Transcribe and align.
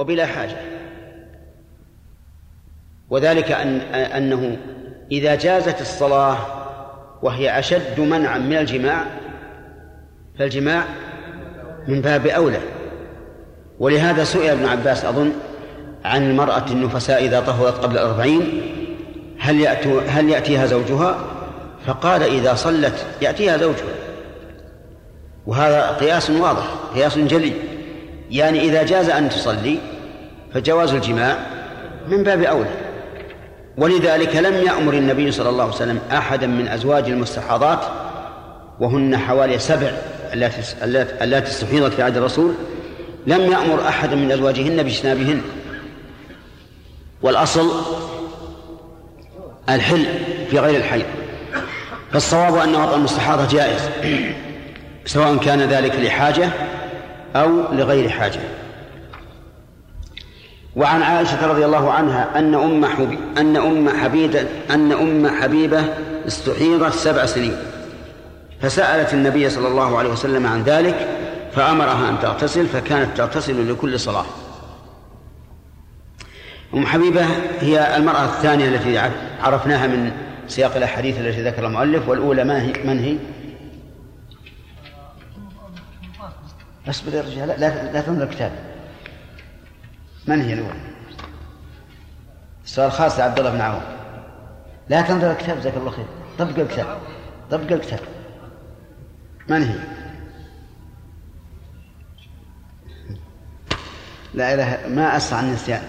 وبلا 0.00 0.26
حاجة. 0.26 0.56
وذلك 3.10 3.52
أن 3.52 3.80
أنه 3.94 4.56
إذا 5.12 5.34
جازت 5.34 5.80
الصلاة 5.80 6.36
وهي 7.22 7.58
أشد 7.58 8.00
منعا 8.00 8.38
من 8.38 8.56
الجماع 8.56 9.04
فالجماع 10.38 10.84
من 11.88 12.00
باب 12.00 12.26
أولى. 12.26 12.60
ولهذا 13.78 14.24
سئل 14.24 14.50
ابن 14.50 14.66
عباس 14.66 15.04
أظن 15.04 15.32
عن 16.04 16.30
المرأة 16.30 16.64
النفساء 16.70 17.24
إذا 17.24 17.40
طهرت 17.40 17.78
قبل 17.78 17.92
الأربعين 17.92 18.62
هل, 19.38 19.60
يأتو 19.60 19.98
هل 19.98 20.28
يأتيها 20.28 20.66
زوجها؟ 20.66 21.18
فقال 21.86 22.22
إذا 22.22 22.54
صلت 22.54 23.06
يأتيها 23.22 23.56
زوجها. 23.56 23.94
وهذا 25.46 25.90
قياس 25.90 26.30
واضح 26.30 26.64
قياس 26.94 27.18
جلي. 27.18 27.52
يعني 28.30 28.60
إذا 28.60 28.82
جاز 28.82 29.10
أن 29.10 29.28
تصلي 29.28 29.78
فجواز 30.54 30.94
الجماع 30.94 31.36
من 32.08 32.22
باب 32.22 32.42
أولى 32.42 32.70
ولذلك 33.78 34.36
لم 34.36 34.54
يأمر 34.54 34.94
النبي 34.94 35.32
صلى 35.32 35.48
الله 35.48 35.64
عليه 35.64 35.74
وسلم 35.74 36.00
أحدا 36.12 36.46
من 36.46 36.68
أزواج 36.68 37.04
المستحاضات 37.04 37.84
وهن 38.80 39.16
حوالي 39.16 39.58
سبع 39.58 39.90
اللاتي 41.22 41.50
استحيضت 41.50 41.94
في 41.94 42.02
عهد 42.02 42.16
الرسول 42.16 42.54
لم 43.26 43.40
يأمر 43.40 43.88
أحدا 43.88 44.16
من 44.16 44.32
أزواجهن 44.32 44.82
باجتنابهن. 44.82 45.42
والأصل 47.22 47.82
الحل 49.68 50.06
في 50.50 50.58
غير 50.58 50.76
الحي. 50.76 51.02
فالصواب 52.12 52.56
أن 52.56 52.74
وضع 52.74 52.94
المستحاضة 52.94 53.48
جائز 53.48 53.80
سواء 55.06 55.36
كان 55.36 55.60
ذلك 55.60 55.96
لحاجة 55.96 56.50
أو 57.36 57.72
لغير 57.72 58.08
حاجة. 58.08 58.40
وعن 60.76 61.02
عائشة 61.02 61.46
رضي 61.46 61.64
الله 61.64 61.92
عنها 61.92 62.38
أن 62.38 62.54
أم 62.54 62.86
حبي 62.86 63.18
أن 63.38 63.56
أم 63.56 63.88
حبيبة 63.88 64.46
أن 64.70 64.92
أم 64.92 65.28
حبيبة 65.40 65.84
استحيضت 66.26 66.92
سبع 66.92 67.26
سنين. 67.26 67.56
فسألت 68.60 69.14
النبي 69.14 69.50
صلى 69.50 69.68
الله 69.68 69.98
عليه 69.98 70.10
وسلم 70.10 70.46
عن 70.46 70.62
ذلك 70.62 71.08
فأمرها 71.52 72.08
أن 72.08 72.18
تغتسل 72.22 72.66
فكانت 72.66 73.16
تغتسل 73.16 73.72
لكل 73.72 74.00
صلاة. 74.00 74.24
أم 76.74 76.86
حبيبة 76.86 77.26
هي 77.60 77.96
المرأة 77.96 78.24
الثانية 78.24 78.68
التي 78.68 79.10
عرفناها 79.42 79.86
من 79.86 80.12
سياق 80.48 80.76
الأحاديث 80.76 81.18
التي 81.18 81.42
ذكر 81.42 81.66
المؤلف 81.66 82.08
والأولى 82.08 82.44
ما 82.44 82.62
هي 82.62 82.72
من 82.84 82.98
هي؟ 82.98 83.16
اصبر 86.88 87.14
يا 87.14 87.22
رجال 87.22 87.48
لا 87.48 87.92
لا 87.92 88.00
تنظر 88.00 88.22
الكتاب. 88.22 88.52
من 90.26 90.40
هي 90.40 90.52
الأولى؟ 90.52 90.80
السؤال 92.64 92.92
خاص 92.92 93.18
لعبد 93.18 93.38
الله 93.38 93.50
بن 93.50 93.60
عون. 93.60 93.82
لا 94.88 95.02
تنظر 95.02 95.32
الكتاب 95.32 95.58
جزاك 95.58 95.76
الله 95.76 95.90
خير. 95.90 96.06
طبق 96.38 96.58
الكتاب 96.58 97.00
طبق 97.50 97.72
الكتاب. 97.72 98.00
من 99.48 99.62
هي؟ 99.62 99.78
لا 104.34 104.54
إله 104.54 104.88
ما 104.94 105.16
أسرع 105.16 105.40
النسيان. 105.40 105.82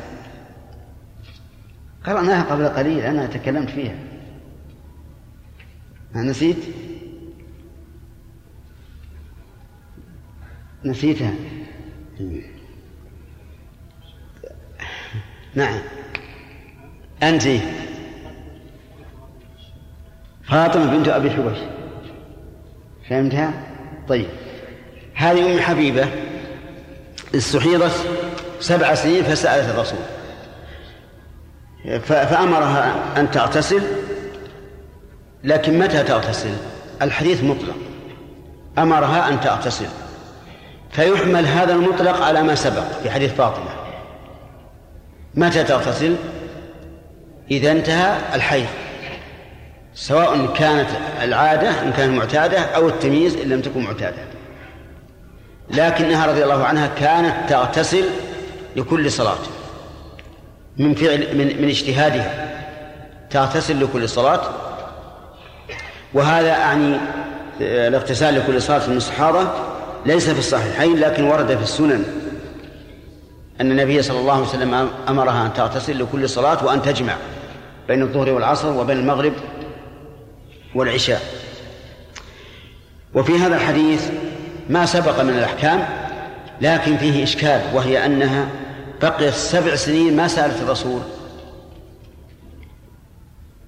قرأناها 2.05 2.43
قبل 2.43 2.67
قليل 2.67 2.99
أنا 2.99 3.25
تكلمت 3.25 3.69
فيها. 3.69 3.95
ما 6.16 6.21
نسيت؟ 6.21 6.57
نسيتها. 10.85 11.33
نعم. 15.55 15.80
أنت. 17.23 17.44
فاطمة 20.44 20.97
بنت 20.97 21.07
أبي 21.07 21.31
حبيش. 21.31 21.57
فهمتها؟ 23.09 23.53
طيب. 24.07 24.28
هذه 25.13 25.53
أم 25.53 25.59
حبيبة. 25.59 26.07
استحيضت 27.35 27.91
سبع 28.59 28.95
سنين 28.95 29.23
فسألت 29.23 29.69
الرسول. 29.69 30.00
فأمرها 32.01 32.95
أن 33.18 33.31
تغتسل 33.31 33.81
لكن 35.44 35.79
متى 35.79 36.03
تغتسل؟ 36.03 36.53
الحديث 37.01 37.44
مطلق. 37.44 37.75
أمرها 38.78 39.29
أن 39.29 39.41
تغتسل. 39.41 39.88
فيحمل 40.91 41.45
هذا 41.45 41.73
المطلق 41.73 42.22
على 42.22 42.44
ما 42.44 42.56
سبق 42.56 42.83
في 43.03 43.12
حديث 43.12 43.33
فاطمة. 43.33 43.81
متى 45.36 45.64
تغتسل؟ 45.64 46.16
إذا 47.52 47.72
انتهى 47.72 48.18
الحيض 48.34 48.68
سواء 49.96 50.53
كانت 50.53 50.88
العادة 51.24 51.69
إن 51.84 51.92
كانت 51.92 52.18
معتادة 52.18 52.59
أو 52.59 52.90
التمييز 52.90 53.36
إن 53.36 53.50
لم 53.50 53.62
تكن 53.62 53.80
معتادة. 53.80 54.18
لكنها 55.69 56.25
رضي 56.25 56.44
الله 56.44 56.64
عنها 56.64 56.88
كانت 56.88 57.50
تغتسل 57.50 58.03
لكل 58.75 59.12
صلاة. 59.12 59.38
من 60.78 60.96
فعل 60.96 61.38
من 61.38 61.62
من 61.62 61.69
اجتهادها 61.69 62.52
تغتسل 63.30 63.84
لكل 63.84 64.09
صلاة. 64.09 64.42
وهذا 66.13 66.52
أعني 66.52 66.96
آه، 67.62 67.88
الاغتسال 67.88 68.36
لكل 68.36 68.62
صلاة 68.62 68.88
الصحابة 68.88 69.48
ليس 70.06 70.30
في 70.30 70.40
الصحيحين 70.40 71.00
لكن 71.00 71.24
ورد 71.24 71.58
في 71.58 71.63
السنن. 71.63 72.20
أن 73.61 73.72
النبي 73.72 74.01
صلى 74.01 74.19
الله 74.19 74.33
عليه 74.33 74.44
وسلم 74.44 74.89
أمرها 75.09 75.45
أن 75.45 75.53
تغتسل 75.53 76.03
لكل 76.03 76.29
صلاة 76.29 76.66
وأن 76.66 76.81
تجمع 76.81 77.16
بين 77.88 78.01
الظهر 78.01 78.29
والعصر 78.29 78.67
وبين 78.72 78.97
المغرب 78.97 79.33
والعشاء. 80.75 81.22
وفي 83.13 83.38
هذا 83.38 83.55
الحديث 83.55 84.11
ما 84.69 84.85
سبق 84.85 85.21
من 85.21 85.29
الأحكام 85.29 85.88
لكن 86.61 86.97
فيه 86.97 87.23
إشكال 87.23 87.61
وهي 87.73 88.05
أنها 88.05 88.47
بقيت 89.01 89.33
سبع 89.33 89.75
سنين 89.75 90.16
ما 90.16 90.27
سألت 90.27 90.61
الرسول. 90.61 91.01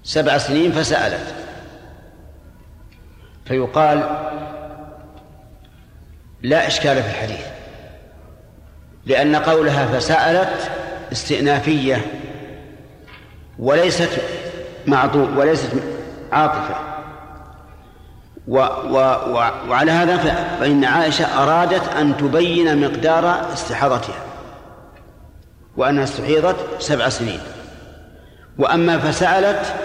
سبع 0.04 0.38
سنين 0.38 0.72
فسألت. 0.72 1.36
فيقال 3.46 4.20
لا 6.42 6.68
إشكال 6.68 7.04
في 7.04 7.10
الحديث. 7.10 7.53
لأن 9.06 9.36
قولها 9.36 9.86
فسألت 9.86 10.72
استئنافية 11.12 12.06
وليست 13.60 14.10
معطوف 14.88 15.30
وليست 15.38 15.70
عاطفة. 16.32 16.76
و 18.48 18.58
و 18.58 18.98
و 19.28 19.36
وعلى 19.70 19.92
هذا 19.92 20.18
فإن 20.60 20.86
عائشة 20.86 21.44
أرادت 21.44 21.88
أن 21.88 22.18
تبين 22.18 22.82
مقدار 22.82 23.54
استحاضتها 23.54 24.24
وأنها 25.78 26.04
استحيضت 26.04 26.56
سبع 26.80 27.10
سنين. 27.10 27.40
وأما 28.58 29.00
فسألت 29.00 29.76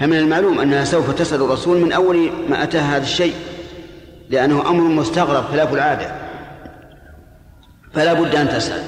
فمن 0.00 0.18
المعلوم 0.18 0.60
أنها 0.60 0.84
سوف 0.84 1.10
تسأل 1.10 1.42
الرسول 1.42 1.78
من 1.80 1.92
أول 1.92 2.30
ما 2.48 2.62
أتاها 2.62 2.96
هذا 2.96 3.02
الشيء 3.02 3.34
لأنه 4.30 4.70
أمر 4.70 4.82
مستغرب 4.82 5.44
خلاف 5.44 5.72
العادة. 5.74 6.23
فلا 7.94 8.12
بد 8.12 8.34
أن 8.34 8.48
تسأل. 8.48 8.82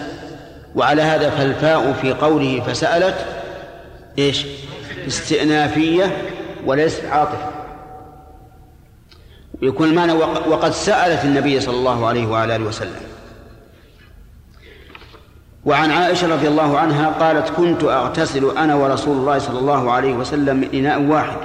وعلى 0.74 1.02
هذا 1.02 1.30
فالفاء 1.30 1.92
في 1.92 2.12
قوله 2.12 2.62
فسألت 2.66 3.26
إيش؟ 4.18 4.46
استئنافية 5.06 6.16
وليست 6.66 7.04
عاطفة. 7.04 7.50
يكون 9.62 9.88
المعنى 9.88 10.12
وقد 10.48 10.72
سألت 10.72 11.24
النبي 11.24 11.60
صلى 11.60 11.76
الله 11.76 12.06
عليه 12.06 12.26
وعلى 12.26 12.56
آله 12.56 12.64
وسلم. 12.64 13.00
وعن 15.64 15.90
عائشة 15.90 16.28
رضي 16.34 16.48
الله 16.48 16.78
عنها 16.78 17.08
قالت 17.08 17.48
كنت 17.48 17.84
أغتسل 17.84 18.58
أنا 18.58 18.74
ورسول 18.74 19.16
الله 19.16 19.38
صلى 19.38 19.58
الله 19.58 19.92
عليه 19.92 20.14
وسلم 20.14 20.56
من 20.56 20.68
إناء 20.74 21.02
واحد 21.02 21.36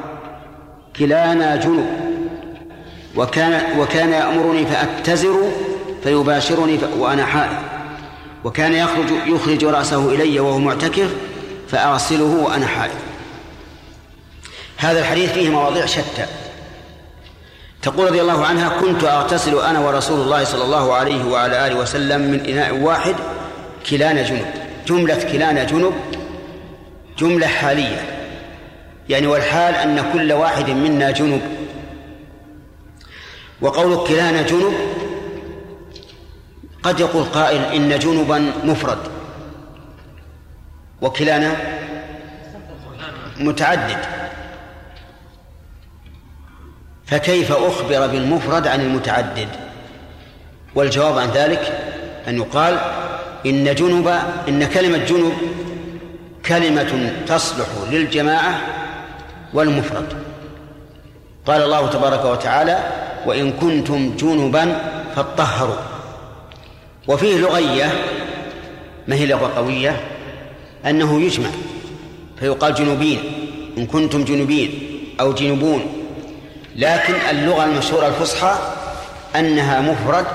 كلانا 0.96 1.56
جنب 1.56 1.86
وكان 3.16 3.80
وكان 3.80 4.10
يأمرني 4.10 4.66
فأتزر 4.66 5.36
فيباشرني 6.04 6.80
وأنا 6.98 7.26
حائض. 7.26 7.58
وكان 8.44 8.74
يخرج 8.74 9.12
يخرج 9.28 9.66
رأسه 9.66 10.10
إلي 10.10 10.40
وهو 10.40 10.60
معتكف 10.60 11.10
فأغسله 11.68 12.44
وأنا 12.44 12.68
حائض. 12.68 13.00
هذا 14.78 15.00
الحديث 15.00 15.32
فيه 15.32 15.50
مواضيع 15.50 15.86
شتى. 15.86 16.26
تقول 17.82 18.08
رضي 18.08 18.22
الله 18.22 18.46
عنها 18.46 18.70
كنت 18.82 19.04
أغتسل 19.04 19.60
أنا 19.60 19.80
ورسول 19.80 20.22
الله 20.22 20.44
صلى 20.44 20.64
الله 20.64 20.94
عليه 20.94 21.26
وعلى 21.26 21.68
آله 21.68 21.76
وسلم 21.76 22.22
من 22.22 22.46
إناء 22.46 22.76
واحد 22.76 23.16
كلانا 23.90 24.22
جنب. 24.22 24.46
جملة 24.88 25.24
كلانا 25.32 25.64
جنب 25.64 25.94
جملة 27.18 27.48
حالية. 27.48 28.28
يعني 29.10 29.28
والحال 29.28 29.76
أن 29.76 30.12
كل 30.14 30.34
واحد 30.34 30.70
منا 30.70 31.12
جنب. 31.12 31.42
وقول 33.62 34.08
كلانا 34.08 34.42
جنب 34.42 34.74
قد 36.84 37.00
يقول 37.00 37.24
قائل 37.24 37.62
إن 37.62 38.00
جنبا 38.00 38.52
مفرد. 38.64 38.98
وكلانا 41.02 41.56
متعدد. 43.40 43.98
فكيف 47.06 47.52
أخبر 47.52 48.08
بالمفرد 48.08 48.68
عن 48.68 48.82
المتعدد؟ 48.82 49.48
والجواب 50.76 51.18
عن 51.18 51.30
ذلك 51.30 51.80
أن 52.28 52.38
يقال 52.38 52.80
إن 53.46 53.76
جنب 53.76 54.08
إن 54.48 54.66
كلمة 54.68 54.98
جنب 54.98 55.34
كلمة 56.46 57.14
تصلح 57.28 57.68
للجماعة 57.92 58.62
والمفرد. 59.54 60.14
قال 61.46 61.64
الله 61.64 61.90
تبارك 61.90 62.26
وتعالى 62.26 62.80
وإن 63.26 63.52
كنتم 63.52 64.16
جنبا 64.18 64.76
فاطهروا. 65.16 65.91
وفيه 67.08 67.38
لغية 67.38 67.92
ما 69.08 69.16
هي 69.16 69.26
لغة 69.26 69.48
قوية؟ 69.56 70.02
أنه 70.86 71.22
يجمع 71.22 71.50
فيقال 72.40 72.74
جنوبين 72.74 73.20
إن 73.78 73.86
كنتم 73.86 74.24
جنوبين 74.24 75.00
أو 75.20 75.34
جنوبون. 75.34 76.04
لكن 76.76 77.14
اللغة 77.30 77.66
المشهورة 77.66 78.08
الفصحى 78.08 78.56
أنها 79.36 79.82
مفرد 79.82 80.26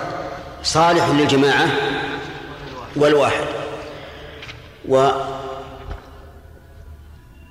صالح 0.63 1.09
للجماعة 1.09 1.69
والواحد. 2.97 3.45
و 4.89 5.11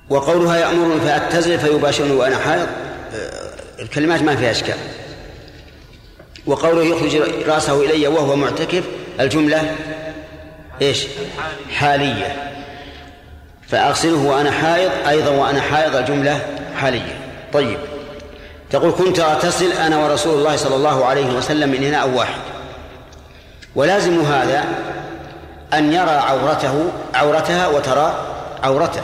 وقولها 0.09 0.57
يأمرني 0.57 1.01
فأتزل 1.01 1.59
فيباشرني 1.59 2.11
وأنا 2.11 2.37
حائض 2.37 2.67
آه، 3.13 3.81
الكلمات 3.81 4.21
ما 4.21 4.35
فيها 4.35 4.51
إشكال. 4.51 4.77
وقوله 6.45 6.83
يخرج 6.83 7.15
رأسه 7.47 7.83
إلي 7.83 8.07
وهو 8.07 8.35
معتكف 8.35 8.83
الجملة 9.19 9.75
إيش؟ 10.81 11.07
حالية. 11.73 12.51
فأغسله 13.67 14.17
وأنا 14.17 14.51
حائض 14.51 14.91
أيضا 15.07 15.31
وأنا 15.31 15.61
حائض 15.61 15.95
الجملة 15.95 16.39
حالية. 16.75 17.19
طيب. 17.53 17.77
تقول 18.69 18.91
كنت 18.91 19.19
أغتسل 19.19 19.71
أنا 19.71 19.97
ورسول 19.97 20.33
الله 20.33 20.55
صلى 20.55 20.75
الله 20.75 21.05
عليه 21.05 21.33
وسلم 21.33 21.69
من 21.69 21.83
إناء 21.83 22.09
واحد. 22.09 22.41
ولازم 23.75 24.21
هذا 24.21 24.63
أن 25.73 25.93
يرى 25.93 26.09
عورته 26.09 26.91
عورتها 27.13 27.67
وترى 27.67 28.13
عورته. 28.63 29.01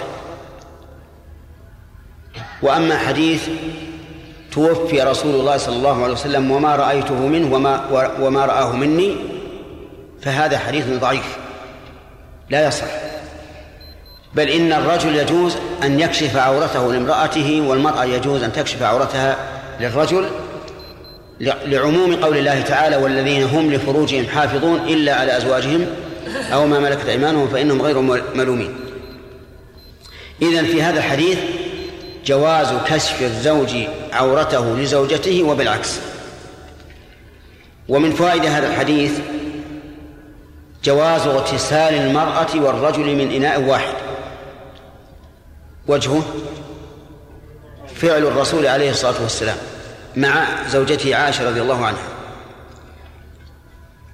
وأما 2.61 2.97
حديث 2.97 3.49
توفي 4.51 5.01
رسول 5.01 5.35
الله 5.35 5.57
صلى 5.57 5.75
الله 5.75 6.03
عليه 6.03 6.13
وسلم 6.13 6.51
وما 6.51 6.75
رأيته 6.75 7.15
منه 7.15 7.55
وما 7.55 7.85
وما 8.19 8.45
رآه 8.45 8.71
مني 8.71 9.17
فهذا 10.21 10.57
حديث 10.57 10.85
ضعيف. 10.87 11.37
لا 12.49 12.67
يصح. 12.67 12.87
بل 14.35 14.49
إن 14.49 14.73
الرجل 14.73 15.15
يجوز 15.15 15.55
أن 15.83 15.99
يكشف 15.99 16.35
عورته 16.35 16.93
لامرأته 16.93 17.61
والمرأة 17.67 18.05
يجوز 18.05 18.43
أن 18.43 18.53
تكشف 18.53 18.83
عورتها 18.83 19.37
للرجل 19.79 20.29
لعموم 21.65 22.15
قول 22.15 22.37
الله 22.37 22.61
تعالى 22.61 22.95
والذين 22.95 23.43
هم 23.43 23.71
لفروجهم 23.71 24.25
حافظون 24.27 24.79
إلا 24.79 25.15
على 25.15 25.37
أزواجهم 25.37 25.85
أو 26.53 26.67
ما 26.67 26.79
ملكت 26.79 27.05
أيمانهم 27.05 27.47
فإنهم 27.47 27.81
غير 27.81 27.99
ملومين. 28.35 28.75
إذن 30.41 30.65
في 30.65 30.83
هذا 30.83 30.99
الحديث 30.99 31.37
جواز 32.25 32.67
كشف 32.87 33.21
الزوج 33.21 33.69
عورته 34.13 34.77
لزوجته 34.77 35.43
وبالعكس. 35.43 35.99
ومن 37.89 38.11
فوائد 38.13 38.45
هذا 38.45 38.67
الحديث 38.67 39.11
جواز 40.83 41.27
اغتسال 41.27 41.93
المرأة 41.93 42.55
والرجل 42.55 43.15
من 43.15 43.31
إناء 43.31 43.61
واحد. 43.61 43.93
وجهه 45.87 46.23
فعل 47.95 48.23
الرسول 48.23 48.67
عليه 48.67 48.91
الصلاة 48.91 49.21
والسلام 49.21 49.57
مع 50.15 50.45
زوجته 50.69 51.15
عائشة 51.15 51.49
رضي 51.49 51.61
الله 51.61 51.85
عنها. 51.85 52.07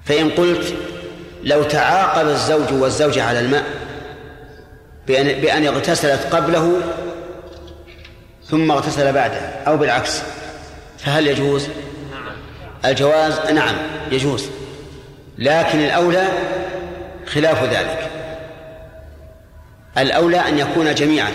فإن 0.04 0.30
قلت 0.30 0.74
لو 1.42 1.62
تعاقب 1.62 2.28
الزوج 2.28 2.72
والزوجة 2.72 3.24
على 3.24 3.40
الماء 3.40 3.64
بأن, 5.06 5.40
بأن 5.40 5.66
اغتسلت 5.66 6.34
قبله 6.34 6.80
ثم 8.46 8.70
اغتسل 8.70 9.12
بعده 9.12 9.38
أو 9.38 9.76
بالعكس 9.76 10.20
فهل 10.98 11.26
يجوز؟ 11.26 11.68
الجواز 12.84 13.38
نعم 13.52 13.74
يجوز. 14.10 14.44
لكن 15.38 15.78
الأولى 15.78 16.28
خلاف 17.28 17.64
ذلك. 17.64 18.10
الأولى 19.98 20.36
أن 20.48 20.58
يكون 20.58 20.94
جميعا. 20.94 21.30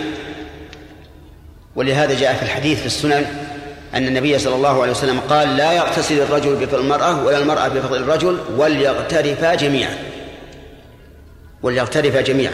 ولهذا 1.75 2.19
جاء 2.19 2.33
في 2.33 2.43
الحديث 2.43 2.79
في 2.79 2.85
السنن 2.85 3.25
أن 3.93 4.07
النبي 4.07 4.39
صلى 4.39 4.55
الله 4.55 4.81
عليه 4.81 4.91
وسلم 4.91 5.19
قال 5.19 5.57
لا 5.57 5.71
يغتسل 5.73 6.21
الرجل 6.21 6.55
بفضل 6.55 6.79
المرأة 6.79 7.23
ولا 7.23 7.37
المرأة 7.37 7.67
بفضل 7.67 7.97
الرجل 7.97 8.39
وليغترفا 8.57 9.55
جميعا. 9.55 9.97
وليغترفا 11.63 12.21
جميعا. 12.21 12.53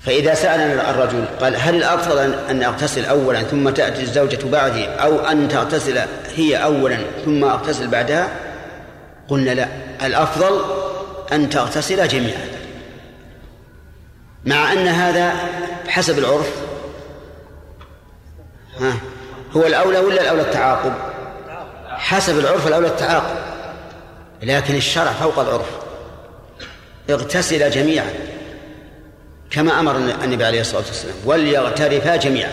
فإذا 0.00 0.34
سألنا 0.34 0.90
الرجل 0.90 1.24
قال 1.40 1.56
هل 1.56 1.74
الأفضل 1.74 2.34
أن 2.50 2.62
أغتسل 2.62 3.04
أولا 3.04 3.42
ثم 3.42 3.68
تأتي 3.68 4.02
الزوجة 4.02 4.38
بعدي 4.52 4.86
أو 4.86 5.18
أن 5.18 5.48
تغتسل 5.48 5.98
هي 6.36 6.56
أولا 6.56 6.98
ثم 7.24 7.44
أغتسل 7.44 7.88
بعدها؟ 7.88 8.28
قلنا 9.28 9.50
لا 9.50 9.68
الأفضل 10.06 10.60
أن 11.32 11.50
تغتسل 11.50 12.08
جميعا. 12.08 12.48
مع 14.44 14.72
أن 14.72 14.88
هذا 14.88 15.32
حسب 15.88 16.18
العرف. 16.18 16.52
ها 18.80 18.94
هو 19.56 19.66
الأولى 19.66 19.98
ولا 19.98 20.22
الأولى 20.22 20.42
التعاقب؟ 20.42 20.92
حسب 21.88 22.38
العرف 22.38 22.66
الأولى 22.66 22.86
التعاقب. 22.86 23.36
لكن 24.42 24.74
الشرع 24.74 25.12
فوق 25.12 25.38
العرف. 25.38 25.70
اغتسل 27.10 27.70
جميعا. 27.70 28.10
كما 29.50 29.80
أمر 29.80 29.96
النبي 29.96 30.44
عليه 30.44 30.60
الصلاة 30.60 30.82
والسلام. 30.86 31.16
وليغترفا 31.24 32.16
جميعا. 32.16 32.52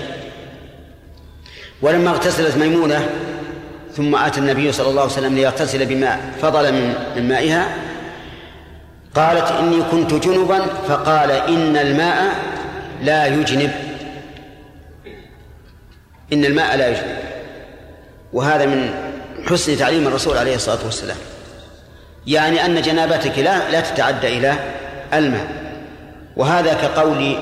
ولما 1.81 2.09
اغتسلت 2.09 2.57
ميمونة 2.57 3.09
ثم 3.95 4.15
أتى 4.15 4.39
النبي 4.39 4.71
صلى 4.71 4.89
الله 4.89 5.01
عليه 5.01 5.11
وسلم 5.11 5.35
ليغتسل 5.35 5.85
بماء 5.85 6.33
فضل 6.41 6.73
من 7.15 7.27
مائها 7.27 7.75
قالت 9.15 9.51
إني 9.51 9.81
كنت 9.91 10.13
جنبا 10.13 10.65
فقال 10.87 11.31
إن 11.31 11.77
الماء 11.77 12.35
لا 13.01 13.25
يجنب. 13.25 13.71
إن 16.33 16.45
الماء 16.45 16.77
لا 16.77 16.87
يجنب. 16.87 17.17
وهذا 18.33 18.65
من 18.65 18.89
حسن 19.49 19.77
تعليم 19.77 20.07
الرسول 20.07 20.37
عليه 20.37 20.55
الصلاة 20.55 20.85
والسلام. 20.85 21.17
يعني 22.27 22.65
أن 22.65 22.81
جنابتك 22.81 23.39
لا 23.39 23.71
لا 23.71 23.79
تتعدى 23.79 24.37
إلى 24.37 24.53
الماء. 25.13 25.47
وهذا 26.37 26.73
كقول 26.73 27.35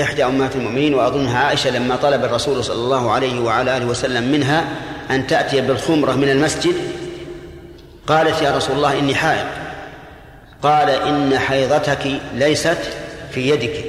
إحدى 0.00 0.24
أمهات 0.24 0.56
المؤمنين 0.56 0.94
وأظنها 0.94 1.38
عائشة 1.38 1.70
لما 1.70 1.96
طلب 1.96 2.24
الرسول 2.24 2.64
صلى 2.64 2.76
الله 2.76 3.10
عليه 3.10 3.40
وعلى 3.40 3.76
آله 3.76 3.86
وسلم 3.86 4.32
منها 4.32 4.64
أن 5.10 5.26
تأتي 5.26 5.60
بالخمرة 5.60 6.12
من 6.12 6.28
المسجد 6.28 6.74
قالت 8.06 8.42
يا 8.42 8.56
رسول 8.56 8.76
الله 8.76 8.98
إني 8.98 9.14
حائض. 9.14 9.61
قال 10.62 10.90
إن 10.90 11.38
حيضتك 11.38 12.20
ليست 12.34 12.78
في 13.32 13.48
يدك. 13.48 13.84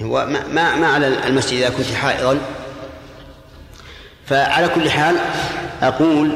ما 0.00 0.24
ما, 0.24 0.76
ما 0.76 0.86
على 0.86 1.06
المسجد 1.26 1.58
إذا 1.58 1.68
كنت 1.68 1.86
حائضا. 1.86 2.38
فعلى 4.26 4.68
كل 4.68 4.90
حال 4.90 5.16
أقول 5.82 6.30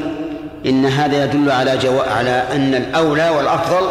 إن 0.65 0.85
هذا 0.85 1.23
يدل 1.23 1.51
على 1.51 1.77
جو... 1.77 1.99
على 1.99 2.43
أن 2.51 2.75
الأولى 2.75 3.29
والأفضل 3.29 3.89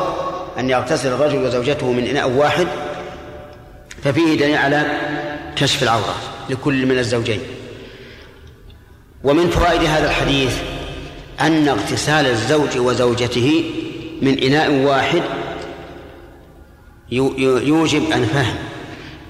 أن 0.59 0.71
يغتسل 0.71 1.09
الرجل 1.09 1.45
وزوجته 1.45 1.92
من 1.92 2.07
إناء 2.07 2.31
واحد 2.31 2.66
ففيه 4.04 4.37
دليل 4.38 4.57
على 4.57 4.87
كشف 5.57 5.83
العورة 5.83 6.14
لكل 6.50 6.87
من 6.87 6.99
الزوجين. 6.99 7.40
ومن 9.25 9.50
فوائد 9.50 9.85
هذا 9.85 10.11
الحديث 10.11 10.57
أن 11.40 11.69
اغتسال 11.69 12.26
الزوج 12.26 12.78
وزوجته 12.78 13.64
من 14.23 14.38
إناء 14.38 14.73
واحد 14.73 15.23
يوجب 17.12 18.11
أن 18.11 18.25
فهم 18.25 18.55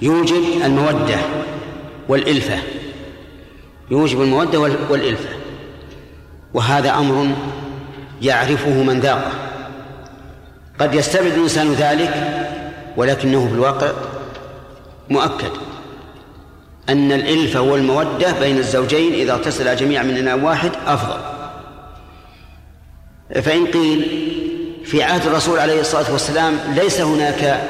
يوجب 0.02 0.42
المودة 0.64 1.18
والإلفة 2.08 2.58
يوجب 3.90 4.22
المودة 4.22 4.58
والإلفة. 4.90 5.28
وهذا 6.54 6.94
أمر 6.94 7.28
يعرفه 8.22 8.82
من 8.82 9.00
ذاقه 9.00 9.32
قد 10.78 10.94
يستبعد 10.94 11.32
الإنسان 11.32 11.72
ذلك 11.72 12.38
ولكنه 12.96 13.48
في 13.48 13.54
الواقع 13.54 13.90
مؤكد. 15.10 15.50
أن 16.88 17.12
الإلفة 17.12 17.60
والمودة 17.60 18.40
بين 18.40 18.58
الزوجين 18.58 19.12
إذا 19.12 19.32
اغتسلا 19.32 19.74
جميعا 19.74 20.02
من 20.02 20.16
إناء 20.16 20.38
واحد 20.38 20.70
أفضل. 20.86 21.20
فإن 23.42 23.66
قيل 23.66 24.08
في 24.84 25.02
عهد 25.02 25.26
الرسول 25.26 25.58
عليه 25.58 25.80
الصلاة 25.80 26.12
والسلام 26.12 26.58
ليس 26.74 27.00
هناك 27.00 27.68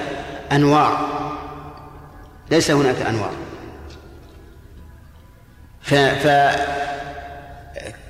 أنوار 0.53 1.23
ليس 2.51 2.71
هناك 2.71 2.97
أنوار 3.03 3.33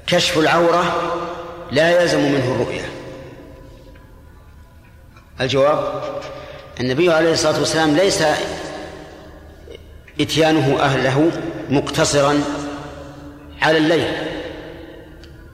فكشف 0.06 0.38
العورة 0.38 1.12
لا 1.70 2.02
يلزم 2.02 2.18
منه 2.18 2.54
الرؤية. 2.54 2.84
الجواب 5.40 6.02
النبي 6.80 7.12
عليه 7.12 7.32
الصلاة 7.32 7.58
والسلام 7.58 7.96
ليس 7.96 8.22
إتيانه 10.20 10.80
أهله 10.80 11.30
مقتصرا 11.70 12.40
على 13.62 13.78
الليل 13.78 14.12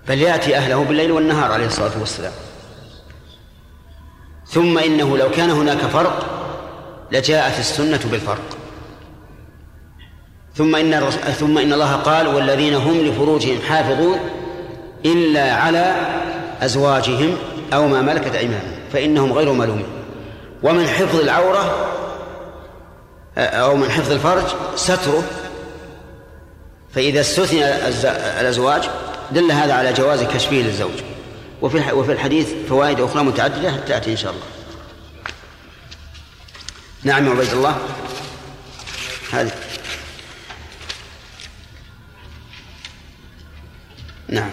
بل 0.09 0.23
يأتي 0.23 0.57
أهله 0.57 0.85
بالليل 0.85 1.13
والنهار 1.13 1.53
عليه 1.53 1.67
الصلاة 1.67 2.01
والسلام. 2.01 2.33
ثم 4.51 4.79
إنه 4.79 5.17
لو 5.17 5.31
كان 5.31 5.51
هناك 5.51 5.79
فرق 5.79 6.27
لجاءت 7.13 7.59
السنة 7.59 8.01
بالفرق. 8.11 8.43
ثم 10.55 10.77
إن 10.77 11.11
ثم 11.11 11.59
إن 11.59 11.73
الله 11.73 11.93
قال 11.93 12.27
والذين 12.27 12.75
هم 12.75 13.01
لفروجهم 13.01 13.59
حافظون 13.69 14.19
إلا 15.05 15.53
على 15.53 15.95
أزواجهم 16.61 17.37
أو 17.73 17.89
ما 17.89 18.03
ملكت 18.03 18.35
أيمانهم 18.35 18.73
فإنهم 18.93 19.33
غير 19.33 19.53
ملومين. 19.53 19.87
ومن 20.63 20.87
حفظ 20.87 21.21
العورة 21.21 21.89
أو 23.39 23.77
من 23.77 23.91
حفظ 23.91 24.13
الفرج 24.13 24.45
ستره. 24.77 25.23
فإذا 26.95 27.21
استثنى 27.21 27.65
الأزواج 28.41 28.83
دل 29.31 29.53
هذا 29.53 29.75
على 29.75 29.93
جواز 29.93 30.23
كشفه 30.23 30.57
للزوج. 30.57 31.18
وفي 31.63 31.93
وفي 31.93 32.13
الحديث 32.13 32.49
فوائد 32.69 33.01
أخرى 33.01 33.25
متعددة 33.25 33.77
تأتي 33.77 34.11
إن 34.11 34.17
شاء 34.17 34.33
الله. 34.33 34.47
نعم 37.03 37.27
يا 37.27 37.31
عبيد 37.31 37.53
الله. 37.53 37.79
هذه. 39.33 39.53
نعم. 44.29 44.51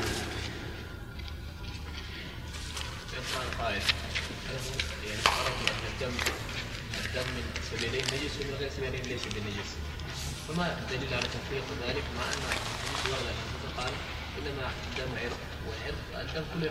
فما 10.48 10.78
الدليل 10.80 11.14
على 11.14 11.28
تفريق 11.28 11.66
ذلك 11.88 12.04
مع 12.18 12.24
أن 12.24 12.40
الحديث 12.48 13.06
ورد 13.06 13.28
عن 13.28 13.84
قال 13.84 13.94
إنما 14.38 14.72
الدم 14.88 15.12
عرق 15.18 15.40
والعرق 15.68 16.05
يخرج 16.24 16.70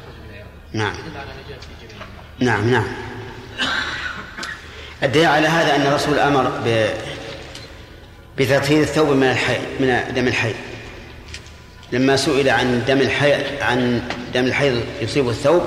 نعم. 0.73 0.95
على 1.17 1.31
جميع 1.49 2.07
نعم 2.39 2.71
نعم. 2.71 2.87
الدليل 5.03 5.27
على 5.27 5.49
هذا 5.49 5.77
أن 5.77 5.81
الرسول 5.81 6.19
أمر 6.19 6.51
ب 6.65 6.89
بتطهير 8.39 8.83
الثوب 8.83 9.09
من 9.09 9.31
الحي 9.31 9.59
من 9.81 10.15
دم 10.15 10.29
الحي 10.29 10.55
لما 11.93 12.17
سئل 12.17 12.49
عن 12.49 12.85
دم 12.89 13.01
الحي 13.01 13.61
عن 13.61 14.03
دم 14.35 14.45
الحيض 14.45 14.85
يصيب 15.01 15.29
الثوب 15.29 15.63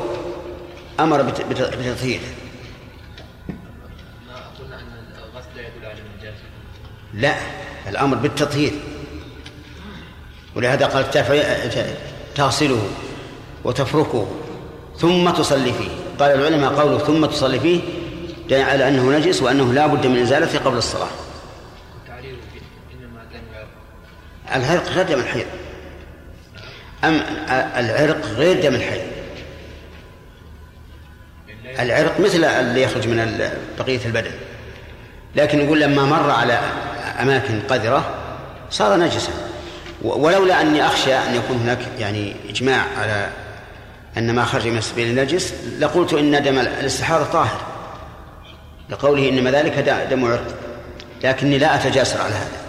أمر 0.99 1.21
بتطهيره 1.21 2.21
لا 7.13 7.35
الأمر 7.87 8.17
بالتطهير 8.17 8.71
ولهذا 10.55 10.85
قال 10.85 11.11
تغسله 12.35 12.89
وتفركه 13.67 14.27
ثم 14.97 15.29
تصلي 15.29 15.73
فيه. 15.73 15.89
قال 16.19 16.31
العلماء 16.31 16.73
قوله 16.73 16.97
ثم 16.97 17.25
تصلي 17.25 17.59
فيه 17.59 17.81
دل 18.49 18.61
على 18.61 18.87
أنه 18.87 19.17
نجس 19.17 19.41
وأنه 19.41 19.73
لا 19.73 19.87
بد 19.87 20.07
من 20.07 20.21
إزالته 20.21 20.59
قبل 20.59 20.77
الصلاة. 20.77 21.07
العرق 24.55 24.89
غير 24.89 25.05
دم 25.05 25.19
الحيض 25.19 25.45
أم 27.03 27.21
العرق 27.77 28.25
غير 28.25 28.61
دم 28.61 28.75
الحيض 28.75 29.01
العرق 31.79 32.19
مثل 32.19 32.43
اللي 32.43 32.81
يخرج 32.81 33.07
من 33.07 33.49
بقية 33.79 34.05
البدن. 34.05 34.31
لكن 35.35 35.59
يقول 35.59 35.81
لما 35.81 36.05
مر 36.05 36.31
على 36.31 36.59
أماكن 37.21 37.59
قذرة 37.69 38.15
صار 38.69 38.99
نجسا. 38.99 39.31
ولولا 40.01 40.61
أني 40.61 40.85
أخشى 40.85 41.13
أن 41.13 41.35
يكون 41.35 41.57
هناك 41.57 41.79
يعني 41.99 42.33
إجماع 42.49 42.85
على 42.97 43.29
أن 44.17 44.35
ما 44.35 44.45
خرج 44.45 44.67
من 44.67 44.77
السبيل 44.77 45.15
نجس 45.15 45.53
لقلت 45.79 46.13
إن 46.13 46.43
دم 46.43 46.59
الاستحاضة 46.59 47.25
طاهر. 47.25 47.61
لقوله 48.89 49.29
إنما 49.29 49.51
ذلك 49.51 49.79
دم 50.09 50.25
عرق. 50.25 50.55
لكني 51.23 51.57
لا 51.57 51.75
أتجاسر 51.75 52.21
على 52.21 52.33
هذا. 52.33 52.61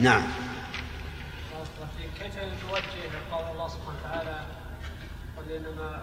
نعم. 0.00 0.22
كيف 2.20 2.32
قول 3.32 3.44
الله 3.52 3.68
سبحانه 3.68 3.98
وتعالى 4.00 4.40
قل 5.36 5.52
انما 5.52 6.02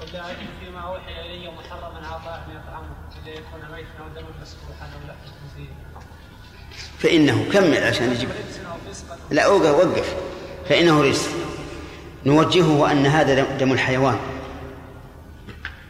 قل 0.00 0.36
فيما 0.64 0.80
اوحي 0.80 1.20
الي 1.20 1.50
محرما 1.50 2.00
طاعم 2.24 2.40
يطعمه 2.50 2.96
ميتا 3.72 5.16
خنزير 5.52 5.68
فإنه 6.98 7.46
كمل 7.52 7.84
عشان 7.84 8.12
يجيب؟ 8.12 8.28
لا 9.30 9.42
أوقف 9.42 9.74
وقف. 9.74 10.16
فإنه 10.68 11.02
رزق. 11.02 11.45
نوجهه 12.26 12.92
ان 12.92 13.06
هذا 13.06 13.44
دم 13.60 13.72
الحيوان. 13.72 14.16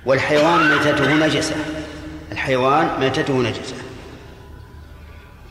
والحيوان 0.06 0.70
ميتته 0.70 1.14
نجسة. 1.14 1.54
الحيوان 2.32 2.88
ميتته 3.00 3.34
نجسة. 3.42 3.74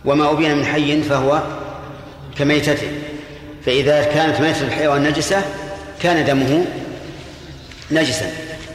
وما 0.05 0.31
أبين 0.31 0.57
من 0.57 0.65
حي 0.65 1.01
فهو 1.01 1.41
كميتته. 2.37 2.91
فإذا 3.65 4.03
كانت 4.03 4.41
ميتة 4.41 4.61
الحيوان 4.61 5.03
نجسة 5.03 5.41
كان 6.01 6.25
دمه 6.25 6.65
نجسا. 7.91 8.31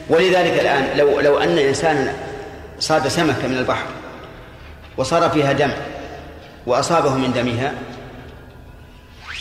ولذلك 0.09 0.61
الآن 0.61 0.99
لو 0.99 1.21
لو 1.21 1.39
أن 1.39 1.59
إنسانا 1.59 2.15
صاد 2.79 3.09
سمكة 3.09 3.49
من 3.49 3.59
البحر 3.59 3.87
وصار 4.97 5.31
فيها 5.31 5.53
دم 5.53 5.71
وأصابه 6.67 7.15
من 7.15 7.33
دمها 7.33 7.75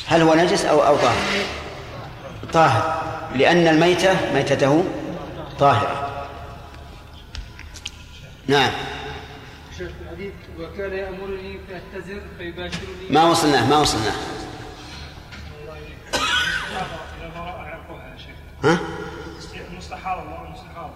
هل 0.07 0.21
هو 0.21 0.33
نجس 0.33 0.65
أو 0.65 0.87
أو 0.87 0.95
طاهر؟ 0.95 1.15
طاهر. 2.53 3.01
لأن 3.35 3.67
الميتة 3.67 4.33
ميتته 4.33 4.83
طاهرة. 5.59 6.25
نعم. 8.47 8.71
وكان 10.59 10.93
يأمرني 10.93 11.59
فأعتذر 11.69 12.21
فيباشرني. 12.37 13.09
ما 13.09 13.23
وصلناه 13.23 13.69
ما 13.69 13.77
وصلناه 13.77 14.13
ها؟ 18.63 18.79
مستحاضة 19.77 20.21
الله 20.21 20.49
مستحاضة. 20.49 20.93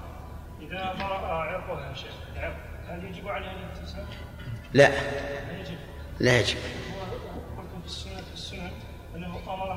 إذا 0.62 0.94
برأ 1.00 1.28
عرقها 1.28 1.90
يا 1.90 1.96
شيخ 1.96 2.14
هل 2.88 3.04
يجب 3.04 3.28
عليه 3.28 3.52
أن 3.52 3.58
يغتسل؟ 3.58 4.04
لا. 4.74 4.92
لا 6.20 6.40
يجب. 6.40 6.58
قلتم 7.58 7.82
في 7.82 7.88
السنة 7.88 8.22
في 8.22 8.34
السنة 8.34 8.72
أنه 9.16 9.40
أمر 9.48 9.72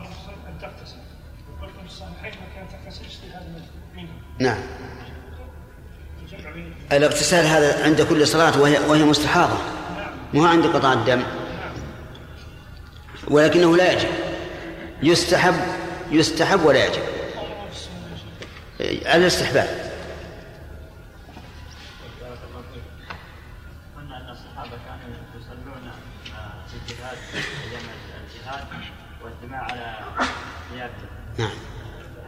أن 0.48 0.58
تغتسل. 0.60 0.95
الصحيحين 1.96 2.40
كانت 2.54 2.70
تغتسل 2.70 3.04
اجتهاد 3.04 3.42
منه 3.96 4.08
نعم 4.38 4.58
الاغتسال 6.92 7.46
هذا 7.46 7.84
عند 7.84 8.02
كل 8.02 8.26
صلاة 8.26 8.60
وهي, 8.60 8.78
وهي 8.78 9.04
مستحاضة. 9.04 9.58
مو 10.34 10.44
عند 10.44 10.66
قطع 10.66 10.92
الدم. 10.92 11.22
ولكنه 13.28 13.76
لا 13.76 13.92
يجب. 13.92 14.08
يستحب 15.02 15.54
يستحب 16.10 16.64
ولا 16.64 16.84
يجب. 16.86 17.02
على 18.80 19.16
الاستحباب. 19.16 19.92
قلنا 23.96 24.16
أن 24.20 24.30
الصحابة 24.30 24.70
كانوا 24.70 25.16
يصلون 25.36 25.90
في 26.68 26.92
الجهاد 26.92 27.18
أيام 27.34 27.82
الجهاد 28.24 28.64
والدماء 29.24 29.60
على 29.64 29.96
ثيابهم. 30.70 31.08
نعم. 31.38 31.75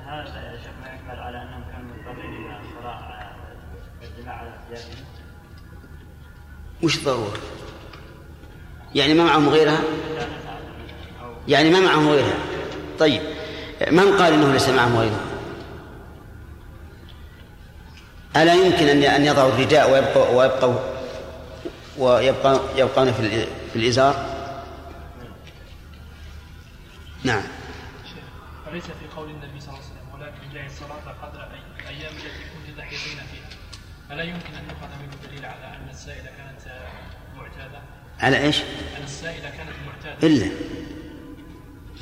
هذا 0.09 0.53
يا 0.53 0.57
شيخ 0.57 0.73
ما 0.83 0.89
يحمل 0.89 1.21
على 1.21 1.43
أنهم 1.43 1.65
كانوا 1.73 1.97
مضطرين 1.97 2.47
إلى 2.47 2.61
الصلاه 2.61 3.19
على 4.27 4.51
ثيابهم. 4.69 5.05
وش 6.83 7.05
ضرورة؟ 7.05 7.39
يعني 8.95 9.15
ما 9.15 9.25
معهم 9.25 9.49
غيرها؟ 9.49 9.81
يعني 11.49 11.71
ما 11.71 11.81
معهم 11.81 12.09
غيرها 12.09 12.35
طيب 12.99 13.23
من 13.91 14.17
قال 14.19 14.33
إنه 14.33 14.53
ليس 14.53 14.69
معهم 14.69 14.97
غيرها؟ 14.97 15.21
ألا 18.37 18.55
يمكن 18.55 18.87
أن 18.87 19.03
أن 19.03 19.25
يضعوا 19.25 19.53
الرداء 19.53 19.91
ويبقوا 19.93 20.39
ويبقوا 20.39 20.79
ويبقى 21.99 22.61
يبقون 22.77 23.13
في 23.13 23.47
في 23.73 23.77
الإزار؟ 23.77 24.39
نعم. 27.25 27.43
أليس 28.73 28.85
في 28.85 29.17
قول 29.17 29.31
النبي 29.31 29.58
ألا 34.13 34.23
يمكن 34.23 34.55
أن 34.55 34.65
يؤخذ 34.69 34.89
منه 35.03 35.31
دليل 35.31 35.45
على 35.45 35.77
أن 35.77 35.89
السائلة 35.91 36.31
كانت 36.39 36.77
معتادة؟ 37.37 37.79
على 38.21 38.39
إيش؟ 38.39 38.61
أن 38.99 39.05
السائلة 39.05 39.51
كانت 39.51 39.71
معتادة 39.87 40.27
إلا 40.27 40.49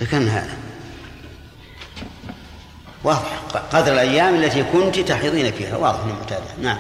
ذكرنا 0.01 0.39
هذا 0.39 0.57
واضح 3.05 3.39
قدر 3.73 3.93
الأيام 3.93 4.35
التي 4.35 4.63
كنت 4.63 4.99
تحيضين 4.99 5.53
فيها 5.53 5.77
واضح 5.77 6.05
أنها 6.05 6.15
معتادة 6.15 6.57
نعم 6.63 6.79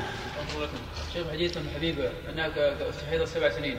شيخ 1.12 1.26
حديث 1.32 1.56
ام 1.56 1.64
حبيبه 1.76 2.10
انها 2.30 2.50
استحيض 2.90 3.24
سبع 3.24 3.50
سنين 3.50 3.78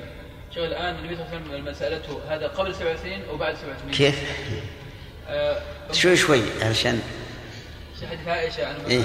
شيخ 0.54 0.64
الآن 0.64 0.96
النبي 0.96 1.16
صلى 1.16 1.26
الله 1.26 1.36
عليه 1.36 1.46
وسلم 1.46 1.56
لما 1.56 1.74
سألته 1.74 2.20
هذا 2.30 2.48
قبل 2.48 2.76
سبع 2.76 2.96
سنين 2.96 3.22
أو 3.30 3.38
بعد 3.38 3.56
سبع 3.56 3.78
سنين؟ 3.82 3.94
كيف؟ 3.94 4.22
آه 5.28 5.62
شوي 5.92 6.18
شوي 6.18 6.42
علشان 6.62 7.02
حديث 8.12 8.28
عائشة 8.28 8.68
عن 8.68 8.76
إيه؟ 8.90 9.04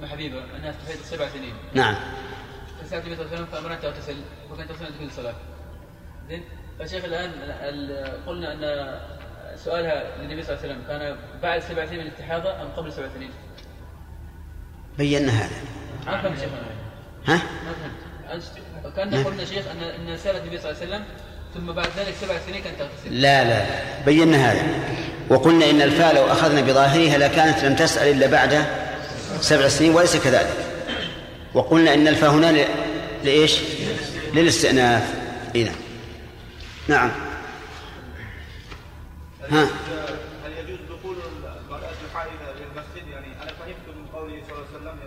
ام 0.00 0.06
حبيبه 0.06 0.38
أنها 0.38 0.70
استحيض 0.70 1.02
سبع 1.04 1.28
سنين. 1.28 1.54
نعم. 1.74 1.94
فسألت 2.84 3.04
النبي 3.06 3.16
صلى 3.16 3.26
الله 3.26 3.36
عليه 3.36 3.44
وسلم 3.44 3.46
فامرها 3.52 3.76
أن 3.76 3.82
تغتسل 3.82 4.16
وكانت 4.50 4.68
تغتسل 4.70 4.98
كل 5.00 5.10
صلاه. 5.16 5.34
زين؟ 6.28 6.44
فشيخ 6.80 7.04
الآن 7.04 7.30
ال- 7.44 8.26
قلنا 8.26 8.52
أن 8.52 8.60
سؤالها 9.56 10.16
للنبي 10.18 10.42
صلى 10.42 10.54
الله 10.54 10.62
عليه 10.64 10.74
وسلم 10.74 10.82
كان 10.88 11.16
بعد 11.42 11.60
سبع 11.62 11.86
سنين 11.86 12.00
من 12.00 12.06
الاستحاضه 12.06 12.62
أم 12.62 12.68
قبل 12.76 12.92
سبع 12.92 13.06
سنين؟ 13.14 13.30
بينا 14.98 15.32
هذا. 15.32 15.56
ما 16.06 16.22
فهمت 16.22 16.38
شيخ 16.38 16.48
ها؟ 17.26 17.34
ما 17.34 17.72
فهمت. 18.32 18.96
كان 18.96 19.24
قلنا 19.24 19.44
شيخ 19.44 19.64
ان 19.70 20.08
أن 20.08 20.16
سألت 20.16 20.42
النبي 20.42 20.58
صلى 20.58 20.70
الله 20.70 20.82
عليه 20.82 20.90
وسلم 20.90 21.04
ثم 21.54 21.72
بعد 21.72 21.88
ذلك 21.96 22.14
سبع 22.20 22.38
سنين 22.46 22.62
كانت 22.62 22.78
تغتسل. 22.78 23.20
لا 23.20 23.44
لا 23.44 23.66
بينا 24.04 24.36
هذا. 24.36 24.62
وقلنا 25.30 25.70
إن 25.70 25.82
الفاء 25.82 26.14
لو 26.14 26.32
أخذنا 26.32 26.60
بظاهرها 26.60 27.18
لكانت 27.18 27.64
لم 27.64 27.74
تسأل 27.76 28.08
إلا 28.08 28.26
بعد 28.26 28.64
سبع 29.40 29.68
سنين 29.68 29.94
وليس 29.94 30.16
كذلك. 30.16 30.56
وقلنا 31.54 31.94
إن 31.94 32.08
الفاء 32.08 32.30
هنا 32.30 32.52
ل... 32.52 32.66
لإيش؟ 33.24 33.60
للاستئناف. 34.34 35.14
إيه 35.54 35.64
نعم. 35.64 35.74
نعم. 36.88 37.10
ها. 39.50 39.64
هل 40.44 40.52
يجوز 40.58 40.78
دخول 40.90 41.16
المرأة 41.66 41.90
الحائضة 42.06 42.50
إلى 42.56 42.64
المسجد؟ 42.64 43.08
يعني 43.08 43.26
أنا 43.42 43.52
فهمت 43.52 43.96
من 43.96 44.06
قوله 44.12 44.42
صلى 44.48 44.56
الله 44.56 44.66
عليه 44.66 44.76
وسلم 44.76 44.98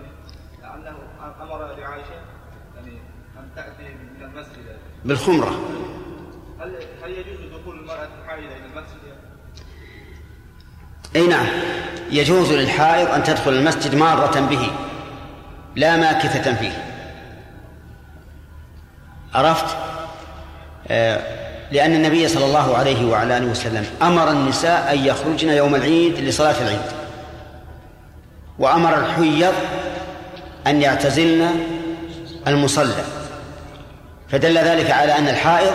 يعني 0.61 0.75
أنه 0.75 0.97
أمر 1.41 1.75
لعائشة 1.79 2.21
يعني 2.75 2.97
أن 3.37 3.49
تأتي 3.55 3.83
من 3.83 4.23
المسجد؟ 4.25 4.77
بالخمرة. 5.05 5.49
هل 6.59 6.75
هل 7.03 7.11
يجوز 7.11 7.59
دخول 7.61 7.79
المرأة 7.79 8.09
الحائضة 8.23 8.47
إلى 8.47 8.65
المسجد؟ 8.65 9.17
أي 11.15 11.27
نعم. 11.27 11.45
يجوز 12.11 12.51
للحائض 12.51 13.11
أن 13.11 13.23
تدخل 13.23 13.53
المسجد 13.53 13.95
مارة 13.95 14.39
به 14.39 14.71
لا 15.75 15.97
ماكثة 15.97 16.53
فيه. 16.53 16.83
عرفت؟ 19.33 19.75
آه 20.87 21.19
لأن 21.71 21.93
النبي 21.93 22.27
صلى 22.27 22.45
الله 22.45 22.77
عليه 22.77 23.05
وعلى 23.05 23.37
آله 23.37 23.45
وسلم 23.45 23.85
أمر 24.01 24.31
النساء 24.31 24.93
أن 24.93 25.05
يخرجن 25.05 25.49
يوم 25.49 25.75
العيد 25.75 26.19
لصلاة 26.19 26.55
العيد. 26.61 26.91
وأمر 28.59 28.97
الحيض 28.97 29.53
أن 30.67 30.81
يعتزلن 30.81 31.49
المصلى. 32.47 33.03
فدل 34.29 34.57
ذلك 34.57 34.91
على 34.91 35.17
أن 35.17 35.27
الحائض 35.27 35.71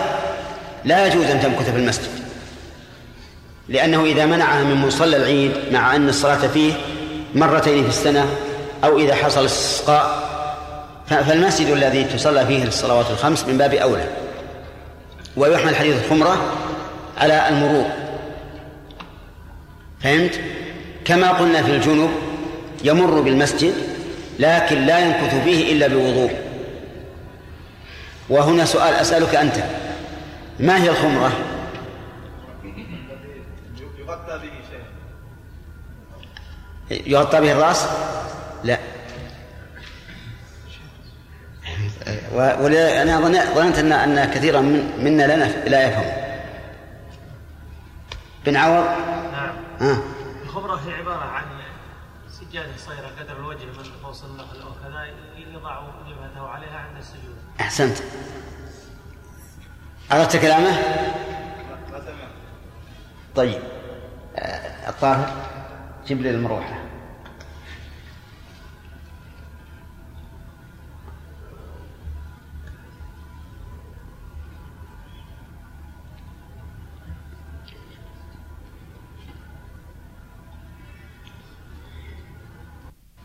لا 0.85 1.07
يجوز 1.07 1.25
أن 1.25 1.41
تمكث 1.41 1.71
في 1.71 1.77
المسجد. 1.77 2.09
لأنه 3.69 4.05
إذا 4.05 4.27
منعها 4.27 4.65
من 4.65 4.75
مصلى 4.75 5.17
العيد 5.17 5.53
مع 5.73 5.97
أن 5.97 6.09
الصلاة 6.09 6.47
فيه 6.47 6.73
مرتين 7.35 7.83
في 7.83 7.89
السنة 7.89 8.27
أو 8.85 8.99
إذا 8.99 9.15
حصل 9.15 9.45
استسقاء 9.45 10.29
فالمسجد 11.07 11.67
الذي 11.67 12.05
تصلى 12.05 12.47
فيه 12.47 12.65
الصلوات 12.65 13.11
الخمس 13.11 13.45
من 13.45 13.59
باب 13.59 13.75
أولى 13.75 14.09
ويحمل 15.37 15.77
حديث 15.77 16.05
الخمرة 16.05 16.37
على 17.19 17.49
المرور 17.49 17.87
فهمت؟ 20.01 20.41
كما 21.05 21.31
قلنا 21.31 21.63
في 21.63 21.71
الجنوب 21.71 22.11
يمر 22.85 23.21
بالمسجد 23.21 23.75
لكن 24.39 24.87
لا 24.87 24.99
يمكث 24.99 25.45
فيه 25.45 25.73
إلا 25.73 25.87
بوضوء 25.87 26.31
وهنا 28.29 28.65
سؤال 28.65 28.95
أسألك 28.95 29.35
أنت 29.35 29.57
ما 30.61 30.83
هي 30.83 30.91
الخمرة؟ 30.91 31.33
يغطى 34.29 34.39
به 34.49 34.53
شيء 36.91 37.11
يغطى 37.13 37.41
به 37.41 37.53
الرأس؟ 37.53 37.87
لا. 38.65 38.79
و- 42.33 42.65
ولا 42.65 43.03
أنا 43.03 43.21
ظن- 43.21 43.55
ظننت 43.55 43.79
ان 43.79 43.93
أن 43.93 44.31
كثيرا 44.31 44.61
من 44.61 45.05
منا 45.05 45.23
لا 45.27 45.37
نف- 45.37 45.69
لا 45.69 45.83
يفهم. 45.89 46.29
بن 48.47 48.57
عوض؟ 48.57 48.85
نعم. 49.33 49.51
ها. 49.81 49.99
الخبرة 50.43 50.75
هي 50.87 50.95
عبارة 50.95 51.25
عن 51.25 51.45
سجادة 52.31 52.77
صغيرة 52.87 53.11
قدر 53.21 53.37
الوجه 53.37 53.65
من 53.65 53.73
فوق 54.03 54.25
النخل 54.31 54.61
أو 54.61 54.69
كذا 54.85 55.05
يضع 55.55 55.81
جبهته 56.09 56.49
عليها 56.49 56.79
عند 56.79 56.97
السجود. 56.97 57.37
أحسنت. 57.61 57.99
عرفت 60.11 60.37
كلامه؟ 60.37 60.79
طيب. 63.37 63.55
آه، 63.63 63.78
الطاهر 64.89 65.33
جيب 66.07 66.23
لي 66.23 66.31
المروحة. 66.31 66.79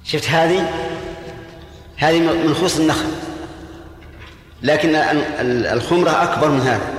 شفت 0.03 0.29
هذه؟ 0.29 0.69
هذه 1.97 2.19
من 2.47 2.53
خص 2.53 2.79
النخل. 2.79 3.09
لكن 4.63 4.89
ال- 4.89 4.95
ال- 5.39 5.65
الخمرة 5.65 6.09
أكبر 6.09 6.49
من 6.49 6.59
هذا. 6.59 6.93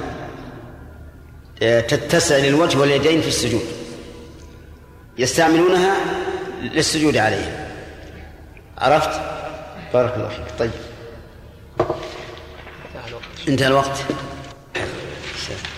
آه، 1.62 1.81
تتسع 1.81 2.37
للوجه 2.37 2.79
واليدين 2.79 3.21
في 3.21 3.29
السجود. 3.29 3.74
يستعملونها 5.18 5.96
للسجود 6.62 7.16
عليها 7.16 7.68
عرفت؟ 8.79 9.20
بارك 9.92 10.14
الله 10.16 10.29
فيك. 10.29 10.59
طيب. 10.59 10.70
انتهى 13.48 13.68
الوقت. 13.68 13.98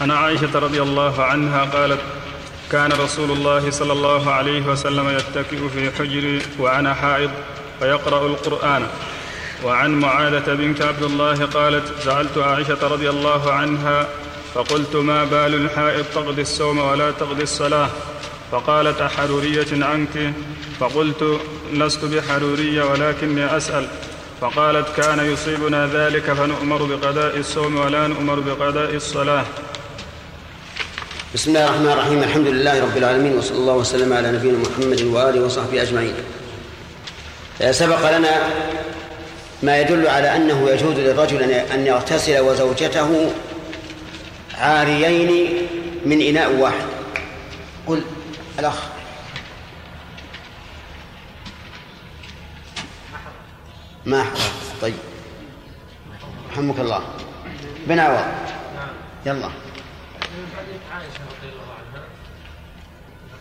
عن 0.01 0.11
عائشة 0.11 0.59
رضي 0.59 0.83
الله 0.83 1.25
عنها 1.25 1.65
قالت 1.65 2.01
كان 2.73 2.93
رسول 2.93 3.31
الله 3.31 3.71
صلى 3.71 3.93
الله 3.93 4.31
عليه 4.31 4.67
وسلم 4.67 5.09
يتكئ 5.09 5.69
في 5.69 5.91
حجري 5.99 6.43
وأنا 6.59 6.95
حائض 6.95 7.31
فيقرأ 7.81 8.27
القرآن. 8.27 8.87
وعن 9.65 9.91
معاذة 9.91 10.55
بنت 10.55 10.83
عبد 10.83 11.03
الله 11.03 11.47
قالت 11.47 12.03
سألت 12.05 12.39
عائشة 12.39 12.89
رضي 12.89 13.11
الله 13.11 13.53
عنها 13.53 14.07
فقلت 14.55 14.97
ما 14.97 15.25
بال 15.25 15.55
الحائض 15.55 16.05
تقضي 16.15 16.43
الصوم 16.43 16.79
ولا 16.79 17.11
تقضي 17.11 17.43
الصلاة؟ 17.43 17.89
فقالت 18.53 19.01
أحرورية 19.01 19.67
عنك 19.85 20.33
فقلت 20.81 21.41
لست 21.73 22.05
بحرورية 22.05 22.83
ولكني 22.85 23.57
أسأل 23.57 23.87
فقالت 24.41 24.87
كان 24.97 25.33
يصيبنا 25.33 25.87
ذلك 25.87 26.23
فنؤمر 26.33 26.83
بقضاء 26.83 27.37
الصوم 27.37 27.77
ولا 27.77 28.07
نؤمر 28.07 28.41
بقضاء 28.41 28.95
الصلاة 28.95 29.45
بسم 31.35 31.51
الله 31.51 31.65
الرحمن 31.69 31.87
الرحيم 31.93 32.23
الحمد 32.23 32.47
لله 32.47 32.83
رب 32.83 32.97
العالمين 32.97 33.39
وصلى 33.39 33.57
الله 33.59 33.75
وسلم 33.75 34.13
على 34.13 34.33
نبينا 34.33 34.59
محمد 34.59 35.03
وآله 35.03 35.41
وصحبه 35.41 35.83
أجمعين. 35.83 36.15
آه، 37.63 37.73
سبق 37.73 38.19
لنا 38.19 38.49
ما 39.63 39.81
يدل 39.81 40.07
على 40.09 40.37
أنه 40.37 40.71
يجوز 40.71 40.95
للرجل 40.95 41.39
أن- 41.39 41.77
يغتسل 41.79 42.41
وزوجته 42.41 43.31
عاريين 44.59 45.49
من 46.07 46.23
إناء 46.23 46.53
واحد. 46.53 46.87
قل 47.87 48.03
الأخ. 48.59 48.83
ما 54.07 54.23
حضر 54.23 54.41
طيب. 54.83 54.95
رحمك 56.53 56.79
الله. 56.81 57.03
بن 57.87 57.99
عوض 57.99 58.25
يلا. 59.27 59.49
حديث 60.57 60.81
عائشة 60.93 61.21
رضي 61.39 61.49
الله 61.53 61.75
عنها 61.79 62.05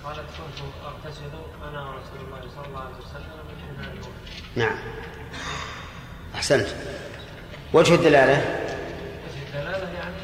قالت 0.04 0.20
كنت 0.20 0.60
أغتسل 0.86 1.22
أنا 1.70 1.82
ورسول 1.82 2.20
الله 2.28 2.42
صلى 2.56 2.66
الله 2.68 2.80
عليه 2.80 2.96
وسلم 2.98 3.46
من 3.48 3.80
واحد 3.80 4.06
نعم. 4.56 4.78
أحسنت. 6.36 6.68
وجه 7.74 7.96
الدلالة؟ 7.96 8.38
وجه 9.26 9.48
الدلالة 9.48 9.90
يعني 9.94 10.15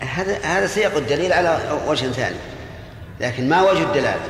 هذا 0.00 0.38
هذا 0.44 0.66
سياق 0.66 0.96
الدليل 0.96 1.32
على 1.32 1.80
وجه 1.86 2.06
ثاني 2.06 2.36
لكن 3.20 3.48
ما 3.48 3.62
وجه 3.62 3.82
الدلالة؟ 3.82 4.20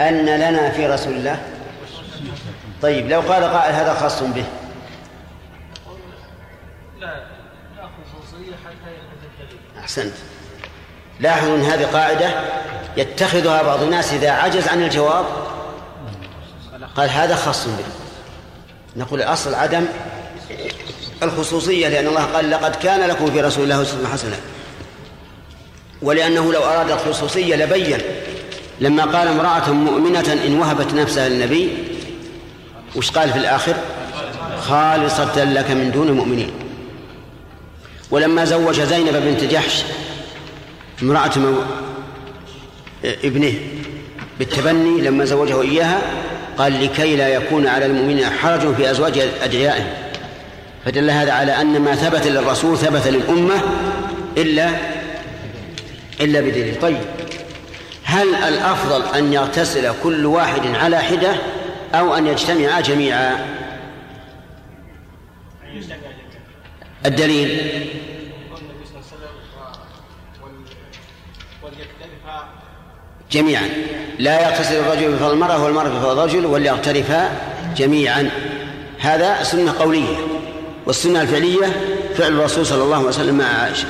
أن 0.00 0.26
لنا 0.26 0.70
في 0.70 0.86
رسول 0.86 1.12
الله. 1.12 1.42
طيب 2.82 3.08
لو 3.08 3.20
قال 3.20 3.44
قائل 3.44 3.74
هذا 3.74 3.94
خاص 3.94 4.22
به. 4.22 4.44
لا 7.00 7.24
أحسنت. 9.78 10.14
لاحظوا 11.20 11.56
أن 11.56 11.62
هذه 11.62 11.84
قاعدة 11.84 12.30
يتخذها 12.96 13.62
بعض 13.62 13.82
الناس 13.82 14.12
إذا 14.12 14.30
عجز 14.30 14.68
عن 14.68 14.82
الجواب 14.82 15.26
قال 16.96 17.10
هذا 17.10 17.34
خاص 17.34 17.66
به. 17.66 17.84
نقول 18.96 19.22
الأصل 19.22 19.54
عدم 19.54 19.86
الخصوصية 21.22 21.88
لأن 21.88 22.06
الله 22.06 22.24
قال 22.24 22.50
لقد 22.50 22.76
كان 22.76 23.08
لكم 23.08 23.30
في 23.30 23.40
رسول 23.40 23.64
الله 23.64 23.82
أسوة 23.82 24.08
حسنة. 24.12 24.36
ولأنه 26.02 26.52
لو 26.52 26.60
أراد 26.60 26.90
الخصوصية 26.90 27.56
لبين 27.56 27.98
لما 28.80 29.04
قال 29.04 29.28
امرأة 29.28 29.72
مؤمنة 29.72 30.38
إن 30.46 30.58
وهبت 30.60 30.94
نفسها 30.94 31.28
للنبي 31.28 31.68
وش 32.96 33.10
قال 33.10 33.32
في 33.32 33.38
الآخر؟ 33.38 33.74
خالصة 34.60 35.44
لك 35.44 35.70
من 35.70 35.90
دون 35.90 36.08
المؤمنين. 36.08 36.50
ولما 38.10 38.44
زوج 38.44 38.80
زينب 38.80 39.16
بنت 39.16 39.44
جحش 39.44 39.82
امرأة 41.02 41.38
مو... 41.38 41.54
ابنه 43.04 43.54
بالتبني 44.38 45.00
لما 45.00 45.24
زوجه 45.24 45.62
إياها 45.62 46.00
قال 46.58 46.84
لكي 46.84 47.16
لا 47.16 47.28
يكون 47.28 47.66
على 47.66 47.86
المؤمنين 47.86 48.30
حرج 48.30 48.74
في 48.74 48.90
أزواج 48.90 49.18
أدعيائهم. 49.42 49.86
فدل 50.84 51.10
هذا 51.10 51.32
على 51.32 51.60
أن 51.60 51.80
ما 51.80 51.94
ثبت 51.94 52.26
للرسول 52.26 52.78
ثبت 52.78 53.06
للأمة 53.06 53.62
إلا 54.36 54.70
إلا 56.20 56.40
بدليل. 56.40 56.80
طيب 56.80 57.00
هل 58.04 58.34
الأفضل 58.34 59.16
أن 59.18 59.32
يغتسل 59.32 59.92
كل 60.02 60.26
واحد 60.26 60.66
على 60.66 60.98
حدة 60.98 61.36
أو 61.94 62.14
أن 62.14 62.26
يجتمعا 62.26 62.80
جميعا؟ 62.80 63.46
الدليل. 67.06 67.84
جميعا. 73.30 73.68
لا 74.18 74.48
يغتسل 74.48 74.74
الرجل 74.76 75.12
بفضل 75.12 75.32
المرأة 75.32 75.64
والمرأة 75.64 75.88
بفضل 75.88 76.18
الرجل 76.18 76.46
وليغترفا 76.46 77.30
جميعا. 77.76 78.30
هذا 78.98 79.42
سنة 79.42 79.72
قولية. 79.78 80.37
والسنة 80.88 81.22
الفعلية 81.22 81.66
فعل 82.16 82.32
الرسول 82.32 82.66
صلى 82.66 82.82
الله 82.82 82.96
عليه 82.96 83.08
وسلم 83.08 83.38
مع 83.38 83.44
عائشة. 83.44 83.88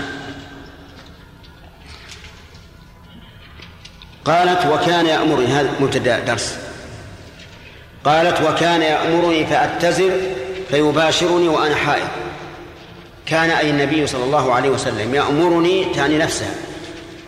قالت 4.25 4.67
وكان 4.67 5.07
يأمرني 5.07 5.47
هذا 5.47 5.71
مبتدأ 5.81 6.19
درس. 6.19 6.57
قالت 8.05 8.41
وكان 8.41 8.83
يأمرني 8.83 9.47
فأتزر 9.47 10.11
فيباشرني 10.71 11.49
وأنا 11.49 11.75
حائض. 11.75 12.09
كان 13.27 13.51
أي 13.51 13.71
النبي 13.71 14.07
صلى 14.07 14.25
الله 14.25 14.55
عليه 14.55 14.71
وسلم 14.71 15.15
يأمرني 15.15 15.85
تعني 15.95 16.19
نفسه. 16.19 16.55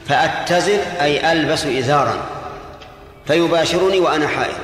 فأتزر 0.08 0.78
أي 1.00 1.32
ألبس 1.32 1.66
إزارا 1.66 2.26
فيباشرني 3.26 4.00
وأنا 4.00 4.28
حائض. 4.28 4.58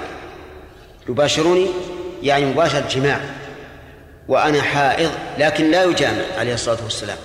يباشرني 1.09 1.67
يعني 2.23 2.47
مباشرة 2.47 2.89
جماع. 2.91 3.21
وأنا 4.29 4.63
حائض 4.63 5.11
لكن 5.39 5.71
لا 5.71 5.85
يجامع 5.85 6.23
عليه 6.39 6.55
الصلاة 6.55 6.79
والسلام. 6.85 7.19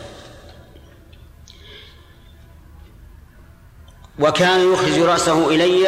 وكان 4.20 4.74
يخرج 4.74 5.00
رأسه 5.00 5.50
إلي 5.50 5.88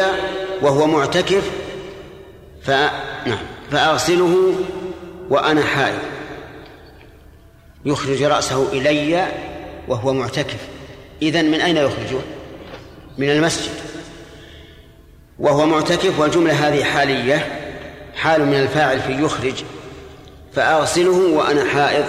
وهو 0.62 0.86
معتكف 0.86 1.50
ف... 2.62 2.70
نعم 3.26 3.46
فأغسله 3.70 4.54
وأنا 5.30 5.62
حائض. 5.62 5.98
يخرج 7.84 8.22
رأسه 8.22 8.72
إلي 8.72 9.28
وهو 9.88 10.12
معتكف. 10.12 10.68
إذن 11.22 11.44
من 11.44 11.60
أين 11.60 11.76
يخرجه؟ 11.76 12.20
من 13.18 13.30
المسجد. 13.30 13.72
وهو 15.38 15.66
معتكف 15.66 16.20
والجملة 16.20 16.68
هذه 16.68 16.84
حالية 16.84 17.60
حال 18.14 18.46
من 18.46 18.54
الفاعل 18.54 19.00
في 19.00 19.22
يخرج 19.22 19.64
فأغسله 20.54 21.36
وأنا 21.36 21.64
حائض. 21.64 22.04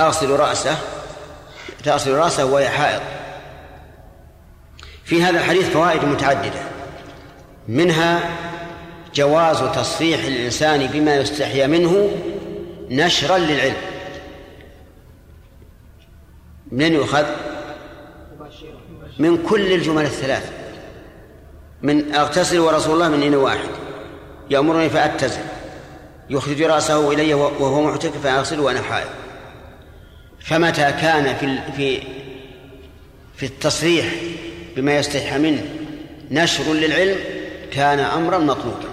أغسل 0.00 0.30
رأسه. 0.30 0.76
تغسل 1.84 2.14
رأسه 2.14 2.44
وهي 2.44 2.68
حائض. 2.68 3.00
في 5.04 5.22
هذا 5.22 5.38
الحديث 5.38 5.68
فوائد 5.68 6.04
متعددة. 6.04 6.60
منها 7.68 8.30
جواز 9.14 9.58
تصريح 9.58 10.24
الإنسان 10.24 10.86
بما 10.86 11.16
يستحيا 11.16 11.66
منه 11.66 12.10
نشرا 12.90 13.38
للعلم. 13.38 13.76
من 16.72 16.92
يؤخذ؟ 16.92 17.24
من 19.18 19.46
كل 19.48 19.72
الجمل 19.72 20.04
الثلاث. 20.04 20.52
من 21.82 22.14
أغتسل 22.14 22.58
ورسول 22.58 22.94
الله 22.94 23.08
من 23.08 23.22
إن 23.22 23.34
واحد. 23.34 23.68
يأمرني 24.50 24.88
فأتزل. 24.88 25.55
يخرج 26.30 26.62
رأسه 26.62 27.12
إلي 27.12 27.34
وهو 27.34 27.82
معتكف 27.82 28.22
فأغسل 28.22 28.60
وأنا 28.60 28.82
حائض. 28.82 29.08
فمتى 30.40 30.92
كان 30.92 31.36
في 31.36 31.72
في 31.76 32.02
في 33.36 33.46
التصريح 33.46 34.06
بما 34.76 34.96
يستحي 34.96 35.38
منه 35.38 35.64
نشر 36.30 36.64
للعلم 36.72 37.16
كان 37.72 37.98
أمرا 37.98 38.38
مطلوبا. 38.38 38.88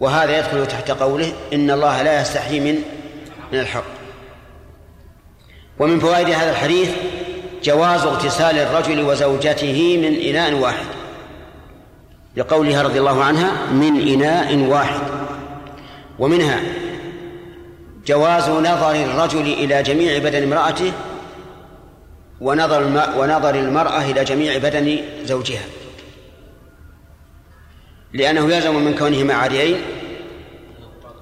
وهذا 0.00 0.38
يدخل 0.38 0.66
تحت 0.66 0.90
قوله 0.90 1.32
إن 1.52 1.70
الله 1.70 2.02
لا 2.02 2.20
يستحي 2.20 2.60
من 2.60 2.74
من 3.52 3.58
الحق. 3.58 3.84
ومن 5.78 6.00
فوائد 6.00 6.30
هذا 6.30 6.50
الحديث 6.50 6.90
جواز 7.62 8.02
اغتسال 8.02 8.58
الرجل 8.58 9.00
وزوجته 9.00 9.98
من 10.02 10.20
إناء 10.20 10.54
واحد. 10.54 10.86
لقولها 12.36 12.82
رضي 12.82 12.98
الله 12.98 13.24
عنها 13.24 13.72
من 13.72 14.08
إناء 14.08 14.56
واحد. 14.56 15.17
ومنها 16.18 16.60
جواز 18.06 18.48
نظر 18.48 18.90
الرجل 18.90 19.40
إلى 19.40 19.82
جميع 19.82 20.18
بدن 20.18 20.42
امرأته 20.42 20.92
ونظر 22.40 22.82
ونظر 23.16 23.54
المرأة 23.54 24.10
إلى 24.10 24.24
جميع 24.24 24.58
بدن 24.58 24.98
زوجها. 25.24 25.64
لأنه 28.12 28.54
يلزم 28.54 28.74
من 28.84 28.94
كونهما 28.94 29.34
عاريين 29.34 29.76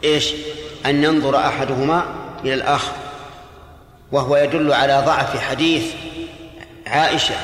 إيش؟ 0.04 0.34
أن 0.86 1.04
ينظر 1.04 1.36
أحدهما 1.36 2.04
إلى 2.44 2.54
الآخر. 2.54 2.92
وهو 4.12 4.36
يدل 4.36 4.72
على 4.72 5.02
ضعف 5.06 5.40
حديث 5.40 5.84
عائشة 6.86 7.34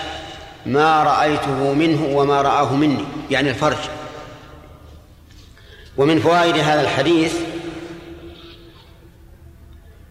ما 0.67 1.03
رأيته 1.03 1.75
منه 1.75 2.17
وما 2.17 2.43
رآه 2.43 2.75
مني 2.75 3.05
يعني 3.31 3.51
الفرج. 3.51 4.02
ومن 5.97 6.19
فوائد 6.19 6.57
هذا 6.57 6.81
الحديث 6.81 7.35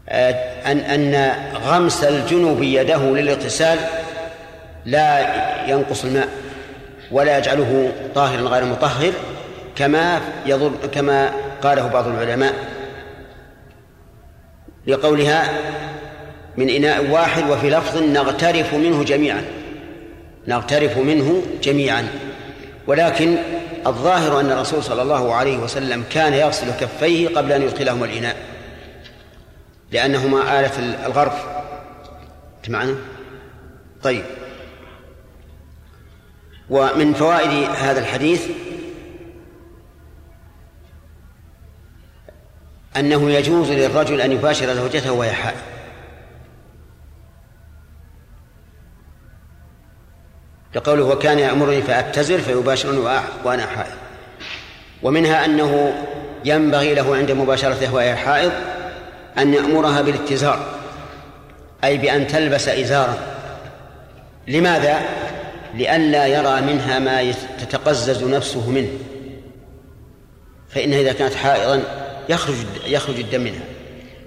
آه، 0.09 0.31
أن 0.71 0.77
أن 0.77 1.33
غمس 1.55 2.03
الجنوب 2.03 2.63
يده 2.63 3.03
للاغتسال 3.03 3.79
لا 4.85 5.25
ينقص 5.67 6.05
الماء 6.05 6.27
ولا 7.11 7.37
يجعله 7.37 7.91
طاهرا 8.15 8.41
غير 8.41 8.65
مطهر 8.65 9.11
كما 9.75 10.21
يضر 10.45 10.71
كما 10.91 11.31
قاله 11.61 11.87
بعض 11.87 12.07
العلماء. 12.07 12.53
لقولها 14.87 15.49
من 16.57 16.69
إناء 16.69 17.09
واحد 17.09 17.49
وفي 17.49 17.69
لفظ 17.69 17.97
نغترف 17.97 18.73
منه 18.73 19.03
جميعا 19.03 19.43
نغترف 20.47 20.97
منه 20.97 21.41
جميعا 21.63 22.07
ولكن 22.87 23.37
الظاهر 23.87 24.39
أن 24.39 24.51
الرسول 24.51 24.83
صلى 24.83 25.01
الله 25.01 25.35
عليه 25.35 25.57
وسلم 25.57 26.03
كان 26.09 26.33
يغسل 26.33 26.71
كفيه 26.71 27.27
قبل 27.27 27.51
أن 27.51 27.61
يدخلهما 27.61 28.05
الإناء 28.05 28.37
لأنهما 29.91 30.59
آلة 30.59 31.05
الغرف 31.05 31.45
معنا 32.69 32.95
طيب. 34.03 34.23
ومن 36.69 37.13
فوائد 37.13 37.69
هذا 37.69 37.99
الحديث 37.99 38.47
أنه 42.97 43.31
يجوز 43.31 43.71
للرجل 43.71 44.21
أن 44.21 44.31
يباشر 44.31 44.73
زوجته 44.73 45.11
وهي 45.11 45.31
حائض 45.31 45.57
لقوله 50.75 51.03
وكان 51.03 51.39
يأمرني 51.39 51.81
فأتزر 51.81 52.37
فيباشرني 52.37 52.97
وأنا 53.43 53.65
حائض. 53.65 53.93
ومنها 55.03 55.45
أنه 55.45 55.93
ينبغي 56.45 56.93
له 56.93 57.15
عند 57.15 57.31
مباشرته 57.31 57.93
وهي 57.93 58.15
حائض 58.15 58.51
أن 59.37 59.53
يأمرها 59.53 60.01
بالاتزار 60.01 60.59
أي 61.83 61.97
بأن 61.97 62.27
تلبس 62.27 62.67
إزارا. 62.67 63.17
لماذا؟ 64.47 65.01
لئلا 65.73 66.27
يرى 66.27 66.61
منها 66.61 66.99
ما 66.99 67.33
تتقزز 67.59 68.23
نفسه 68.23 68.69
منه. 68.69 68.89
فإنها 70.69 70.99
إذا 70.99 71.13
كانت 71.13 71.33
حائضا 71.33 71.83
يخرج 72.29 72.55
يخرج 72.87 73.19
الدم 73.19 73.41
منها. 73.41 73.63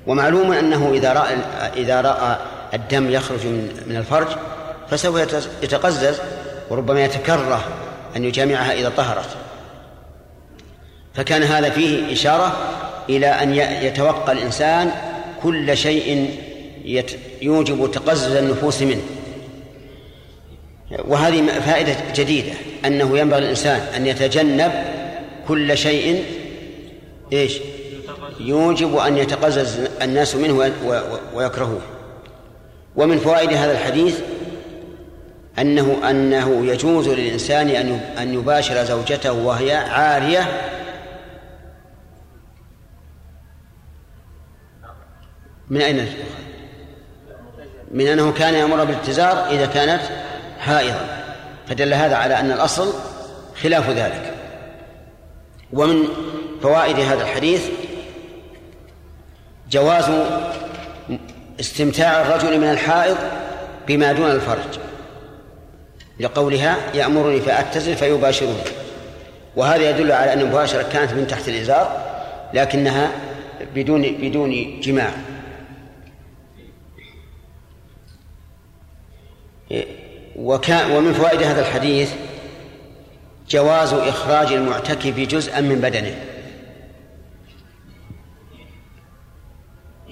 ومعلوم 0.06 0.52
أنه 0.52 0.92
إذا 0.94 1.12
رأى 1.12 1.36
إذا 1.76 2.00
رأى 2.00 2.36
الدم 2.74 3.10
يخرج 3.10 3.46
من 3.86 3.96
الفرج 3.96 4.28
فسوف 4.94 5.18
يتقزز 5.62 6.20
وربما 6.70 7.04
يتكره 7.04 7.64
أن 8.16 8.24
يجامعها 8.24 8.72
إذا 8.72 8.88
طهرت. 8.88 9.28
فكان 11.14 11.42
هذا 11.42 11.70
فيه 11.70 12.12
إشارة 12.12 12.56
إلى 13.08 13.26
أن 13.26 13.54
يتوقى 13.54 14.32
الإنسان 14.32 14.90
كل 15.42 15.76
شيء 15.76 16.30
يوجب 17.42 17.90
تقزز 17.90 18.36
النفوس 18.36 18.82
منه. 18.82 19.02
وهذه 21.04 21.46
فائدة 21.46 21.96
جديدة 22.14 22.52
أنه 22.84 23.18
ينبغي 23.18 23.38
الإنسان 23.38 23.80
أن 23.80 24.06
يتجنب 24.06 24.72
كل 25.48 25.78
شيء 25.78 26.24
إيش؟ 27.32 27.58
يوجب 28.40 28.96
أن 28.96 29.18
يتقزز 29.18 29.80
الناس 30.02 30.34
منه 30.34 30.72
ويكرهوه. 31.34 31.80
ومن 32.96 33.18
فوائد 33.18 33.52
هذا 33.52 33.72
الحديث 33.72 34.20
أنه 35.58 36.10
أنه 36.10 36.66
يجوز 36.66 37.08
للإنسان 37.08 37.68
أن 37.68 38.00
أن 38.18 38.34
يباشر 38.34 38.84
زوجته 38.84 39.32
وهي 39.32 39.74
عارية. 39.74 40.46
من 45.70 45.80
أين 45.80 46.14
من 47.90 48.06
أنه 48.06 48.32
كان 48.32 48.54
يأمر 48.54 48.84
بالاتزار 48.84 49.50
إذا 49.50 49.66
كانت 49.66 50.02
حائضا. 50.58 51.24
فدل 51.68 51.94
هذا 51.94 52.16
على 52.16 52.40
أن 52.40 52.52
الأصل 52.52 52.92
خلاف 53.62 53.90
ذلك. 53.90 54.34
ومن 55.72 56.02
فوائد 56.62 57.00
هذا 57.00 57.22
الحديث 57.22 57.68
جواز 59.70 60.04
استمتاع 61.60 62.22
الرجل 62.22 62.58
من 62.60 62.70
الحائض 62.70 63.16
بما 63.86 64.12
دون 64.12 64.30
الفرج. 64.30 64.78
لقولها 66.20 66.76
يأمرني 66.94 67.40
فأتزل 67.40 67.96
فيباشرني 67.96 68.62
وهذا 69.56 69.90
يدل 69.90 70.12
على 70.12 70.32
أن 70.32 70.40
المباشرة 70.40 70.82
كانت 70.82 71.12
من 71.12 71.26
تحت 71.26 71.48
الإزار 71.48 72.04
لكنها 72.54 73.12
بدون 73.74 74.02
بدون 74.02 74.80
جماع. 74.80 75.10
وكان 80.36 80.90
ومن 80.90 81.12
فوائد 81.12 81.42
هذا 81.42 81.60
الحديث 81.60 82.12
جواز 83.48 83.92
إخراج 83.92 84.52
المعتكف 84.52 85.18
جزءا 85.18 85.60
من 85.60 85.80
بدنه. 85.80 86.16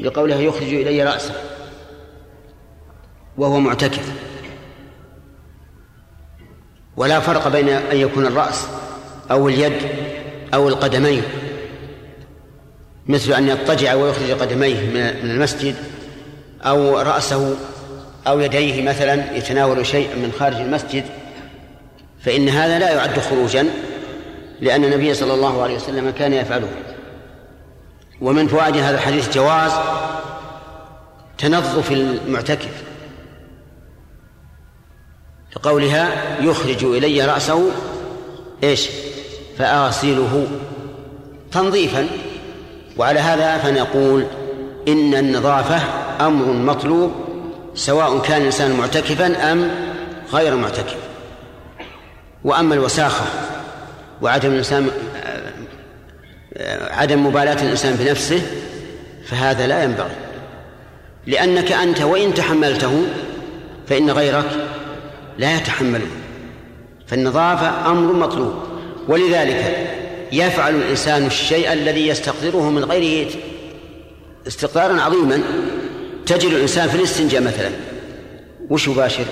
لقوله 0.01 0.37
يخرج 0.37 0.75
إلي 0.75 1.05
رأسه 1.05 1.35
وهو 3.39 3.61
معتكف. 3.61 4.32
ولا 6.97 7.21
فرق 7.21 7.49
بين 7.49 7.69
أن 7.69 7.97
يكون 7.97 8.27
الرأس 8.27 8.67
أو 9.31 9.49
اليد 9.49 9.73
أو 10.55 10.69
القدمين. 10.69 11.23
مثل 13.07 13.33
أن 13.33 13.49
يضطجع 13.49 13.95
ويخرج 13.95 14.31
قدميه 14.31 14.81
من 15.23 15.31
المسجد 15.31 15.75
أو 16.63 16.99
رأسه 16.99 17.57
أو 18.27 18.41
يديه 18.41 18.83
مثلا 18.83 19.37
يتناول 19.37 19.87
شيئا 19.87 20.15
من 20.15 20.33
خارج 20.39 20.57
المسجد 20.57 21.05
فإن 22.25 22.49
هذا 22.49 22.79
لا 22.79 22.91
يعد 22.91 23.19
خروجا 23.19 23.67
لأن 24.61 24.85
النبي 24.85 25.15
صلى 25.15 25.35
الله 25.35 25.63
عليه 25.63 25.77
وسلم 25.77 26.11
كان 26.11 26.33
يفعله. 26.33 26.69
ومن 28.21 28.49
فوائد 28.49 28.77
هذا 28.77 28.95
الحديث 28.95 29.35
جواز 29.35 29.73
تنظف 31.39 31.93
المعتكف. 31.93 32.83
لقولها 35.57 36.13
يخرج 36.41 36.85
إلي 36.85 37.25
رأسه 37.25 37.71
إيش؟ 38.65 38.89
فآصله 39.59 40.47
تنظيفا. 41.53 42.09
وعلى 42.97 43.21
هذا 43.21 43.59
فنقول 43.59 44.27
إن 44.89 45.15
النظافة 45.15 45.81
أمر 46.21 46.53
مطلوب 46.53 47.13
سواء 47.75 48.19
كان 48.19 48.41
الإنسان 48.41 48.71
معتكفا 48.77 49.53
أم 49.53 49.71
غير 50.33 50.57
معتكف. 50.57 50.97
وأما 52.45 52.75
الوساخة 52.75 53.25
وعدم 54.23 54.51
الإنسان 54.51 54.91
عدم 56.91 57.27
مبالاة 57.27 57.63
الإنسان 57.63 57.95
بنفسه 57.95 58.43
فهذا 59.27 59.67
لا 59.67 59.85
ينبغي. 59.85 60.17
لأنك 61.27 61.73
أنت 61.73 62.01
وإن 62.03 62.35
تحملته 62.35 63.03
فإن 63.89 64.11
غيرك 64.11 64.51
لا 65.39 65.57
يتحمله. 65.57 66.07
فالنظافة 67.07 67.91
أمر 67.91 68.13
مطلوب. 68.13 68.55
ولذلك 69.09 69.89
يفعل 70.33 70.75
الإنسان 70.75 71.27
الشيء 71.27 71.73
الذي 71.73 72.07
يستقدره 72.09 72.71
من 72.71 72.85
غيره 72.85 73.31
استقدارا 74.47 75.01
عظيما. 75.01 75.43
تجد 76.27 76.51
الإنسان 76.51 76.89
في 76.89 76.97
الاستنجاء 76.97 77.43
مثلا. 77.43 77.71
وش 78.71 78.89
يباشر؟ 78.89 79.25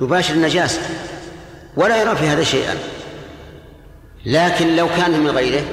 يباشر 0.00 0.34
النجاسة. 0.34 0.80
ولا 1.76 2.02
يرى 2.02 2.16
في 2.16 2.24
هذا 2.24 2.44
شيئا. 2.44 2.74
لكن 4.26 4.76
لو 4.76 4.88
كان 4.88 5.20
من 5.20 5.30
غيره 5.30 5.64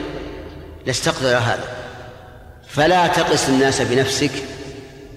لاستقدر 0.86 1.28
هذا. 1.28 1.68
فلا 2.68 3.08
تقس 3.08 3.50
الناس 3.50 3.82
بنفسك 3.82 4.32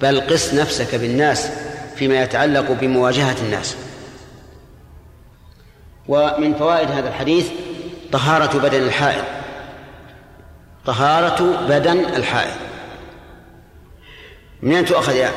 بل 0.01 0.21
قس 0.21 0.55
نفسك 0.55 0.95
بالناس. 0.95 1.51
فيما 1.99 2.23
يتعلق 2.23 2.73
بمواجهة 2.73 3.37
الناس. 3.43 3.77
ومن 6.09 6.55
فوائد 6.55 6.91
هذا 6.91 7.09
الحديث 7.09 7.51
طهارة 8.13 8.59
بدن 8.59 8.83
الحائض. 8.83 9.25
طهارة 10.87 11.67
بدن 11.69 11.99
الحائض. 11.99 12.57
من 14.63 14.75
أين 14.75 14.85
تؤخذ 14.85 15.17
يا 15.17 15.33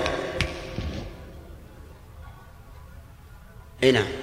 أي 3.83 3.91
نعم. 3.91 4.20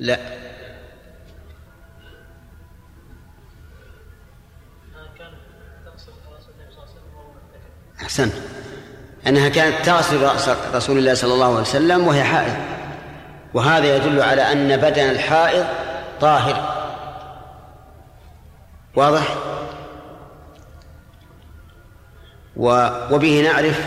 لا. 0.00 0.18
أحسنت 8.02 8.32
أنها 9.26 9.48
كانت 9.48 9.86
تغسل 9.86 10.22
رأس 10.22 10.48
رسول 10.74 10.98
الله 10.98 11.14
صلى 11.14 11.34
الله 11.34 11.46
عليه 11.46 11.60
وسلم 11.60 12.06
وهي 12.08 12.24
حائض. 12.24 12.54
وهذا 13.54 13.96
يدل 13.96 14.22
على 14.22 14.52
أن 14.52 14.76
بدن 14.76 15.10
الحائض 15.10 15.66
طاهر. 16.20 16.86
واضح؟ 18.96 19.36
وبه 22.56 23.40
نعرف 23.40 23.80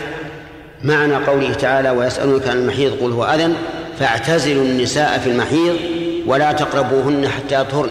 معنى 0.82 1.14
قوله 1.14 1.54
تعالى 1.54 1.90
ويسألونك 1.90 2.48
عن 2.48 2.56
المحيض 2.56 3.02
قل 3.02 3.12
هو 3.12 3.24
أذن 3.24 3.56
فاعتزلوا 3.98 4.64
النساء 4.64 5.18
في 5.18 5.30
المحيض 5.30 5.93
ولا 6.26 6.52
تقربوهن 6.52 7.28
حتى 7.28 7.60
يطهرن. 7.60 7.90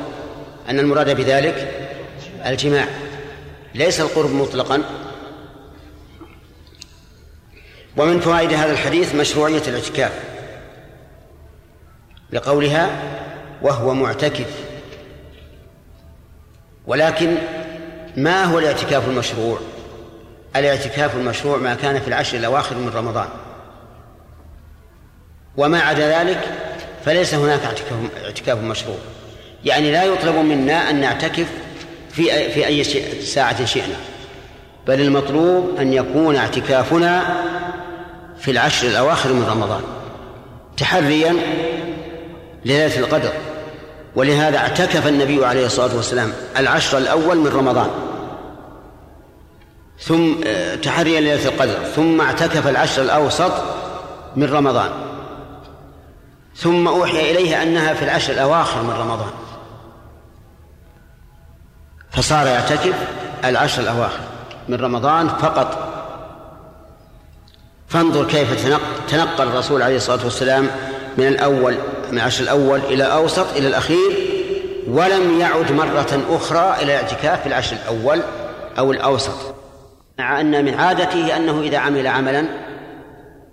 أن 0.70 0.80
المراد 0.80 1.16
بذلك 1.16 1.88
الجماع. 2.46 2.88
ليس 3.76 4.02
القرب 4.02 4.32
مطلقا. 4.32 4.84
ومن 7.98 8.20
فوائد 8.20 8.54
هذا 8.54 8.72
الحديث 8.72 9.16
مشروعية 9.16 9.62
الاعتكاف. 9.68 10.12
لقولها 12.32 12.90
وهو 13.62 13.94
معتكف. 13.94 14.50
ولكن 16.88 17.36
ما 18.18 18.44
هو 18.44 18.60
الاعتكاف 18.60 19.08
المشروع؟ 19.08 19.60
الاعتكاف 20.56 21.16
المشروع 21.16 21.58
ما 21.58 21.76
كان 21.76 22.00
في 22.00 22.08
العشر 22.08 22.38
الأواخر 22.38 22.76
من 22.76 22.90
رمضان. 22.90 23.28
وما 25.58 25.82
عدا 25.82 26.20
ذلك 26.20 26.63
فليس 27.06 27.34
هناك 27.34 27.60
اعتكاف 28.26 28.58
مشروع. 28.58 28.98
يعني 29.66 29.92
لا 29.92 30.04
يطلب 30.04 30.36
منا 30.36 30.90
أن 30.90 31.02
نعتكف 31.02 31.48
في 32.12 32.50
في 32.50 32.68
أي 32.68 32.84
ساعة 33.24 33.66
شئنا. 33.66 33.96
بل 34.88 35.02
المطلوب 35.02 35.76
أن 35.80 35.94
يكون 35.94 36.36
اعتكافنا 36.36 37.24
في 38.40 38.52
العشر 38.52 38.88
الأواخر 38.88 39.34
من 39.34 39.46
رمضان. 39.50 39.82
تحريا 40.78 41.36
ليلة 42.66 43.00
القدر. 43.00 43.32
ولهذا 44.16 44.58
اعتكف 44.58 45.08
النبي 45.08 45.46
عليه 45.46 45.66
الصلاة 45.66 45.96
والسلام 45.96 46.34
العشر 46.58 46.98
الأول 46.98 47.38
من 47.38 47.48
رمضان. 47.48 47.90
ثم 50.00 50.34
آه، 50.46 50.76
تحريا 50.76 51.22
ليلة 51.22 51.46
القدر. 51.46 51.84
ثم 51.96 52.22
اعتكف 52.22 52.68
العشر 52.68 53.02
الأوسط 53.02 53.52
من 54.36 54.54
رمضان. 54.54 55.13
ثم 56.56 56.88
أوحي 56.88 57.32
إليه 57.32 57.64
أنها 57.64 57.94
في 57.94 58.06
العشر 58.06 58.34
الأواخر 58.34 58.84
من 58.84 58.90
رمضان. 58.90 59.32
فصار 62.12 62.48
يعتكف 62.48 62.96
العشر 63.46 63.82
الأواخر 63.82 64.20
من 64.70 64.76
رمضان 64.76 65.30
فقط. 65.30 65.94
فانظر 67.88 68.28
كيف 68.28 68.70
تنقل 69.08 69.48
الرسول 69.48 69.82
عليه 69.82 69.96
الصلاة 69.96 70.24
والسلام 70.24 70.70
من 71.18 71.28
الأول 71.28 71.78
من 72.12 72.18
العشر 72.18 72.44
الأول 72.44 72.80
إلى 72.80 73.06
الأوسط 73.06 73.56
إلى 73.56 73.68
الأخير 73.68 74.34
ولم 74.88 75.40
يعد 75.40 75.72
مرة 75.72 76.24
أخرى 76.30 76.76
إلى 76.76 76.84
الاعتكاف 76.84 77.42
في 77.42 77.48
العشر 77.48 77.76
الأول 77.76 78.22
أو 78.78 78.92
الأوسط. 78.92 79.56
مع 80.20 80.42
أن 80.42 80.66
من 80.66 80.74
عادته 80.74 81.38
أنه 81.38 81.62
إذا 81.62 81.78
عمل 81.78 82.08
عملا 82.08 82.46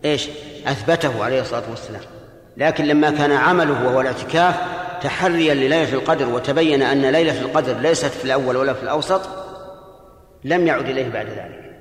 إيش؟ 0.05 0.29
أثبته 0.67 1.25
عليه 1.25 1.41
الصلاة 1.41 1.63
والسلام. 1.71 2.20
لكن 2.57 2.85
لما 2.85 3.11
كان 3.11 3.33
عمله 3.33 3.87
وهو 3.87 4.01
الاعتكاف 4.01 4.61
تحريا 5.03 5.55
لليلة 5.55 5.93
القدر 5.93 6.29
وتبين 6.29 6.83
أن 6.83 7.03
ليلة 7.03 7.41
القدر 7.41 7.79
ليست 7.79 8.07
في 8.07 8.25
الأول 8.25 8.57
ولا 8.57 8.73
في 8.73 8.83
الأوسط 8.83 9.21
لم 10.45 10.67
يعد 10.67 10.89
إليه 10.89 11.09
بعد 11.09 11.27
ذلك. 11.27 11.77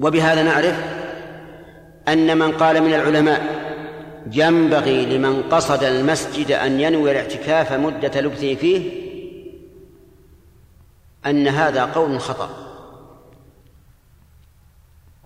وبهذا 0.00 0.42
نعرف 0.42 0.84
أن 2.08 2.38
من 2.38 2.52
قال 2.52 2.82
من 2.82 2.94
العلماء 2.94 3.62
ينبغي 4.32 5.06
لمن 5.06 5.42
قصد 5.42 5.84
المسجد 5.84 6.52
أن 6.52 6.80
ينوي 6.80 7.10
الاعتكاف 7.10 7.72
مدة 7.72 8.20
لبثه 8.20 8.54
فيه 8.54 9.02
أن 11.26 11.48
هذا 11.48 11.84
قول 11.84 12.20
خطأ. 12.20 12.50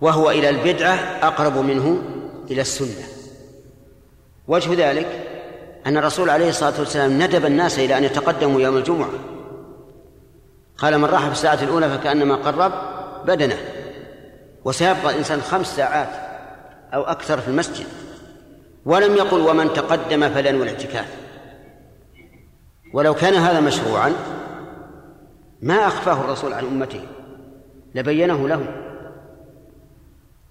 وهو 0.01 0.31
إلى 0.31 0.49
البدعة 0.49 0.93
أقرب 1.21 1.57
منه 1.57 2.01
إلى 2.51 2.61
السنة. 2.61 3.16
وجه 4.47 4.89
ذلك 4.89 5.07
أن 5.85 5.97
الرسول 5.97 6.29
عليه 6.29 6.49
الصلاة 6.49 6.79
والسلام 6.79 7.21
ندب 7.21 7.45
الناس 7.45 7.79
إلى 7.79 7.97
أن 7.97 8.03
يتقدموا 8.03 8.61
يوم 8.61 8.77
الجمعة. 8.77 9.09
قال 10.77 10.97
من 10.97 11.05
راح 11.05 11.25
في 11.25 11.31
الساعة 11.31 11.63
الأولى 11.63 11.89
فكأنما 11.89 12.35
قرب 12.35 12.71
بدنه 13.25 13.57
وسيبقى 14.65 15.09
الإنسان 15.09 15.41
خمس 15.41 15.75
ساعات 15.75 16.09
أو 16.93 17.03
أكثر 17.03 17.37
في 17.41 17.47
المسجد 17.47 17.85
ولم 18.85 19.15
يقل 19.15 19.39
ومن 19.39 19.73
تقدم 19.73 20.29
فلن 20.29 20.61
الاعتكاف 20.61 21.15
ولو 22.93 23.13
كان 23.13 23.33
هذا 23.33 23.59
مشروعا 23.59 24.13
ما 25.61 25.87
أخفاه 25.87 26.21
الرسول 26.21 26.53
عن 26.53 26.65
أمته 26.65 27.01
لبينه 27.95 28.47
لهم. 28.47 28.67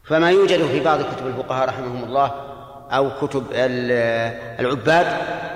فما 0.04 0.30
يوجد 0.30 0.66
في 0.66 0.80
بعض 0.80 1.00
كتب 1.00 1.26
الفقهاء 1.26 1.68
رحمهم 1.68 2.04
الله 2.04 2.56
أو 2.90 3.11
كتب 3.20 3.44
العباد 4.61 5.07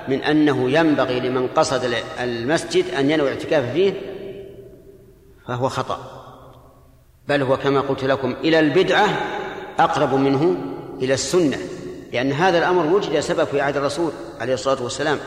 من 0.07 0.23
أنه 0.23 0.69
ينبغي 0.69 1.19
لمن 1.19 1.47
قصد 1.47 1.93
المسجد 2.19 2.85
أن 2.93 3.11
ينوي 3.11 3.27
الاعتكاف 3.27 3.71
فيه 3.73 3.93
فهو 5.47 5.69
خطأ. 5.69 5.99
بل 7.27 7.41
هو 7.41 7.57
كما 7.57 7.81
قلت 7.81 8.03
لكم 8.03 8.35
إلى 8.43 8.59
البدعة 8.59 9.07
أقرب 9.79 10.13
منه 10.13 10.55
إلى 11.01 11.13
السنة 11.13 11.57
لأن 12.13 12.31
هذا 12.31 12.57
الأمر 12.57 12.95
وجد 12.95 13.19
سبب 13.19 13.43
في 13.43 13.61
عهد 13.61 13.77
الرسول 13.77 14.11
عليه 14.39 14.53
الصلاة 14.53 14.83
والسلام. 14.83 15.17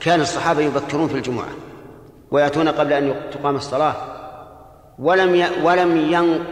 كان 0.00 0.20
الصحابة 0.20 0.60
يبكرون 0.60 1.08
في 1.08 1.14
الجمعة 1.14 1.48
ويأتون 2.30 2.68
قبل 2.68 2.92
أن 2.92 3.14
تقام 3.32 3.56
الصلاة. 3.56 3.94
ولم 4.98 5.46
ولم 5.62 5.96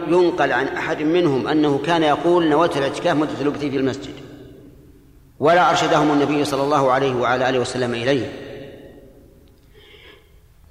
ينقل 0.07 0.51
عن 0.51 0.67
أحد 0.67 1.01
منهم 1.01 1.47
أنه 1.47 1.77
كان 1.85 2.03
يقول 2.03 2.49
نويت 2.49 2.77
الاعتكاف 2.77 3.17
مدة 3.17 3.43
لبثي 3.43 3.71
في 3.71 3.77
المسجد. 3.77 4.13
ولا 5.39 5.69
أرشدهم 5.69 6.11
النبي 6.11 6.45
صلى 6.45 6.63
الله 6.63 6.91
عليه 6.91 7.15
وعلى 7.15 7.49
آله 7.49 7.59
وسلم 7.59 7.93
إليه. 7.93 8.31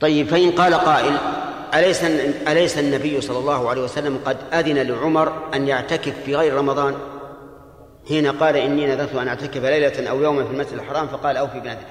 طيب 0.01 0.29
فإن 0.29 0.51
قال 0.51 0.75
قائل 0.75 1.17
أليس 1.75 2.05
أليس 2.49 2.79
النبي 2.79 3.21
صلى 3.21 3.39
الله 3.39 3.71
عليه 3.71 3.83
وسلم 3.83 4.21
قد 4.25 4.37
أذن 4.53 4.79
لعمر 4.79 5.33
أن 5.55 5.69
يعتكف 5.69 6.15
في 6.25 6.37
غير 6.37 6.55
رمضان؟ 6.55 6.95
حين 8.09 8.27
قال 8.27 8.57
إني 8.57 8.87
نذرت 8.87 9.15
أن 9.15 9.29
أعتكف 9.29 9.65
ليلة 9.65 10.11
أو 10.11 10.23
يوما 10.23 10.45
في 10.45 10.51
المسجد 10.51 10.73
الحرام 10.73 11.09
فقال 11.09 11.37
أوفي 11.37 11.61
بنذرك 11.61 11.87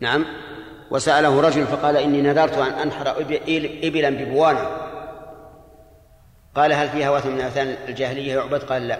نعم. 0.00 0.24
وسأله 0.90 1.40
رجل 1.40 1.66
فقال 1.66 1.96
إني 1.96 2.22
نذرت 2.22 2.58
أن 2.58 2.72
أنحر 2.72 3.14
إبلا 3.82 4.10
ببوانة. 4.10 4.68
قال 6.54 6.72
هل 6.72 6.88
فيها 6.88 7.10
وثن 7.10 7.30
من 7.30 7.40
أوثان 7.40 7.76
الجاهلية؟ 7.88 8.34
يعبد؟ 8.34 8.62
قال 8.62 8.88
لا. 8.88 8.98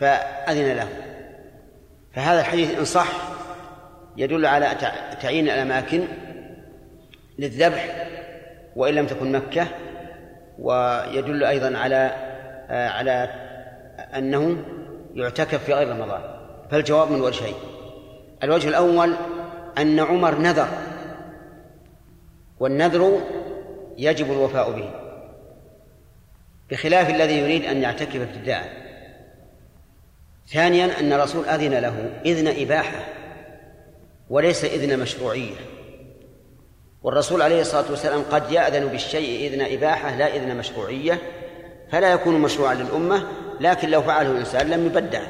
فأذن 0.00 0.76
له. 0.76 0.88
فهذا 2.12 2.40
الحديث 2.40 2.78
إن 2.78 2.84
صح 2.84 3.08
يدل 4.16 4.46
على 4.46 4.76
تعيين 5.22 5.44
الأماكن 5.44 6.04
للذبح 7.38 8.06
وإن 8.76 8.94
لم 8.94 9.06
تكن 9.06 9.32
مكة 9.32 9.66
ويدل 10.58 11.44
أيضا 11.44 11.78
على 11.78 12.10
على 12.70 13.30
أنه 14.16 14.64
يعتكف 15.14 15.64
في 15.64 15.74
غير 15.74 15.88
رمضان. 15.88 16.20
فالجواب 16.70 17.10
من 17.10 17.20
وجهين. 17.20 17.54
الوجه 18.42 18.68
الأول 18.68 19.14
أن 19.78 20.00
عمر 20.00 20.38
نذر 20.38 20.68
والنذر 22.60 23.20
يجب 23.96 24.32
الوفاء 24.32 24.70
به 24.70 24.90
بخلاف 26.70 27.10
الذي 27.10 27.38
يريد 27.38 27.64
أن 27.64 27.82
يعتكف 27.82 28.20
ابتداء. 28.20 28.89
ثانيا 30.52 31.00
أن 31.00 31.12
الرسول 31.12 31.44
أذن 31.44 31.74
له 31.74 32.20
إذن 32.24 32.48
إباحة 32.48 33.08
وليس 34.30 34.64
إذن 34.64 34.98
مشروعية. 34.98 35.56
والرسول 37.02 37.42
عليه 37.42 37.60
الصلاة 37.60 37.90
والسلام 37.90 38.22
قد 38.30 38.52
يأذن 38.52 38.86
بالشيء 38.86 39.48
إذن 39.48 39.60
إباحة 39.60 40.16
لا 40.16 40.36
إذن 40.36 40.56
مشروعية 40.56 41.18
فلا 41.90 42.12
يكون 42.12 42.34
مشروعا 42.34 42.74
للأمة 42.74 43.22
لكن 43.60 43.90
لو 43.90 44.02
فعله 44.02 44.30
الإنسان 44.30 44.70
لم 44.70 44.86
يبدع. 44.86 45.22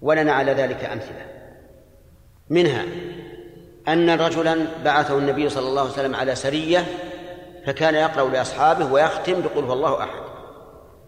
ولنا 0.00 0.32
على 0.32 0.52
ذلك 0.52 0.84
أمثلة. 0.84 1.26
منها 2.50 2.84
أن 3.88 4.10
رجلا 4.10 4.66
بعثه 4.84 5.18
النبي 5.18 5.48
صلى 5.48 5.68
الله 5.68 5.82
عليه 5.82 5.92
وسلم 5.92 6.14
على 6.14 6.34
سرية 6.34 6.86
فكان 7.66 7.94
يقرأ 7.94 8.28
لأصحابه 8.28 8.92
ويختم 8.92 9.40
بقول 9.40 9.64
هو 9.64 9.72
الله 9.72 10.02
أحد. 10.02 10.22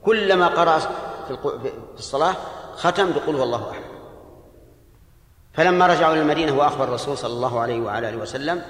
كلما 0.02 0.46
قرأ 0.46 0.80
في 1.26 1.98
الصلاة 1.98 2.34
ختم 2.76 3.12
بقول 3.12 3.36
هو 3.36 3.42
الله 3.42 3.70
أحد. 3.70 3.82
فلما 5.52 5.86
رجعوا 5.86 6.12
إلى 6.12 6.22
المدينة 6.22 6.52
وأخبر 6.52 6.84
الرسول 6.84 7.18
صلى 7.18 7.32
الله 7.32 7.60
عليه 7.60 7.80
وعلى 7.80 8.08
آله 8.08 8.16
وسلم 8.16 8.62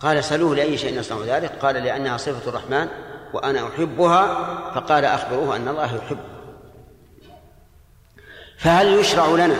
قال 0.00 0.24
سألوه 0.24 0.54
لأي 0.54 0.78
شيء 0.78 0.98
يصنع 0.98 1.36
ذلك؟ 1.36 1.52
قال 1.52 1.74
لأنها 1.74 2.16
صفة 2.16 2.48
الرحمن 2.48 2.88
وأنا 3.34 3.68
أحبها. 3.68 4.26
فقال 4.74 5.04
أخبروه 5.04 5.56
أن 5.56 5.68
الله 5.68 5.96
يحب. 5.96 6.18
فهل 8.58 8.88
يشرع 8.88 9.26
لنا 9.26 9.56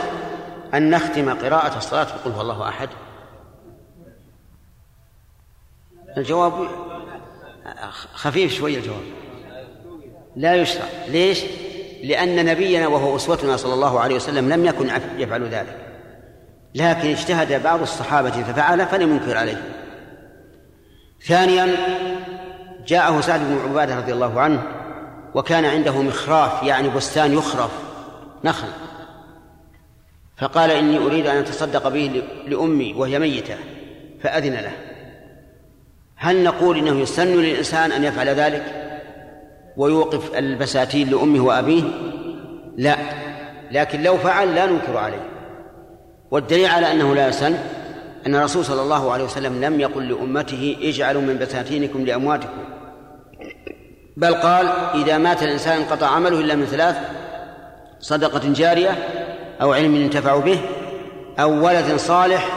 أن 0.75 0.91
نختم 0.91 1.39
قراءة 1.39 1.79
الصلاة 1.79 2.07
بقول 2.17 2.33
هو 2.33 2.41
الله 2.41 2.69
أحد؟ 2.69 2.89
الجواب 6.17 6.69
خفيف 8.15 8.53
شوية 8.53 8.79
الجواب. 8.79 9.03
لا 10.37 10.55
يشرع. 10.55 10.85
ليش؟ 11.09 11.45
لأن 12.03 12.45
نبينا 12.45 12.89
وهو 12.89 13.17
أسوتنا 13.17 13.57
صلى 13.57 13.75
الله 13.75 14.01
عليه 14.01 14.17
وسلم 14.17 14.53
لم 14.53 14.65
يكن 14.65 14.91
يفعل 15.19 15.49
ذلك. 15.49 15.77
لكن 16.75 17.09
اجتهد 17.09 17.63
بعض 17.63 17.83
الصحابة 17.83 18.31
ففعل 18.31 18.87
فلم 18.87 19.11
ينكر 19.11 19.37
عليه. 19.37 19.63
ثانيا 21.27 21.77
جاءه 22.87 23.21
سعد 23.21 23.41
بن 23.41 23.59
عبادة 23.69 23.97
رضي 23.97 24.13
الله 24.13 24.41
عنه 24.41 24.63
وكان 25.35 25.65
عنده 25.65 26.03
مخراف 26.03 26.63
يعني 26.63 26.89
بستان 26.89 27.33
يخرف 27.33 27.71
نخل. 28.45 28.69
فقال 30.37 30.71
إني 30.71 30.99
أريد 30.99 31.27
أن 31.27 31.37
أتصدق 31.37 31.89
به 31.89 32.23
لأمي 32.47 32.95
وهي 32.95 33.19
ميتة 33.19 33.57
فأذن 34.23 34.53
له. 34.53 34.73
هل 36.17 36.45
نقول 36.45 36.79
إنه 36.79 37.01
يسن 37.01 37.27
للإنسان 37.27 37.93
أن 37.93 38.05
يفعل 38.05 38.29
ذلك؟ 38.29 38.86
ويوقف 39.77 40.39
البساتين 40.39 41.11
لأمه 41.11 41.45
وأبيه؟ 41.45 41.83
لا. 42.77 42.97
لكن 43.71 44.03
لو 44.03 44.17
فعل 44.17 44.55
لا 44.55 44.67
ننكر 44.67 44.97
عليه. 44.97 45.27
والدليل 46.31 46.67
على 46.67 46.93
أنه 46.93 47.15
لا 47.15 47.29
يسن 47.29 47.55
أن 48.27 48.35
الرسول 48.35 48.65
صلى 48.65 48.83
الله 48.83 49.13
عليه 49.13 49.25
وسلم 49.25 49.65
لم 49.65 49.81
يقل 49.81 50.09
لأمته 50.09 50.77
اجعلوا 50.83 51.23
من 51.23 51.39
بساتينكم 51.39 52.05
لأمواتكم. 52.05 52.59
بل 54.17 54.35
قال 54.35 54.67
إذا 54.95 55.19
مات 55.19 55.43
الإنسان 55.43 55.77
انقطع 55.77 56.07
عمله 56.07 56.41
إلا 56.41 56.55
من 56.55 56.67
ثلاث 56.67 56.97
صدقة 58.01 58.53
جارية 58.53 58.91
أو 59.63 59.73
علم 59.73 59.97
ينتفع 59.97 60.37
به 60.37 60.61
أو 61.39 61.67
ولد 61.67 61.97
صالح 61.97 62.49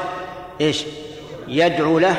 إيش؟ 0.61 0.85
يدعو 1.47 1.99
له 1.99 2.15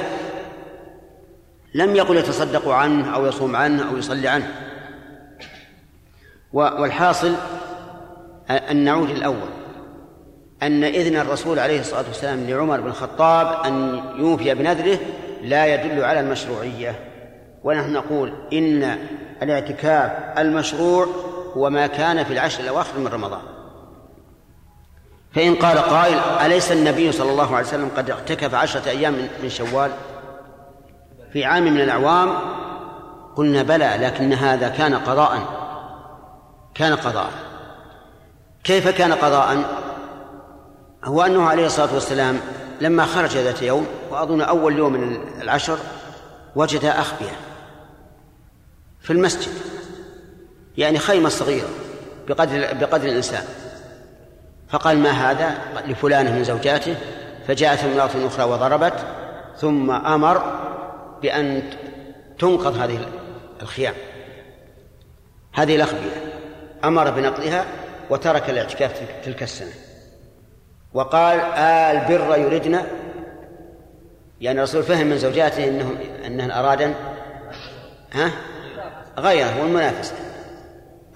لم 1.74 1.96
يقل 1.96 2.16
يتصدق 2.16 2.68
عنه 2.68 3.14
أو 3.14 3.26
يصوم 3.26 3.56
عنه 3.56 3.90
أو 3.90 3.96
يصلي 3.96 4.28
عنه. 4.28 4.69
والحاصل 6.52 7.34
أن 8.50 8.76
نعود 8.76 9.10
الأول 9.10 9.50
أن 10.62 10.84
إذن 10.84 11.16
الرسول 11.16 11.58
عليه 11.58 11.80
الصلاة 11.80 12.04
والسلام 12.08 12.50
لعمر 12.50 12.80
بن 12.80 12.86
الخطاب 12.86 13.66
أن 13.66 14.02
يوفي 14.16 14.54
بنذره 14.54 14.98
لا 15.42 15.66
يدل 15.74 16.04
على 16.04 16.20
المشروعية. 16.20 16.98
ونحن 17.64 17.92
نقول 17.92 18.32
إن 18.52 18.98
الاعتكاف 19.42 20.38
المشروع 20.38 21.06
هو 21.56 21.70
ما 21.70 21.86
كان 21.86 22.24
في 22.24 22.32
العشر 22.32 22.62
الأواخر 22.62 22.98
من 22.98 23.06
رمضان. 23.06 23.40
فإن 25.32 25.54
قال 25.54 25.78
قائل 25.78 26.18
أليس 26.18 26.72
النبي 26.72 27.12
صلى 27.12 27.30
الله 27.30 27.56
عليه 27.56 27.66
وسلم 27.66 27.90
قد 27.96 28.10
اعتكف 28.10 28.54
عشرة 28.54 28.88
أيام 28.90 29.14
من 29.42 29.48
شوال؟ 29.48 29.90
في 31.32 31.44
عام 31.44 31.62
من 31.62 31.80
الأعوام 31.80 32.34
قلنا 33.36 33.62
بلى 33.62 33.96
لكن 34.00 34.32
هذا 34.32 34.68
كان 34.68 34.94
قضاء. 34.94 35.60
كان 36.74 36.96
قضاء. 36.96 37.30
كيف 38.64 38.88
كان 38.88 39.12
قضاء؟ 39.12 39.64
هو 41.04 41.22
أنه 41.22 41.42
عليه 41.42 41.66
الصلاة 41.66 41.94
والسلام 41.94 42.40
لما 42.80 43.06
خرج 43.06 43.36
ذات 43.36 43.62
يوم 43.62 43.86
وأظن 44.10 44.40
أول 44.40 44.78
يوم 44.78 44.92
من 44.92 45.20
العشر 45.42 45.78
وجد 46.56 46.84
أخبية 46.84 47.36
في 49.00 49.12
المسجد 49.12 49.52
يعني 50.78 50.98
خيمة 50.98 51.28
صغيرة 51.28 51.68
بقدر 52.28 52.74
بقدر 52.74 53.08
الإنسان. 53.08 53.44
فقال 54.68 54.98
ما 54.98 55.10
هذا؟ 55.10 55.58
لفلانة 55.86 56.32
من 56.32 56.44
زوجاته 56.44 56.96
فجاءت 57.48 57.84
امرأة 57.84 58.26
أخرى 58.26 58.44
وضربت 58.44 59.06
ثم 59.56 59.90
أمر 59.90 60.60
بأن 61.22 61.62
تنقض 62.38 62.76
هذه 62.76 63.06
الخيام 63.62 63.94
هذه 65.52 65.76
الأخبية. 65.76 66.39
أمر 66.84 67.10
بنقضها 67.10 67.64
وترك 68.10 68.50
الاعتكاف 68.50 69.02
تلك 69.24 69.42
السنة. 69.42 69.72
وقال 70.94 71.40
آل 71.56 72.08
بر 72.08 72.36
يردن 72.36 72.80
يعني 74.40 74.58
الرسول 74.58 74.82
فهم 74.82 75.06
من 75.06 75.18
زوجاته 75.18 75.68
انهم 75.68 75.98
إنهن 76.26 76.50
ارادن 76.50 76.94
ها؟ 78.12 78.30
غيره 79.18 79.60
والمنافسه 79.62 80.14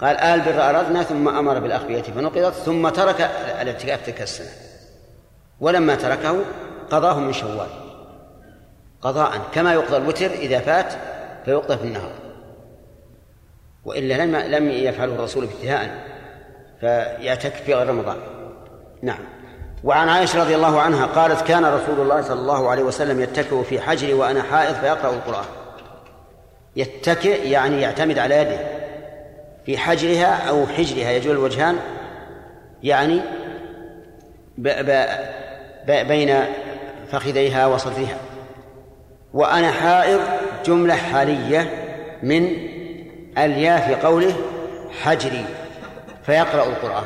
قال 0.01 0.17
آل 0.17 0.41
بر 0.41 0.69
أردنا 0.69 1.03
ثم 1.03 1.27
أمر 1.27 1.59
بالأخبية 1.59 2.01
فنقضت 2.01 2.53
ثم 2.53 2.89
ترك 2.89 3.21
الاعتكاف 3.61 4.05
تلك 4.05 4.21
السنة. 4.21 4.49
ولما 5.59 5.95
تركه 5.95 6.41
قضاه 6.91 7.19
من 7.19 7.33
شوال. 7.33 7.67
قضاء 9.01 9.41
كما 9.53 9.73
يقضى 9.73 9.97
الوتر 9.97 10.25
إذا 10.25 10.59
فات 10.59 10.93
فيقضى 11.45 11.77
في 11.77 11.83
النهار. 11.83 12.11
وإلا 13.85 14.25
لم 14.25 14.35
لم 14.35 14.69
يفعله 14.71 15.15
الرسول 15.15 15.43
ابتداء 15.43 16.05
فيعتكف 16.79 17.61
في 17.61 17.73
غير 17.73 17.87
رمضان. 17.87 18.17
نعم. 19.01 19.19
وعن 19.83 20.09
عائشة 20.09 20.39
رضي 20.39 20.55
الله 20.55 20.81
عنها 20.81 21.05
قالت 21.05 21.41
كان 21.41 21.65
رسول 21.65 21.99
الله 21.99 22.21
صلى 22.21 22.39
الله 22.39 22.69
عليه 22.69 22.83
وسلم 22.83 23.21
يتكئ 23.21 23.63
في 23.63 23.81
حجري 23.81 24.13
وأنا 24.13 24.43
حائض 24.43 24.75
فيقرأ 24.75 25.13
القرآن. 25.13 25.45
يتكئ 26.75 27.49
يعني 27.49 27.81
يعتمد 27.81 28.19
على 28.19 28.35
يده. 28.35 28.59
في 29.65 29.77
حجرها 29.77 30.49
أو 30.49 30.67
حجرها 30.67 31.11
يجوز 31.11 31.31
الوجهان 31.31 31.75
يعني 32.83 33.21
ب 34.57 34.67
ب 34.67 35.05
ب 35.87 36.07
بين 36.07 36.39
فخذيها 37.11 37.65
وصدرها. 37.65 38.17
وأنا 39.33 39.71
حائض 39.71 40.19
جملة 40.65 40.95
حالية 40.95 41.71
من 42.23 42.47
الياء 43.37 43.87
في 43.87 44.07
قوله 44.07 44.35
حجري 45.01 45.45
فيقرأ 46.25 46.63
القرآن. 46.63 47.03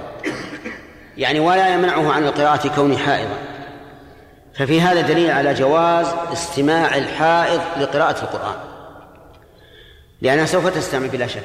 يعني 1.17 1.39
ولا 1.39 1.73
يمنعه 1.73 2.11
عن 2.11 2.23
القراءة 2.23 2.75
كونه 2.75 2.97
حائضا. 2.97 3.37
ففي 4.53 4.81
هذا 4.81 5.01
دليل 5.01 5.31
على 5.31 5.53
جواز 5.53 6.07
استماع 6.33 6.95
الحائض 6.95 7.61
لقراءة 7.79 8.23
القرآن. 8.23 8.55
لأنها 10.21 10.45
سوف 10.45 10.67
تستمع 10.67 11.07
بلا 11.07 11.27
شك. 11.27 11.43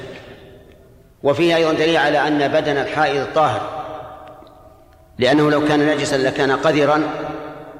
وفيه 1.23 1.55
أيضا 1.55 1.73
دليل 1.73 1.97
على 1.97 2.27
أن 2.27 2.47
بدن 2.47 2.77
الحائض 2.77 3.27
طاهر. 3.35 3.85
لأنه 5.19 5.51
لو 5.51 5.67
كان 5.67 5.87
نجسا 5.87 6.15
لكان 6.15 6.51
قذرا 6.51 7.03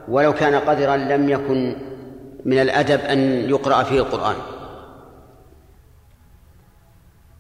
ولو 0.08 0.34
كان 0.34 0.56
قذرا 0.56 0.98
لم 0.98 1.30
يكن 1.30 1.76
من 2.46 2.60
الأدب 2.60 3.00
أن 3.00 3.50
يقرأ 3.50 3.84
فيه 3.84 4.00
القرآن. 4.00 4.36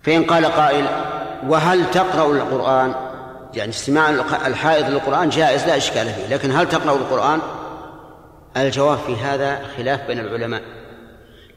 فإن 0.05 0.23
قال 0.23 0.45
قائل 0.45 0.85
وهل 1.47 1.91
تقرأ 1.91 2.31
القرآن؟ 2.31 2.95
يعني 3.53 3.69
استماع 3.69 4.09
الحائض 4.47 4.89
للقرآن 4.89 5.29
جائز 5.29 5.65
لا 5.65 5.77
إشكال 5.77 6.09
فيه 6.09 6.27
لكن 6.27 6.51
هل 6.51 6.69
تقرأ 6.69 6.95
القرآن؟ 6.95 7.39
الجواب 8.57 8.97
في 8.97 9.15
هذا 9.15 9.61
خلاف 9.77 10.07
بين 10.07 10.19
العلماء. 10.19 10.61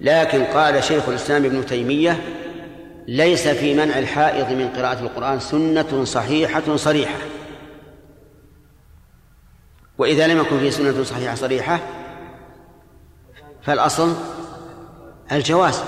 لكن 0.00 0.44
قال 0.44 0.84
شيخ 0.84 1.08
الإسلام 1.08 1.44
ابن 1.44 1.66
تيمية 1.66 2.20
ليس 3.08 3.48
في 3.48 3.74
منع 3.74 3.98
الحائض 3.98 4.52
من 4.52 4.68
قراءة 4.68 5.00
القرآن 5.00 5.40
سنة 5.40 6.04
صحيحة 6.04 6.76
صريحة. 6.76 7.18
وإذا 9.98 10.26
لم 10.26 10.38
يكن 10.38 10.58
فيه 10.58 10.70
سنة 10.70 11.04
صحيحة 11.04 11.34
صريحة 11.34 11.80
فالأصل 13.62 14.14
الجواز. 15.32 15.82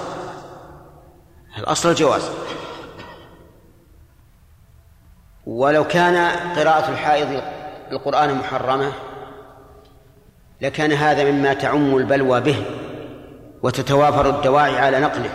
الأصل 1.59 1.91
الجواز. 1.91 2.31
ولو 5.47 5.85
كان 5.85 6.31
قراءة 6.57 6.91
الحائض 6.93 7.43
القرآن 7.93 8.35
محرمة 8.35 8.93
لكان 10.61 10.93
هذا 10.93 11.31
مما 11.31 11.55
تعم 11.55 11.97
البلوى 11.97 12.41
به 12.41 12.65
وتتوافر 13.63 14.29
الدواعي 14.29 14.79
على 14.79 15.01
نقله. 15.01 15.31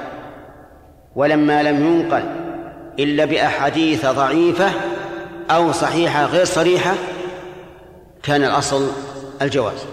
ولما 1.16 1.64
لم 1.64 1.86
ينقل 1.86 2.24
إلا 3.00 3.26
بأحاديث 3.26 4.06
ضعيفة 4.06 4.72
أو 5.52 5.72
صحيحة 5.72 6.26
غير 6.26 6.46
صريحة 6.46 6.94
كان 8.24 8.44
الأصل 8.44 8.92
الجواز. 9.42 9.86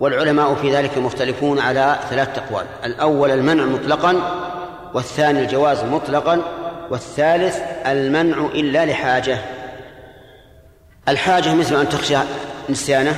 والعلماء 0.00 0.54
في 0.54 0.76
ذلك 0.76 0.98
مختلفون 0.98 1.58
على 1.58 1.98
ثلاث 2.10 2.38
أقوال. 2.38 2.66
الأول 2.84 3.30
المنع 3.30 3.64
مطلقا 3.64 4.20
والثاني 4.94 5.40
الجواز 5.40 5.84
مطلقا 5.84 6.42
والثالث 6.90 7.58
المنع 7.86 8.36
إلا 8.54 8.86
لحاجة. 8.86 9.38
الحاجة 11.08 11.54
مثل 11.54 11.80
أن 11.80 11.88
تخشى 11.88 12.18
نسيانه 12.68 13.16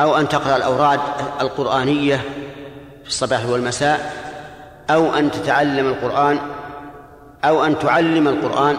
أو 0.00 0.16
أن 0.16 0.28
تقرأ 0.28 0.56
الأوراد 0.56 1.00
القرآنية 1.40 2.16
في 3.02 3.08
الصباح 3.08 3.46
والمساء 3.46 4.12
أو 4.90 5.14
أن 5.14 5.30
تتعلم 5.30 5.86
القرآن 5.86 6.38
أو 7.44 7.64
أن 7.64 7.78
تعلم 7.78 8.28
القرآن. 8.28 8.76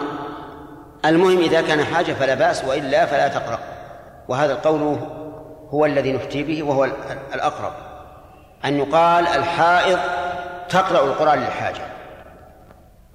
المهم 1.04 1.38
إذا 1.38 1.60
كان 1.60 1.84
حاجة 1.84 2.12
فلا 2.12 2.34
بأس 2.34 2.64
وإلا 2.64 3.06
فلا 3.06 3.28
تقرأ. 3.28 3.58
وهذا 4.28 4.52
القول 4.52 4.98
هو 5.70 5.86
الذي 5.86 6.12
نفتي 6.12 6.42
به 6.42 6.62
وهو 6.62 6.84
الأقرب. 7.34 7.72
أن 8.64 8.78
يقال 8.78 9.28
الحائض 9.28 9.98
تقرأ 10.68 11.04
القرآن 11.04 11.38
للحاجة 11.38 11.82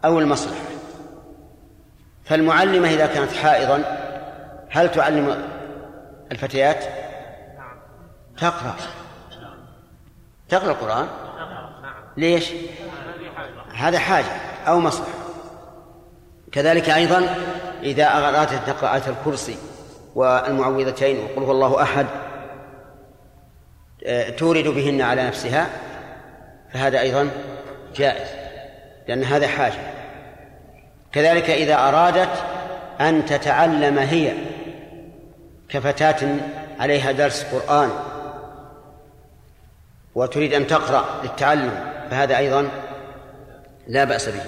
أو 0.06 0.20
المصلحة 0.20 0.62
فالمعلمة 2.26 2.90
إذا 2.90 3.06
كانت 3.06 3.32
حائضا 3.32 3.84
هل 4.70 4.92
تعلم 4.92 5.48
الفتيات؟ 6.32 6.86
تقرأ 8.38 8.76
تقرأ 10.50 10.72
القرآن 10.72 11.08
ليش؟ 12.18 12.52
هذا 13.76 14.00
حاجة 14.00 14.32
أو 14.68 14.80
مصلحة 14.80 15.22
كذلك 16.52 16.90
أيضا 16.90 17.36
إذا 17.84 18.18
أرادت 18.18 18.68
تقرأ 18.68 18.96
آية 18.96 19.04
الكرسي 19.08 19.58
والمعوذتين 20.16 21.24
وقل 21.24 21.44
هو 21.44 21.52
الله 21.52 21.82
أحد 21.82 22.06
آه، 24.06 24.30
تورد 24.30 24.68
بهن 24.68 25.02
على 25.02 25.28
نفسها 25.28 25.70
فهذا 26.74 27.00
أيضا 27.00 27.30
جائز 27.96 28.28
لأن 29.08 29.24
هذا 29.24 29.48
حاجة. 29.48 29.92
كذلك 31.12 31.50
إذا 31.50 31.76
أرادت 31.76 32.44
أن 33.02 33.26
تتعلم 33.26 33.98
هي 33.98 34.34
كفتاة 35.70 36.36
عليها 36.80 37.12
درس 37.12 37.44
قرآن 37.44 37.90
وتريد 40.16 40.54
أن 40.54 40.68
تقرأ 40.68 41.06
للتعلم 41.24 41.72
فهذا 42.12 42.38
أيضا 42.38 42.70
لا 43.88 44.04
بأس 44.04 44.30
به. 44.30 44.44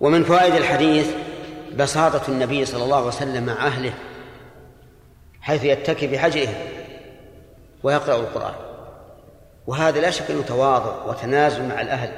ومن 0.00 0.24
فوائد 0.24 0.54
الحديث 0.54 1.10
بساطة 1.76 2.22
النبي 2.28 2.64
صلى 2.64 2.84
الله 2.84 2.96
عليه 2.96 3.06
وسلم 3.06 3.46
مع 3.46 3.66
أهله 3.66 3.92
حيث 5.40 5.64
يتكي 5.64 6.06
بحجره 6.06 6.54
ويقرأ 7.82 8.16
القرآن. 8.16 8.67
وهذا 9.68 10.00
لا 10.00 10.10
شك 10.10 10.30
أنه 10.30 10.42
تواضع 10.42 11.04
وتنازل 11.04 11.68
مع 11.68 11.80
الأهل. 11.80 12.10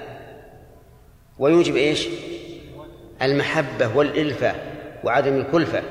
ويوجب 1.38 1.76
إيش؟ 1.76 2.08
المحبة 3.22 3.96
والإلفة 3.96 4.54
وعدم 5.04 5.36
الكلفة. 5.36 5.82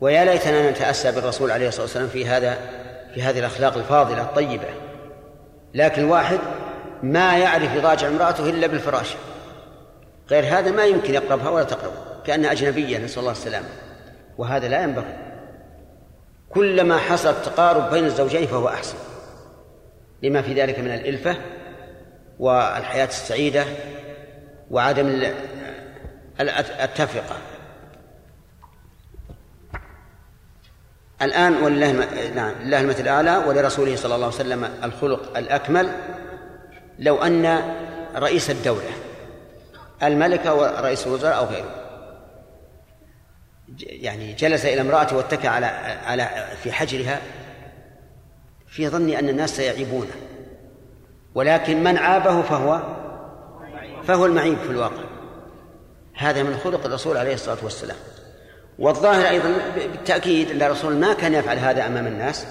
ويا 0.00 0.24
ليتنا 0.24 0.70
نتأسى 0.70 1.12
بالرسول 1.12 1.50
عليه 1.50 1.68
الصلاة 1.68 1.82
والسلام 1.82 2.08
في 2.08 2.26
هذا 2.26 2.58
في 3.14 3.22
هذه 3.22 3.38
الأخلاق 3.38 3.76
الفاضلة 3.76 4.22
الطيبة. 4.22 4.68
لكن 5.74 6.02
الواحد 6.02 6.38
ما 7.02 7.38
يعرف 7.38 7.74
يضاجع 7.74 8.08
امرأته 8.08 8.50
إلا 8.50 8.66
بالفراش. 8.66 9.16
غير 10.30 10.44
هذا 10.44 10.70
ما 10.70 10.84
يمكن 10.84 11.14
يقربها 11.14 11.50
ولا 11.50 11.64
تقرب 11.64 11.92
كأنها 12.24 12.52
أجنبية 12.52 12.98
نسأل 12.98 13.18
الله 13.18 13.32
السلامة 13.32 13.68
وهذا 14.38 14.68
لا 14.68 14.82
ينبغي. 14.82 15.16
كلما 16.50 16.96
حصل 16.96 17.30
التقارب 17.30 17.90
بين 17.90 18.04
الزوجين 18.04 18.46
فهو 18.46 18.68
أحسن. 18.68 19.07
لما 20.22 20.42
في 20.42 20.54
ذلك 20.54 20.78
من 20.78 20.90
الإلفة 20.90 21.36
والحياة 22.38 23.06
السعيدة 23.06 23.64
وعدم 24.70 25.32
التفرقة. 26.80 27.36
الآن 31.22 31.62
ولله 31.62 31.92
نعم 32.34 32.54
لله 32.62 32.80
المثل 32.80 33.02
الأعلى 33.02 33.36
ولرسوله 33.36 33.96
صلى 33.96 34.14
الله 34.14 34.26
عليه 34.26 34.36
وسلم 34.36 34.70
الخلق 34.84 35.36
الأكمل 35.38 35.90
لو 36.98 37.22
أن 37.22 37.74
رئيس 38.16 38.50
الدولة 38.50 38.90
الملك 40.02 40.46
أو 40.46 40.64
رئيس 40.64 41.06
الوزراء 41.06 41.36
أو 41.36 41.44
غيره 41.44 41.74
يعني 43.78 44.32
جلس 44.32 44.64
إلى 44.64 44.80
امرأته 44.80 45.16
واتكى 45.16 45.48
على 45.48 45.66
على 46.06 46.48
في 46.62 46.72
حجرها 46.72 47.20
في 48.70 48.88
ظني 48.88 49.18
أن 49.18 49.28
الناس 49.28 49.56
سيعيبونه. 49.56 50.12
ولكن 51.34 51.84
من 51.84 51.98
عابه 51.98 52.42
فهو 52.42 52.82
فهو 54.04 54.26
المعيب 54.26 54.58
في 54.58 54.70
الواقع. 54.70 55.04
هذا 56.14 56.42
من 56.42 56.56
خلق 56.64 56.84
الرسول 56.86 57.16
عليه 57.16 57.34
الصلاة 57.34 57.58
والسلام. 57.62 57.96
والظاهر 58.78 59.28
أيضا 59.28 59.54
بالتأكيد 59.74 60.50
أن 60.50 60.62
الرسول 60.62 60.96
ما 60.96 61.12
كان 61.12 61.34
يفعل 61.34 61.58
هذا 61.58 61.86
أمام 61.86 62.06
الناس 62.06 62.46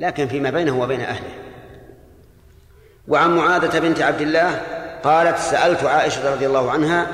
لكن 0.00 0.28
فيما 0.28 0.50
بينه 0.50 0.80
وبين 0.80 1.00
أهله. 1.00 1.30
وعن 3.08 3.36
معاذة 3.36 3.78
بنت 3.78 4.02
عبد 4.02 4.20
الله 4.20 4.60
قالت 5.04 5.38
سألت 5.38 5.84
عائشة 5.84 6.34
رضي 6.34 6.46
الله 6.46 6.70
عنها 6.70 7.06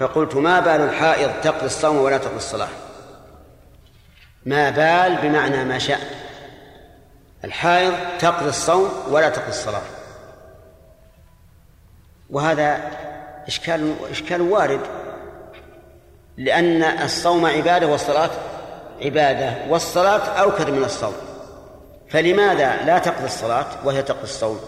فقلت 0.00 0.34
ما 0.34 0.60
بال 0.60 0.80
الحائض 0.80 1.30
تقضي 1.42 1.66
الصوم 1.66 1.96
ولا 1.96 2.18
تقضي 2.18 2.36
الصلاة؟ 2.36 2.68
ما 4.46 4.70
بال 4.70 5.18
بمعنى 5.22 5.64
ما 5.64 5.78
شاء. 5.78 6.23
الحائض 7.44 7.94
تقضي 8.18 8.48
الصوم 8.48 8.90
ولا 9.10 9.28
تقضي 9.28 9.48
الصلاة. 9.48 9.82
وهذا 12.30 12.90
إشكال 13.46 13.94
إشكال 14.10 14.42
وارد 14.42 14.80
لأن 16.36 16.82
الصوم 16.82 17.46
عبادة 17.46 17.86
والصلاة 17.86 18.30
عبادة 19.02 19.54
والصلاة 19.68 20.20
أوكد 20.20 20.70
من 20.70 20.84
الصوم. 20.84 21.14
فلماذا 22.08 22.84
لا 22.84 22.98
تقضي 22.98 23.24
الصلاة 23.24 23.66
وهي 23.84 24.02
تقضي 24.02 24.22
الصوم؟ 24.22 24.60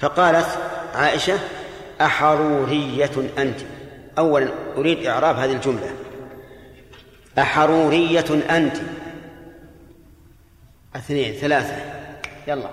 فقالت 0.00 0.46
عائشة 0.94 1.38
أحرورية 2.00 3.10
أنت. 3.38 3.60
أولا 4.18 4.48
أريد 4.76 5.06
إعراب 5.06 5.36
هذه 5.36 5.52
الجملة. 5.52 5.90
أحرورية 7.38 8.24
أنت. 8.50 8.76
اثنين 10.96 11.34
ثلاثة. 11.34 11.76
يلا. 12.46 12.70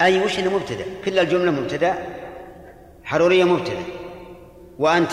أي 0.00 0.24
وش 0.24 0.38
مبتدأ؟ 0.38 0.84
كل 1.04 1.18
الجملة 1.18 1.50
مبتدأ. 1.50 1.94
حرورية 3.04 3.44
مبتدأ. 3.44 3.82
وأنت؟ 4.78 5.12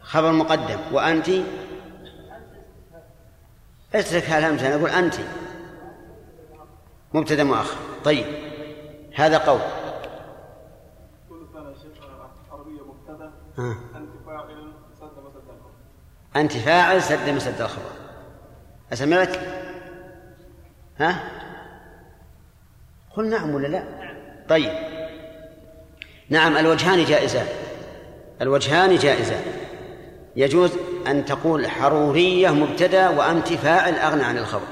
خبر 0.00 0.32
مقدم. 0.32 0.78
وأنت؟ 0.92 1.28
اترك 3.94 4.30
الهمزة 4.30 4.76
نقول 4.76 4.90
أنت. 4.90 5.14
مبتدأ 7.14 7.44
مؤخر. 7.44 7.76
طيب. 8.04 8.26
هذا 9.14 9.38
قول. 9.38 9.60
أنت 13.96 14.12
فاعل 14.22 14.72
سد 15.00 15.18
مسد 15.18 15.40
الخبر 15.50 15.70
أنت 16.36 16.52
فاعل 16.52 17.02
سد 17.02 17.28
مسد 17.28 17.60
الخبر 17.60 17.90
أسمعت؟ 18.92 19.36
ها؟ 20.98 21.30
قل 23.16 23.30
نعم 23.30 23.54
ولا 23.54 23.66
لا؟ 23.66 23.84
طيب 24.48 24.72
نعم 26.28 26.56
الوجهان 26.56 27.04
جائزان 27.04 27.46
الوجهان 28.42 28.96
جائزان 28.96 29.42
يجوز 30.36 30.70
أن 31.06 31.24
تقول 31.24 31.66
حرورية 31.68 32.50
مبتدأ 32.50 33.08
وأنت 33.08 33.52
فاعل 33.52 33.94
أغنى 33.94 34.22
عن 34.22 34.38
الخبر 34.38 34.66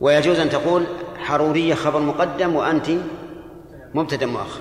ويجوز 0.00 0.38
أن 0.38 0.50
تقول 0.50 0.84
حرورية 1.18 1.74
خبر 1.74 2.00
مقدم 2.00 2.56
وأنت 2.56 2.90
مبتدأ 3.94 4.26
مؤخر 4.26 4.60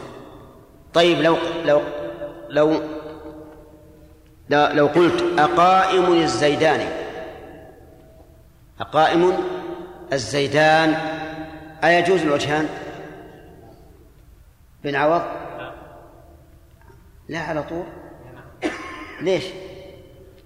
طيب 0.93 1.21
لو 1.21 1.37
لو 1.65 1.81
لو 2.49 2.81
لو 4.49 4.87
قلت 4.87 5.23
أقائم 5.39 6.13
الزيدان 6.13 7.02
أقائم 8.79 9.37
الزيدان 10.13 10.93
أيجوز 11.83 12.21
الوجهان؟ 12.21 12.69
بن 14.83 14.95
عوض؟ 14.95 15.21
لا. 17.29 17.39
على 17.39 17.63
طول؟ 17.63 17.83
ليش؟ 19.21 19.43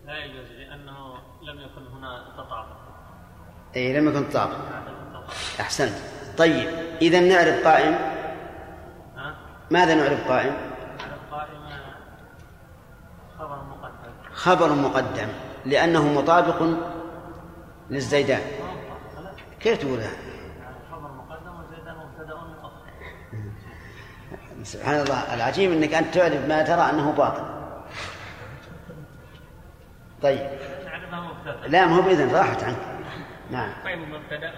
لا 0.05 0.25
يجوز 0.25 0.51
لأنه 0.51 1.13
لم 1.41 1.59
يكن 1.59 1.87
هنا 1.97 2.23
تطابق. 2.37 2.77
أي 3.75 3.99
لم 3.99 4.09
يكن 4.09 4.29
تطابق. 4.29 4.57
أحسنت. 5.59 5.93
طيب 6.37 6.69
إذا 7.01 7.19
نعرف 7.19 7.67
قائم؟ 7.67 7.99
ماذا 9.71 9.95
نعرف 9.95 10.27
قائم؟ 10.27 10.53
قائم 11.31 11.57
خبر 13.39 13.63
مقدم. 13.63 14.33
خبر 14.33 14.73
مقدم 14.73 15.27
لأنه 15.65 16.13
مطابق 16.13 16.61
للزيدان. 17.89 18.41
كيف 19.59 19.77
تقول 19.77 19.99
هذا؟ 19.99 20.17
سبحان 24.63 24.99
الله 25.01 25.33
العجيب 25.33 25.71
إنك 25.71 25.93
أنت 25.93 26.13
تعرف 26.15 26.45
ما 26.45 26.61
ترى 26.63 26.89
أنه 26.89 27.11
باطل. 27.11 27.43
طيب. 30.21 30.49
لا 31.67 31.85
ما 31.85 31.95
هو 31.95 32.01
بإذن 32.01 32.35
راحت 32.35 32.63
عنك. 32.63 32.77
نعم. 33.51 33.71
قائم 33.83 34.01
مبتدأ 34.01 34.51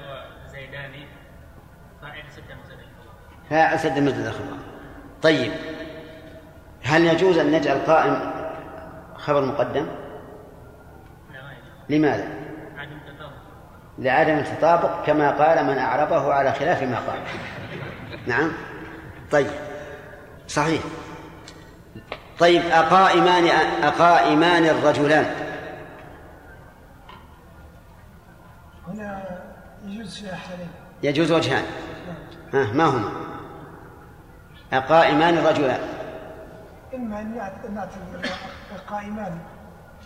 وزيداني. 0.48 1.08
فاعل 2.02 2.24
سد 2.32 2.44
مزد 2.44 2.80
فاعل 3.50 3.80
سد 3.80 4.00
مزد 4.00 4.26
الخبر 4.26 4.58
طيب. 5.22 5.52
هل 6.84 7.06
يجوز 7.06 7.38
أن 7.38 7.52
نجعل 7.52 7.78
قائم 7.78 8.32
خبر 9.16 9.46
مقدم؟ 9.46 9.88
لماذا؟ 11.90 12.28
لعدم 14.00 14.38
التطابق 14.38 15.06
كما 15.06 15.32
قال 15.32 15.66
من 15.66 15.78
أعربه 15.78 16.34
على 16.34 16.54
خلاف 16.54 16.84
ما 16.84 16.98
قال. 17.00 17.20
نعم؟ 18.28 18.52
طيب. 19.32 19.48
صحيح. 20.48 20.82
طيب 22.40 22.62
أقائمان 22.66 23.48
أقائمان 23.84 24.66
الرجلان. 24.66 25.26
هنا 28.88 29.40
يجوز 29.86 30.26
حالين 30.26 30.70
يجوز 31.04 31.32
وجهان. 31.32 31.64
ها 32.54 32.74
ما 32.74 32.86
هما؟ 32.86 33.12
أقائمان 34.74 35.38
الرجلان. 35.38 35.80
إما 36.94 37.20
أن 37.20 37.36
نعتبر 37.76 38.30
القائمان 38.76 39.40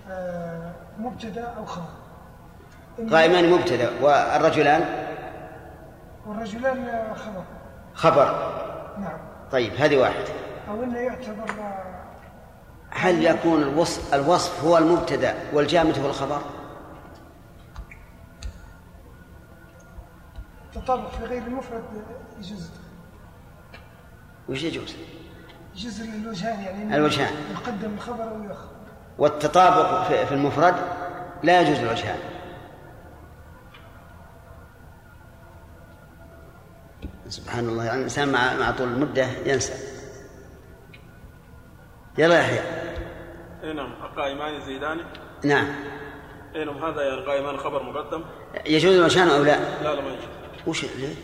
آه، 0.10 0.72
مبتدأ 0.98 1.54
أو 1.58 1.66
خبر 1.66 2.03
قائمان 3.12 3.52
مبتدأ 3.52 3.92
والرجلان؟ 4.02 5.08
والرجلان 6.26 7.14
خبر. 7.16 7.44
خبر. 7.94 8.26
نعم. 9.00 9.18
طيب 9.52 9.74
هذه 9.74 9.98
واحدة. 9.98 10.34
أو 10.70 10.84
أنه 10.84 10.98
يعتبر 10.98 11.52
هل 12.90 13.26
يكون 13.26 13.62
الوصف, 13.62 14.14
الوصف 14.14 14.64
هو 14.64 14.78
المبتدأ 14.78 15.36
والجامد 15.54 16.00
هو 16.00 16.06
الخبر؟ 16.06 16.42
تطابق 20.74 21.12
في 21.12 21.24
غير 21.26 21.44
المفرد 21.44 21.84
يجوز. 22.40 22.72
وش 24.50 24.64
يجوز؟ 24.64 24.96
يجوز 25.76 26.02
الوجهان 26.02 26.60
يعني 26.60 26.96
الوجهان. 26.96 27.34
يقدم 27.52 27.94
الخبر 27.94 28.24
أو 28.24 28.44
يؤخر. 28.44 28.68
والتطابق 29.18 30.04
في 30.26 30.34
المفرد 30.34 30.76
لا 31.44 31.62
يجوز 31.62 31.80
الوجهان. 31.80 32.33
سبحان 37.34 37.70
الله 37.70 37.84
يعني 37.84 37.98
الإنسان 37.98 38.32
مع 38.32 38.58
مع 38.58 38.72
طول 38.72 38.88
المدة 38.88 39.26
ينسى. 39.46 39.74
يلا 42.18 42.40
يحيى 42.40 42.60
اي 43.64 43.74
نعم 43.74 43.94
القائمان 44.04 44.54
يزيدان. 44.54 45.00
نعم. 45.44 45.68
اي 46.56 46.66
نعم 46.66 46.84
هذا 46.84 47.02
يعني 47.02 47.20
القائمان 47.20 47.58
خبر 47.58 47.84
مقدم. 47.84 48.24
يجوز 48.66 48.96
الوجهان 48.96 49.28
أو 49.28 49.44
لا؟ 49.44 49.84
لا 49.84 49.96
لا 49.96 50.02
ما 50.02 50.10
يجوز. 50.10 50.24
وش 50.68 50.86
ليه؟ 50.86 51.16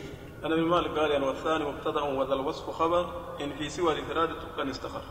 أنا 0.46 0.54
ابن 0.54 0.64
مالك 0.64 1.00
قال 1.00 1.12
يعني 1.12 1.26
والثاني 1.26 1.66
مبتدأ 1.66 2.02
وذا 2.02 2.34
الوصف 2.34 2.70
خبر 2.70 3.14
إن 3.42 3.56
في 3.58 3.70
سوى 3.70 3.94
الإفراد 3.94 4.30
تبقى 4.30 4.72
استقر. 4.72 5.02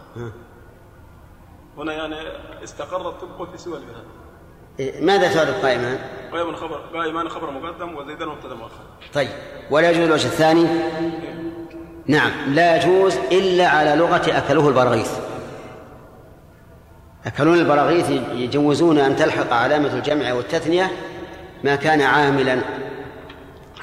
هنا 1.77 1.93
يعني 1.93 2.17
استقرت 2.65 3.21
تبقى 3.21 3.51
في 3.53 3.59
سوى 3.59 3.79
الإفراد. 3.79 4.05
إيه، 4.05 4.18
ماذا 5.01 5.35
تعرف 5.35 5.65
قائمان؟ 5.65 5.99
قائما 6.33 6.57
خبر 6.57 6.77
قائمان 6.95 7.29
خبر 7.29 7.51
مقدم 7.51 7.97
وزيدا 7.97 8.27
مبتدأ 8.27 8.55
مؤخر 8.55 8.83
طيب 9.15 9.29
ولا 9.71 9.91
يجوز 9.91 10.05
الوجه 10.05 10.27
الثاني؟ 10.27 10.67
نعم 12.07 12.31
لا 12.49 12.77
يجوز 12.77 13.17
إلا 13.33 13.69
على 13.69 13.95
لغة 13.97 14.39
أكلوه 14.39 14.69
البراغيث 14.69 15.11
أكلون 17.27 17.59
البراغيث 17.59 18.11
يجوزون 18.35 18.99
أن 18.99 19.17
تلحق 19.17 19.53
علامة 19.53 19.95
الجمع 19.95 20.33
والتثنية 20.33 20.91
ما 21.65 21.77
كان 21.77 22.01
عاملا 22.01 22.59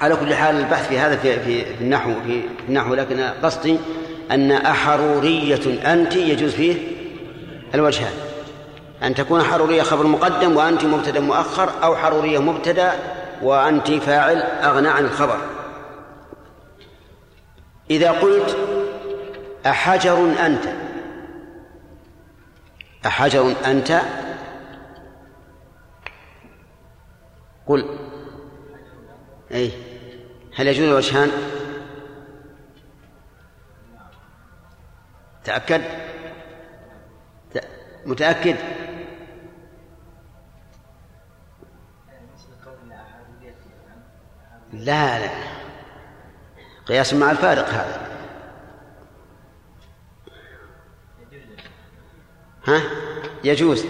على 0.01 0.15
كل 0.15 0.35
حال 0.35 0.55
البحث 0.55 0.87
في 0.87 0.99
هذا 0.99 1.15
في 1.15 1.39
في 1.39 1.65
في 1.65 1.83
النحو 1.83 2.11
في 2.27 2.41
النحو 2.69 2.93
لكن 2.93 3.19
قصدي 3.43 3.77
أن 4.31 4.51
أحرورية 4.51 5.91
أنت 5.93 6.15
يجوز 6.15 6.51
فيه 6.51 6.75
الوجهان 7.73 8.13
أن 9.03 9.15
تكون 9.15 9.43
حرورية 9.43 9.83
خبر 9.83 10.07
مقدم 10.07 10.57
وأنت 10.57 10.85
مبتدأ 10.85 11.19
مؤخر 11.19 11.83
أو 11.83 11.95
حرورية 11.95 12.39
مبتدأ 12.39 12.93
وأنت 13.41 13.91
فاعل 13.91 14.37
أغنى 14.41 14.87
عن 14.87 15.05
الخبر. 15.05 15.37
إذا 17.89 18.11
قلت 18.11 18.57
أحجر 19.65 20.45
أنت 20.45 20.63
أحجر 23.05 23.53
أنت 23.65 24.01
قل 27.67 27.97
أي 29.51 29.71
هل 30.55 30.67
يجوز 30.67 30.87
الوجهان؟ 30.87 31.31
تأكد؟ 35.43 35.81
متأكد؟ 38.05 38.55
لا 44.83 45.19
لا. 45.19 45.29
قياس 46.85 47.13
مع 47.13 47.31
الفارق 47.31 47.69
هذا. 47.69 48.07
ها؟ 52.65 52.81
يجوز. 53.43 53.85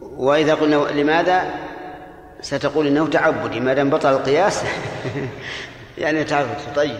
وإذا 0.00 0.54
قلنا 0.54 0.76
لماذا؟ 0.76 1.54
ستقول 2.40 2.86
إنه 2.86 3.06
تعبدي 3.06 3.60
ما 3.60 3.74
دام 3.74 3.90
بطل 3.90 4.12
القياس 4.12 4.62
يعني 5.98 6.24
تعبد 6.24 6.74
طيب. 6.76 6.98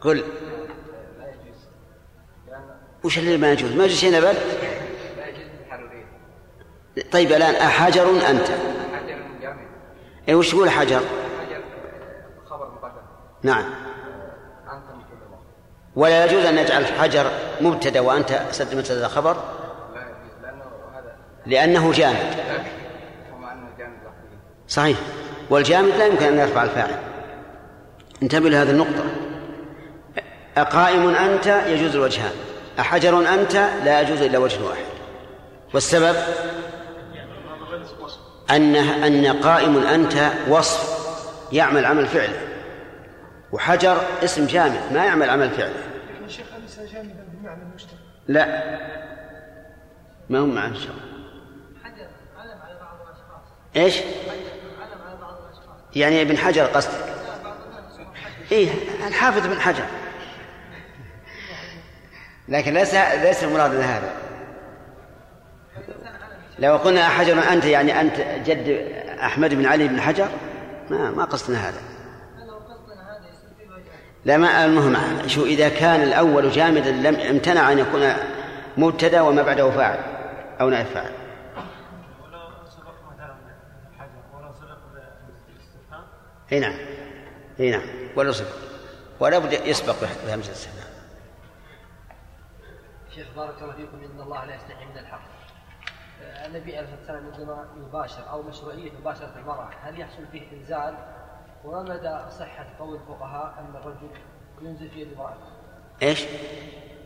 قل. 0.00 0.24
وش 3.04 3.18
اللي 3.18 3.36
ما 3.36 3.52
يجوز؟ 3.52 3.72
ما 3.72 3.84
يجوز 3.84 3.96
شيء 3.96 4.12
نبات 4.12 4.36
طيب 7.12 7.32
الآن 7.32 7.54
أحجر 7.54 8.30
أنت. 8.30 8.48
إيه 10.28 10.34
وش 10.34 10.50
تقول 10.50 10.70
حجر؟ 10.70 11.00
خبر 12.50 12.70
مقدم. 12.70 13.00
نعم. 13.42 13.64
ولا 15.96 16.24
يجوز 16.24 16.44
أن 16.44 16.54
نجعل 16.54 16.86
حجر 16.86 17.30
مبتدأ 17.60 18.00
وأنت 18.00 18.40
سد 18.50 18.74
مبتدأ 18.74 19.08
خبر؟ 19.08 19.36
لا 19.94 20.00
يجوز 20.02 20.42
لأنه 20.42 20.64
هذا 20.94 21.16
لأنه 21.46 21.92
جامد. 21.92 22.36
صحيح. 24.68 24.98
والجامد 25.50 25.88
لا 25.88 26.06
يمكن 26.06 26.26
أن 26.26 26.38
يرفع 26.38 26.62
الفاعل. 26.62 26.96
انتبه 28.22 28.48
لهذه 28.48 28.70
النقطة. 28.70 29.04
أقائم 30.56 31.08
أنت 31.08 31.46
يجوز 31.46 31.96
الوجهان. 31.96 32.32
أحجر 32.80 33.34
أنت 33.34 33.54
لا 33.84 34.00
يجوز 34.00 34.22
إلا 34.22 34.38
وجه 34.38 34.64
واحد. 34.64 34.84
والسبب؟ 35.74 36.16
أن 38.50 38.76
أن 38.76 39.40
قائم 39.40 39.78
أنت 39.78 40.30
وصف 40.48 40.98
يعمل 41.52 41.84
عمل 41.84 42.06
فعله 42.06 42.40
وحجر 43.52 44.02
اسم 44.24 44.46
جامد 44.46 44.92
ما 44.92 45.04
يعمل 45.04 45.30
عمل 45.30 45.50
فعله 45.50 45.82
شيخ 46.28 46.46
أليس 46.58 46.92
جانبا 46.92 47.24
بمعنى 47.32 47.62
المشترك 47.62 47.98
لا 48.28 48.46
ما 50.28 50.66
إن 50.66 50.74
شاء 50.74 50.90
الله. 50.90 51.08
حجر 51.84 52.06
علم 52.38 52.58
على 52.62 52.78
بعض؟ 52.80 52.98
علم 53.76 55.02
على 55.06 55.16
بعض 55.20 55.36
يعني 55.96 56.22
ابن 56.22 56.36
حجر 56.36 56.64
قصدك. 56.64 57.04
إيه 58.52 58.70
الحافظ 59.06 59.46
بن 59.46 59.60
حجر. 59.60 59.84
لكن 62.48 62.74
ليس 62.74 62.94
ليس 62.94 63.44
المراد 63.44 63.74
هذا 63.74 64.12
لو 66.58 66.76
قلنا 66.76 67.08
حجر 67.08 67.52
أنت 67.52 67.64
يعني 67.64 68.00
أنت 68.00 68.20
جد 68.48 68.68
أحمد 69.20 69.54
بن 69.54 69.66
علي 69.66 69.88
بن 69.88 70.00
حجر 70.00 70.28
ما 70.90 71.10
ما 71.10 71.24
قصدنا 71.24 71.68
هذا. 71.68 71.80
لا 74.24 74.36
ما 74.36 74.64
المهم 74.64 75.28
شو 75.28 75.44
إذا 75.44 75.68
كان 75.68 76.02
الأول 76.02 76.50
جامدا 76.50 76.90
لم 76.90 77.16
امتنع 77.16 77.72
أن 77.72 77.78
يكون 77.78 78.12
مبتدأ 78.76 79.20
وما 79.20 79.42
بعده 79.42 79.70
فاعل 79.70 79.98
أو 80.60 80.70
نائب 80.70 80.86
فاعل. 80.86 81.12
ولو 82.22 82.40
سبق 82.70 82.94
ولو 84.34 84.52
سبق 84.52 84.78
أي 86.52 86.60
نعم 86.60 86.76
أي 87.60 87.70
نعم 87.70 87.86
ولا 88.16 88.32
صفر 88.32 88.58
ولا 89.20 89.38
بد 89.38 89.52
يسبق 89.52 89.94
بهمزة 90.26 90.48
الاستفهام 90.48 90.88
شيخ 93.14 93.26
بارك 93.36 93.62
الله 93.62 93.74
فيكم 93.74 93.98
إن 94.14 94.20
الله 94.20 94.44
لا 94.44 94.54
يستحي 94.54 94.84
من 94.84 94.98
الحق. 94.98 95.37
النبي 96.46 96.76
عليه 96.76 96.88
الصلاة 97.02 97.16
والسلام 97.16 97.32
عندما 97.32 97.66
يباشر 97.76 98.30
أو 98.30 98.42
مشروعية 98.42 98.92
مباشرة 99.00 99.32
المرأة 99.36 99.70
هل 99.82 100.00
يحصل 100.00 100.26
فيه 100.32 100.42
إنزال؟ 100.52 100.94
وما 101.64 101.82
مدى 101.82 102.30
صحة 102.38 102.66
قول 102.78 102.94
الفقهاء 102.94 103.54
أن 103.58 103.76
الرجل 103.76 104.10
ينزل 104.62 104.90
في 104.90 105.00
يد 105.00 105.12
امرأته 105.12 105.46
إيش؟ 106.02 106.24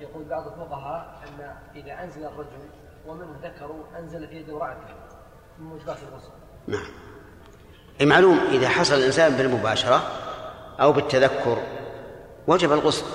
يقول 0.00 0.24
بعض 0.24 0.46
الفقهاء 0.46 1.22
أن 1.28 1.56
إذا 1.74 2.04
أنزل 2.04 2.24
الرجل 2.24 2.68
ومنهم 3.06 3.36
ذكروا 3.42 3.84
أنزل 3.98 4.28
في 4.28 4.36
يد 4.36 4.50
امرأته 4.50 4.94
من 5.58 5.66
موجبات 5.66 5.96
الغسل. 6.08 6.30
نعم. 6.66 6.92
أي 8.00 8.06
معلوم 8.06 8.38
إذا 8.38 8.68
حصل 8.68 8.94
الإنسان 8.94 9.36
بالمباشرة 9.36 10.02
أو 10.80 10.92
بالتذكر 10.92 11.58
وجب 12.46 12.72
الغسل. 12.72 13.06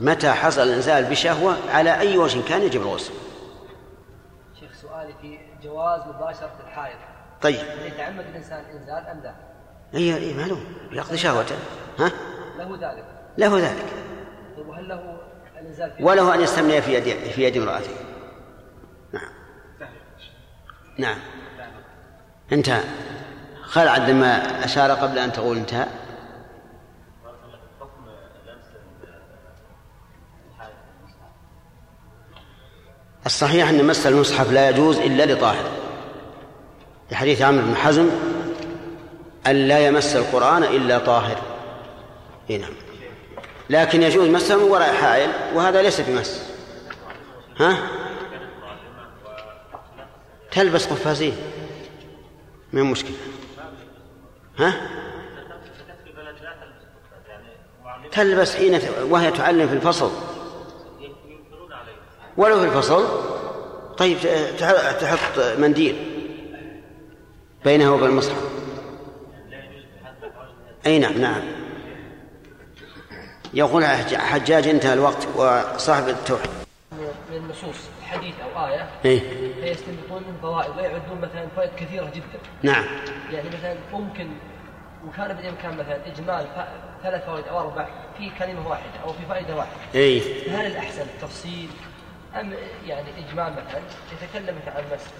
متى 0.00 0.30
حصل 0.30 0.62
الإنسان 0.62 1.04
بشهوة؟ 1.04 1.56
على 1.70 1.98
أي 1.98 2.18
وجه 2.18 2.48
كان 2.48 2.62
يجب 2.62 2.82
الغسل؟ 2.82 3.12
شيخ 4.60 4.72
سؤالي 4.72 5.14
في 5.20 5.49
جواز 5.62 6.00
مباشرة 6.06 6.52
الحائض. 6.66 6.96
طيب. 7.42 7.56
هل 7.56 7.86
يتعمد 7.86 8.26
الإنسان 8.26 8.64
إنزال 8.64 9.06
أم 9.06 9.20
لا؟ 9.20 9.34
أي 9.94 10.16
أي 10.16 10.34
معلوم 10.34 10.64
يقضي 10.92 11.16
شهوته 11.16 11.54
ها؟ 11.98 12.12
له 12.58 12.90
ذلك. 12.90 13.04
له 13.38 13.58
ذلك. 13.58 13.86
طيب 14.56 14.68
وهل 14.68 14.88
له 14.88 15.20
الإنزال 15.60 15.90
في 15.90 16.04
وله 16.04 16.34
أن 16.34 16.40
يستمني 16.40 16.82
في 16.82 16.94
يد 16.94 17.30
في 17.30 17.44
يد 17.44 17.56
امرأته. 17.56 17.90
نعم. 19.12 19.32
نعم. 20.98 21.18
انتهى. 22.52 22.84
خل 23.62 23.88
عندما 23.88 24.64
أشار 24.64 24.90
قبل 24.90 25.18
أن 25.18 25.32
تقول 25.32 25.56
انتهى. 25.56 25.86
الصحيح 33.26 33.68
أن 33.68 33.84
مس 33.84 34.06
المصحف 34.06 34.52
لا 34.52 34.70
يجوز 34.70 34.98
إلا 34.98 35.32
لطاهر. 35.34 35.70
لحديث 37.10 37.42
عمرو 37.42 37.66
بن 37.66 37.76
حزم 37.76 38.10
أن 39.46 39.68
لا 39.68 39.86
يمس 39.86 40.16
القرآن 40.16 40.62
إلا 40.62 40.98
طاهر. 40.98 41.38
نعم. 42.48 42.72
لكن 43.70 44.02
يجوز 44.02 44.28
مسه 44.28 44.56
من 44.56 44.62
وراء 44.62 44.94
حائل 44.94 45.30
وهذا 45.54 45.82
ليس 45.82 46.00
بمس. 46.00 46.52
ها؟ 47.56 47.76
تلبس 50.50 50.86
قفازين. 50.86 51.36
ما 52.72 52.82
مشكلة 52.82 53.16
ها؟ 54.58 54.74
تلبس 58.12 58.56
حين 58.56 58.80
وهي 59.10 59.30
تعلم 59.30 59.68
في 59.68 59.74
الفصل. 59.74 60.10
ولو 62.40 62.60
في 62.60 62.66
الفصل 62.66 63.04
طيب 63.98 64.18
تح- 64.58 64.92
تحط 64.92 65.38
منديل 65.58 65.96
بينها 67.64 67.90
وبين 67.90 68.08
المصحف. 68.08 68.50
أي 70.86 70.98
نعم 70.98 71.18
نعم. 71.20 71.42
يقول 73.54 73.84
حجاج 74.14 74.68
انتهى 74.68 74.92
الوقت 74.92 75.26
وصاحب 75.36 76.08
التوحيد. 76.08 76.50
من 77.30 77.36
النصوص 77.36 77.76
حديث 78.06 78.34
أو 78.56 78.66
آية. 78.66 78.88
إيه؟ 79.04 79.20
فيستنبطون 79.60 80.22
من 80.28 80.36
فوائد 80.42 80.70
ويعدون 80.76 81.18
مثلا 81.20 81.46
فوائد 81.56 81.70
كثيرة 81.76 82.10
جدا. 82.14 82.40
نعم. 82.62 82.84
يعني 83.32 83.48
مثلا 83.48 83.74
ممكن 83.92 84.28
وكان 85.08 85.36
بالامكان 85.36 85.72
مثلا 85.76 85.98
إجمال 86.06 86.46
ثلاث 87.02 87.24
فوائد 87.26 87.44
أو 87.48 87.60
أربع 87.60 87.86
في 88.18 88.30
كلمة 88.38 88.68
واحدة 88.68 89.00
أو 89.04 89.12
في 89.12 89.26
فائدة 89.28 89.56
واحدة. 89.56 89.72
اي 89.94 90.22
هل 90.50 90.66
الأحسن 90.66 91.02
التفصيل؟ 91.02 91.68
أم 92.34 92.52
يعني 92.86 93.08
اجمال 93.18 93.52
مثلا 93.52 93.80
يتكلم 94.22 94.56
مثلا 94.62 94.74
عن 94.76 94.84
المسجد 94.84 95.10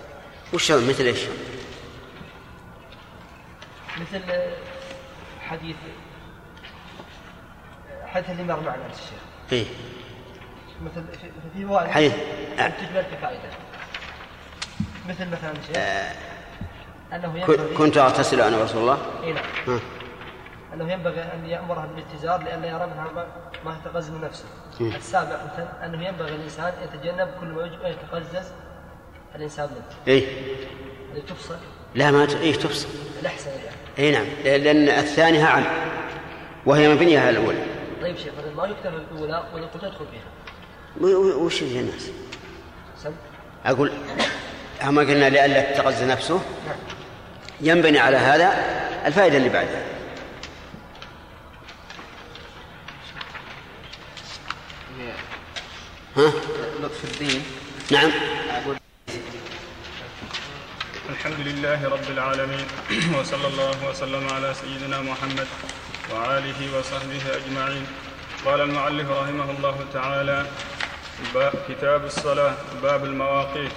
وش؟ 0.52 0.70
مثل 0.72 1.04
إيش؟ 1.04 1.18
مثل 4.00 4.22
حديث 5.40 5.76
حديث 8.06 8.30
اللي 8.30 8.42
مر 8.42 8.60
معنا 8.60 8.86
الشيخ 8.86 9.20
اي 9.52 9.66
مثل 10.84 11.04
في- 11.18 11.66
فوائد 11.66 11.90
حديث. 11.90 12.12
تجمل 12.56 13.04
في 13.04 13.16
فائده 13.22 13.48
مثل 15.08 15.28
مثلا 15.30 15.54
شيخ 15.66 15.76
ك- 17.36 17.50
ينبغي 17.50 17.74
كنت 17.74 17.96
أغتسل 17.98 18.40
أنا 18.40 18.56
ورسول 18.56 18.82
الله 18.82 18.98
اي 19.22 19.32
نعم. 19.32 19.44
أنه 20.74 20.92
ينبغي 20.92 21.20
أن 21.22 21.46
يأمرها 21.46 21.86
بالاتزار 21.86 22.42
لئلا 22.42 22.66
يرى 22.68 22.86
منها 22.86 23.08
ما- 23.14 23.26
يتقزز 23.84 24.10
نفسه. 24.10 24.44
السابع 24.80 25.36
انه 25.84 26.06
ينبغي 26.08 26.34
الإنسان 26.34 26.72
يتجنب 26.82 27.28
كل 27.40 27.46
ما 27.46 27.88
يتقزز 27.88 28.52
الإنسان 29.36 29.68
منه. 29.68 30.22
اللي 31.10 31.22
تفصل 31.28 31.56
لا 31.94 32.10
ما 32.10 32.26
ت... 32.26 32.34
إيه 32.34 32.54
تفصل 32.54 32.88
الاحسن 33.20 33.50
يعني. 33.50 33.76
اي 33.98 34.10
نعم 34.10 34.26
لأن 34.44 34.88
الثانية 34.88 35.44
عن 35.44 35.64
وهي 36.66 36.88
مبنيه 36.88 37.20
على 37.20 37.30
الاولى 37.30 37.64
طيب 38.02 38.16
شيخ 38.16 38.32
ما 38.56 38.66
يكتفى 38.66 38.90
بالأولى 39.10 39.44
ويقول 39.54 39.70
تدخل 39.80 40.04
فيها. 40.10 41.06
وش 41.36 41.62
اللي 41.62 41.80
الناس؟ 41.80 42.10
سم 43.02 43.12
أقول 43.66 43.92
هم 44.82 44.98
قلنا 44.98 45.30
لئلا 45.30 45.72
تتغذى 45.72 46.06
نفسه 46.06 46.34
نعم. 46.66 46.76
ينبني 47.60 47.98
على 47.98 48.16
هذا 48.16 48.52
الفائدة 49.06 49.36
اللي 49.36 49.48
بعدها 49.48 49.99
ها؟ 56.16 56.32
لطف 56.82 57.04
الدين. 57.04 57.42
نعم. 57.90 58.10
الحمد 61.10 61.40
لله 61.46 61.88
رب 61.88 62.10
العالمين 62.10 62.66
وصلى 63.18 63.46
الله 63.46 63.88
وسلم 63.90 64.28
على 64.28 64.54
سيدنا 64.54 65.00
محمد 65.02 65.46
وآله 66.10 66.78
وصحبه 66.78 67.22
أجمعين. 67.36 67.86
قال 68.44 68.60
المؤلف 68.60 69.10
رحمه 69.10 69.50
الله 69.50 69.76
تعالى 69.92 70.46
كتاب 71.68 72.04
الصلاة 72.04 72.54
باب 72.82 73.04
المواقيت. 73.04 73.72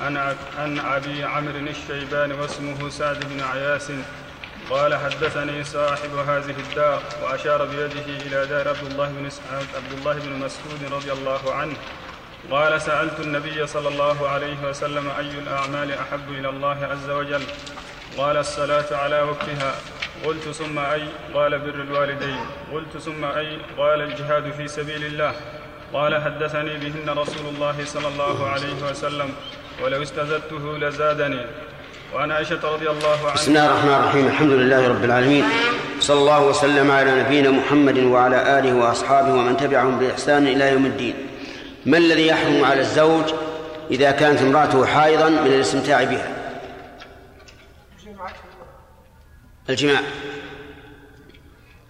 عن 0.00 0.78
أبي 0.78 1.24
عمرو 1.24 1.58
الشيباني 1.58 2.34
واسمه 2.34 2.88
سعد 2.90 3.24
بن 3.24 3.40
عياس 3.40 3.90
قال 4.70 4.94
حدثني 4.94 5.64
صاحب 5.64 6.14
هذه 6.28 6.54
الدار 6.68 7.02
وأشار 7.22 7.64
بيده 7.64 8.06
إلى 8.26 8.46
دار 8.46 8.68
عبد 8.68 8.90
الله 8.90 9.08
بن 9.08 9.28
عبد 9.76 9.92
الله 9.98 10.14
بن 10.14 10.32
مسعود 10.32 10.92
رضي 10.92 11.12
الله 11.12 11.54
عنه. 11.54 11.76
قال 12.50 12.80
سألت 12.80 13.20
النبي 13.20 13.66
صلى 13.66 13.88
الله 13.88 14.28
عليه 14.28 14.68
وسلم 14.68 15.10
أي 15.18 15.38
الأعمال 15.38 15.92
أحب 15.92 16.28
إلى 16.28 16.48
الله 16.48 16.86
عز 16.86 17.10
وجل؟ 17.10 17.42
قال 18.18 18.36
الصلاة 18.36 18.96
على 18.96 19.22
وقتها. 19.22 19.74
قلت 20.24 20.48
ثم 20.48 20.78
أي؟ 20.78 21.08
قال 21.34 21.58
بر 21.58 21.74
الوالدين. 21.74 22.46
قلت 22.72 22.96
ثم 22.96 23.24
أي؟ 23.24 23.58
قال 23.78 24.00
الجهاد 24.02 24.52
في 24.52 24.68
سبيل 24.68 25.04
الله. 25.04 25.34
قال 25.92 26.22
حدثني 26.22 26.76
بهن 26.76 27.18
رسول 27.18 27.46
الله 27.54 27.84
صلى 27.84 28.08
الله 28.08 28.48
عليه 28.48 28.90
وسلم. 28.90 29.34
ولو 29.82 30.02
استزدته 30.02 30.78
لزادني. 30.78 31.46
وعن 32.14 32.30
عائشة 32.30 32.74
رضي 32.74 32.90
الله 32.90 33.18
عنها. 33.18 33.34
بسم 33.34 33.50
الله 33.50 33.66
الرحمن 33.66 33.94
الرحيم. 33.94 34.26
الحمد 34.26 34.50
لله 34.50 34.88
رب 34.88 35.04
العالمين. 35.04 35.44
صلى 36.00 36.18
الله 36.18 36.46
وسلم 36.46 36.90
على 36.90 37.22
نبينا 37.22 37.50
محمد 37.50 37.98
وعلى 37.98 38.58
آله 38.58 38.74
وأصحابه 38.74 39.32
ومن 39.34 39.56
تبعهم 39.56 39.98
بإحسان 39.98 40.46
إلى 40.46 40.70
يوم 40.70 40.86
الدين. 40.86 41.14
ما 41.86 41.98
الذي 41.98 42.26
يحرم 42.26 42.64
على 42.64 42.80
الزوج 42.80 43.34
إذا 43.90 44.10
كانت 44.10 44.40
امرأته 44.40 44.86
حائضا 44.86 45.28
من 45.28 45.46
الاستمتاع 45.46 46.04
بها؟ 46.04 46.28
الجماع. 49.68 50.00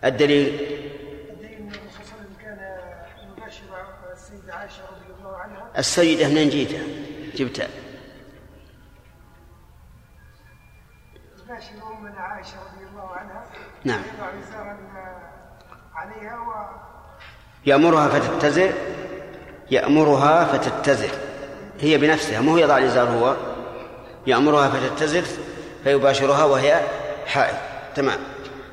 الدليل. 0.04 0.60
السيدة 5.78 6.28
منين 6.28 6.48
جيتها؟ 6.48 6.82
جبتها. 7.36 7.68
امنا 12.14 12.26
عائشة 12.26 12.52
رضي 12.52 12.84
الله 12.90 13.10
عنها. 13.10 13.44
نعم. 13.84 14.02
يضع 14.18 14.26
عليها 15.94 16.38
و 16.38 16.52
يأمرها 17.66 18.08
فتتزر 18.08 18.72
يأمرها 19.70 20.44
فتتزر 20.44 21.10
هي 21.80 21.98
بنفسها 21.98 22.40
مو 22.40 22.58
يضع 22.58 22.78
الإزار 22.78 23.08
هو. 23.08 23.36
يأمرها 24.26 24.68
فتتزر 24.68 25.24
فيباشرها 25.84 26.44
وهي 26.44 26.80
حائض. 27.26 27.56
تمام. 27.94 28.18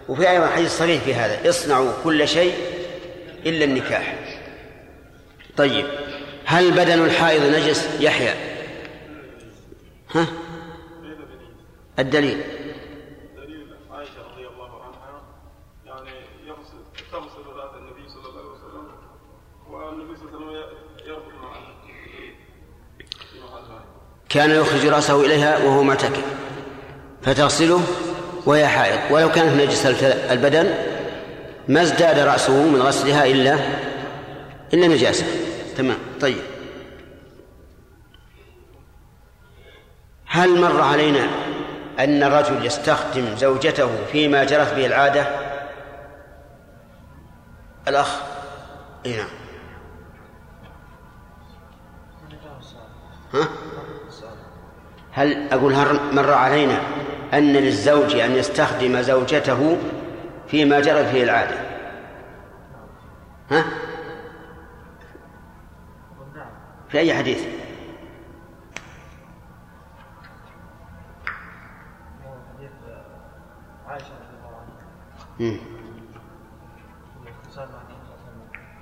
وفي 0.09 0.29
أيضا 0.29 0.47
حديث 0.47 0.77
صريح 0.77 1.03
في 1.03 1.13
هذا. 1.13 1.49
اصنعوا 1.49 1.91
كل 2.03 2.27
شيء 2.27 2.55
إلا 3.45 3.65
النكاح. 3.65 4.15
طيب. 5.57 5.85
هل 6.45 6.71
بدن 6.71 7.05
الحائض 7.05 7.43
نجس؟ 7.43 7.99
يحيى. 7.99 8.33
ها؟ 10.15 10.27
الدليل 11.99 12.43
دليل 13.35 13.75
عائشة 13.91 14.31
رضي 14.31 14.47
الله 14.47 14.83
عنها 14.83 15.21
يعني 15.85 16.11
يغسل 16.45 16.77
تغسل 17.11 17.43
ذات 17.57 17.73
النبي 17.77 18.09
صلى 18.09 18.29
الله 18.29 18.39
عليه 18.39 18.49
وسلم 18.49 18.87
والنبي 19.69 20.15
صلى 20.17 20.29
الله 20.29 20.47
عليه 20.47 20.65
وسلم 20.65 21.07
يربط 21.07 21.33
معها 21.41 21.73
في 23.31 23.39
محلها 23.43 23.83
كان 24.33 24.51
يخرج 24.51 24.85
رأسه 24.85 25.25
إليها 25.25 25.57
وهو 25.57 25.83
معتكف. 25.83 26.23
فتغسله 27.21 27.81
وهي 28.45 28.67
حائض. 28.67 28.99
ولو 29.11 29.31
كانت 29.31 29.61
نجس 29.61 29.85
البدن 30.31 30.73
ما 31.67 31.81
ازداد 31.81 32.19
رأسه 32.19 32.63
من 32.63 32.81
غسلها 32.81 33.25
إلا 33.25 33.59
إلا 34.73 34.87
نجاسة. 34.87 35.25
تمام. 35.77 35.97
طيب. 36.21 36.41
هل 40.25 40.61
مر 40.61 40.81
علينا 40.81 41.27
أن 41.99 42.23
الرجل 42.23 42.65
يستخدم 42.65 43.35
زوجته 43.35 43.89
فيما 44.11 44.43
جرت 44.43 44.73
به 44.73 44.85
العادة؟ 44.85 45.25
الأخ؟ 47.87 48.15
أي 49.05 49.17
نعم. 49.17 49.27
ها؟ 53.33 53.47
هل 55.11 55.53
أقول 55.53 55.73
هل 55.73 55.99
مر 56.15 56.33
علينا 56.33 56.81
أن 57.33 57.53
للزوج 57.53 58.15
أن 58.15 58.31
يستخدم 58.31 59.01
زوجته 59.01 59.77
فيما 60.47 60.79
جرت 60.79 61.05
فيه 61.05 61.23
العادة؟ 61.23 61.55
ها؟ 63.51 63.65
في 66.89 66.99
أي 66.99 67.13
حديث؟ 67.13 67.45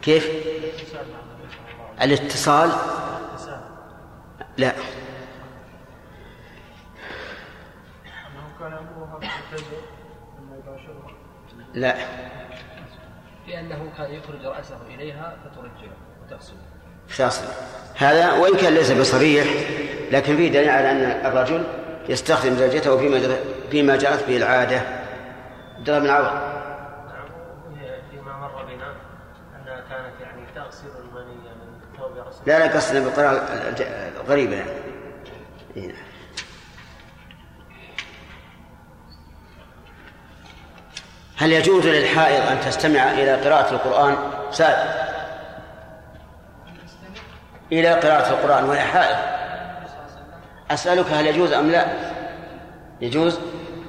كيف؟ 0.02 0.26
الاتصال؟ 0.26 1.08
مع 1.12 1.20
النبي 1.20 1.50
صلى 1.50 1.64
الله 1.66 1.92
عليه 2.00 2.14
الاتصال 2.14 2.70
وسلم 2.70 3.60
الاتصال 3.62 3.70
لا 4.58 4.74
انه 8.30 8.60
كان 8.60 8.72
يامرها 8.72 8.78
بالتزر 8.78 8.90
ثم 8.90 9.06
يباشرها 9.06 9.09
لا. 11.74 11.96
لأنه 13.48 13.92
كان 13.98 14.12
يخرج 14.12 14.46
رأسه 14.46 14.78
إليها 14.88 15.38
فترجعه 15.46 15.96
وتغسله 16.24 16.58
تصل 17.18 17.44
هذا 17.96 18.34
وإن 18.34 18.58
كان 18.58 18.74
ليس 18.74 18.92
بصريح 18.92 19.48
لكن 20.12 20.38
فيه 20.38 20.52
دليل 20.52 20.70
على 20.70 20.92
أن 20.92 21.26
الرجل 21.26 21.64
يستخدم 22.10 22.56
زوجته 22.56 22.98
فيما 22.98 23.20
جرت 23.20 23.44
فيما 23.72 23.96
جرت 23.96 24.28
به 24.28 24.38
العادة. 24.38 24.82
عبد 25.78 25.90
الله 25.90 26.00
بن 26.00 26.10
عوض 26.10 26.26
نعم 26.26 27.30
وهي 27.66 28.02
فيما 28.12 28.38
مر 28.38 28.66
بنا 28.66 28.94
انها 29.56 29.82
كانت 29.90 30.22
يعني 30.22 30.42
تغسل 30.56 30.88
المني 30.88 31.36
من 31.36 31.98
ثوب 31.98 32.18
رأسها. 32.18 32.44
لا 32.46 32.60
لا 32.60 32.76
قصدنا 32.76 33.00
بالقراءة 33.00 33.36
الغريبة 34.22 34.56
يعني. 34.56 34.70
إيه 35.78 35.88
نعم. 35.88 36.09
هل 41.40 41.52
يجوز 41.52 41.88
للحائض 41.88 42.48
أن 42.52 42.60
تستمع 42.62 43.12
إلى 43.12 43.36
قراءة 43.36 43.74
القرآن؟ 43.74 44.18
ساد 44.52 44.78
إلى 47.72 47.94
قراءة 47.94 48.30
القرآن 48.30 48.64
وهي 48.64 48.82
حائض. 48.82 49.18
أسألك 50.72 51.06
هل 51.12 51.28
يجوز 51.28 51.54
أم 51.54 51.72
لا؟ 51.72 51.86
يجوز. 53.02 53.40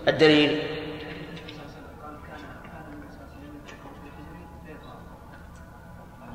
الدليل؟ 0.08 0.62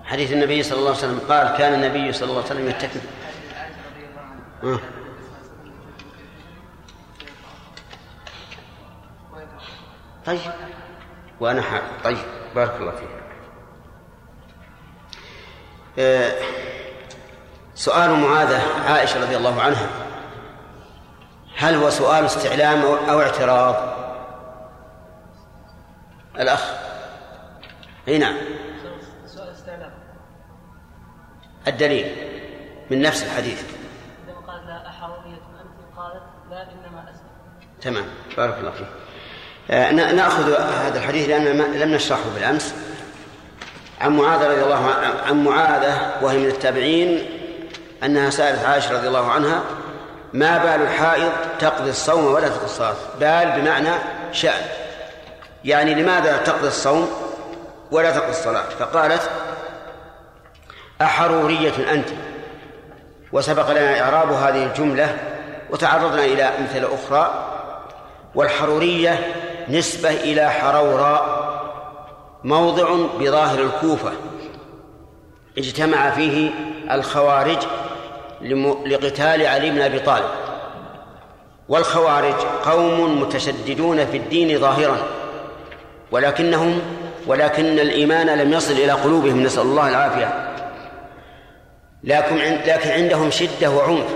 حديث 0.03 0.31
النبي 0.31 0.63
صلى 0.63 0.77
الله 0.77 0.89
عليه 0.89 0.99
وسلم 0.99 1.19
قال 1.29 1.57
كان 1.57 1.73
النبي 1.73 2.13
صلى 2.13 2.29
الله 2.29 2.43
عليه 2.43 2.51
وسلم 2.51 2.69
يتكئ 2.69 2.99
آه. 4.63 4.79
طيب. 10.25 10.39
وأنا 11.39 11.61
حال 11.61 11.81
طيب 12.03 12.17
بارك 12.55 12.75
الله 12.75 12.91
فيك. 12.91 13.09
آه 15.99 16.31
سؤال 17.75 18.11
معاذة 18.11 18.89
عائشة 18.89 19.21
رضي 19.21 19.37
الله 19.37 19.61
عنها. 19.61 19.89
هل 21.57 21.75
هو 21.75 21.89
سؤال 21.89 22.25
استعلام 22.25 22.81
أو 22.81 23.21
اعتراض؟ 23.21 23.75
الأخ. 26.39 26.73
أي 28.07 28.17
نعم. 28.17 28.35
سؤال 29.25 29.49
استعلام. 29.49 29.91
الدليل 31.67 32.15
من 32.91 33.01
نفس 33.01 33.23
الحديث. 33.23 33.63
عندما 34.19 34.51
قال 34.51 34.67
لا 34.67 34.87
أحرمية 34.87 35.35
أنت 35.35 35.97
قالت 35.97 36.23
لا 36.49 36.71
إنما 36.71 37.11
أسلم 37.11 37.29
تمام. 37.81 38.05
بارك 38.37 38.57
الله 38.57 38.71
فيك. 38.71 38.87
نأخذ 39.69 40.53
هذا 40.61 40.97
الحديث 40.97 41.29
لأن 41.29 41.45
لم 41.57 41.93
نشرحه 41.93 42.29
بالأمس. 42.35 42.73
عن 44.01 44.17
معاذ 44.17 44.49
رضي 44.49 44.63
الله 44.63 44.95
عن 45.27 45.43
معاذة 45.43 46.11
وهي 46.21 46.37
من 46.37 46.47
التابعين 46.47 47.25
أنها 48.03 48.29
سألت 48.29 48.65
عائشة 48.65 48.93
رضي 48.93 49.07
الله 49.07 49.31
عنها 49.31 49.63
ما 50.33 50.57
بال 50.57 50.81
الحائض 50.81 51.31
تقضي 51.59 51.89
الصوم 51.89 52.33
ولا 52.33 52.47
تقضي 52.47 52.65
الصلاة؟ 52.65 52.95
بال 53.19 53.61
بمعنى 53.61 53.89
شأن. 54.31 54.61
يعني 55.65 55.93
لماذا 55.93 56.37
تقضي 56.37 56.67
الصوم 56.67 57.11
ولا 57.91 58.11
تقضي 58.11 58.31
الصلاة؟ 58.31 58.63
فقالت 58.79 59.29
أحرورية 61.01 61.91
أنت 61.91 62.09
وسبق 63.31 63.71
لنا 63.71 64.01
إعراب 64.01 64.31
هذه 64.31 64.63
الجملة 64.63 65.17
وتعرضنا 65.69 66.25
إلى 66.25 66.43
أمثلة 66.43 66.89
أخرى 66.95 67.51
والحرورية 68.35 69.19
نسبة 69.69 70.09
إلى 70.09 70.49
حروراء 70.49 71.45
موضع 72.43 72.95
بظاهر 73.19 73.59
الكوفة. 73.59 74.11
اجتمع 75.57 76.09
فيه 76.09 76.49
الخوارج 76.91 77.57
لقتال 78.85 79.47
علي 79.47 79.69
بن 79.69 79.81
أبي 79.81 79.99
طالب. 79.99 80.29
والخوارج 81.69 82.35
قوم 82.65 83.21
متشددون 83.21 84.05
في 84.05 84.17
الدين 84.17 84.59
ظاهرا. 84.59 84.97
ولكنهم 86.11 86.81
ولكن 87.27 87.79
الإيمان 87.79 88.39
لم 88.39 88.53
يصل 88.53 88.73
إلى 88.73 88.91
قلوبهم 88.91 89.43
نسأل 89.43 89.61
الله 89.61 89.89
العافية. 89.89 90.51
لكن 92.03 92.37
عندهم 92.91 93.31
شدة 93.31 93.69
وعنف. 93.69 94.09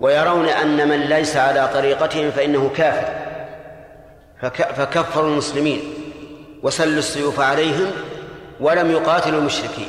ويرون 0.00 0.48
أن 0.48 0.88
من 0.88 1.00
ليس 1.00 1.36
على 1.36 1.68
طريقتهم 1.74 2.30
فإنه 2.30 2.70
كافر. 2.76 3.26
فكفروا 4.76 5.30
المسلمين 5.30 5.80
وسلوا 6.62 6.98
السيوف 6.98 7.40
عليهم 7.40 7.90
ولم 8.60 8.90
يقاتلوا 8.90 9.40
المشركين. 9.40 9.88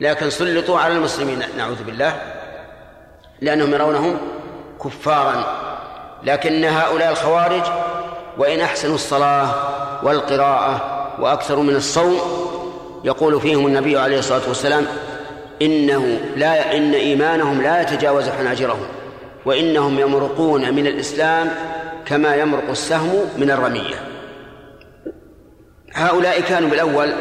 لكن 0.00 0.30
سلطوا 0.30 0.78
على 0.78 0.94
المسلمين 0.94 1.42
نعوذ 1.56 1.84
بالله 1.84 2.22
لأنهم 3.40 3.72
يرونهم 3.72 4.18
كفارا. 4.84 5.44
لكن 6.24 6.64
هؤلاء 6.64 7.10
الخوارج 7.10 7.62
وإن 8.38 8.60
أحسنوا 8.60 8.94
الصلاة 8.94 9.48
والقراءة 10.02 11.04
وأكثروا 11.20 11.62
من 11.62 11.76
الصوم 11.76 12.18
يقول 13.04 13.40
فيهم 13.40 13.66
النبي 13.66 13.98
عليه 13.98 14.18
الصلاة 14.18 14.48
والسلام 14.48 14.86
إنه 15.62 16.20
لا 16.36 16.76
إن 16.76 16.94
إيمانهم 16.94 17.62
لا 17.62 17.82
يتجاوز 17.82 18.28
حناجرهم 18.28 18.86
وإنهم 19.44 19.98
يمرقون 19.98 20.74
من 20.74 20.86
الإسلام 20.86 21.50
كما 22.06 22.36
يمرق 22.36 22.70
السهم 22.70 23.28
من 23.38 23.50
الرمية. 23.50 24.08
هؤلاء 25.94 26.40
كانوا 26.40 26.70
بالأول 26.70 27.14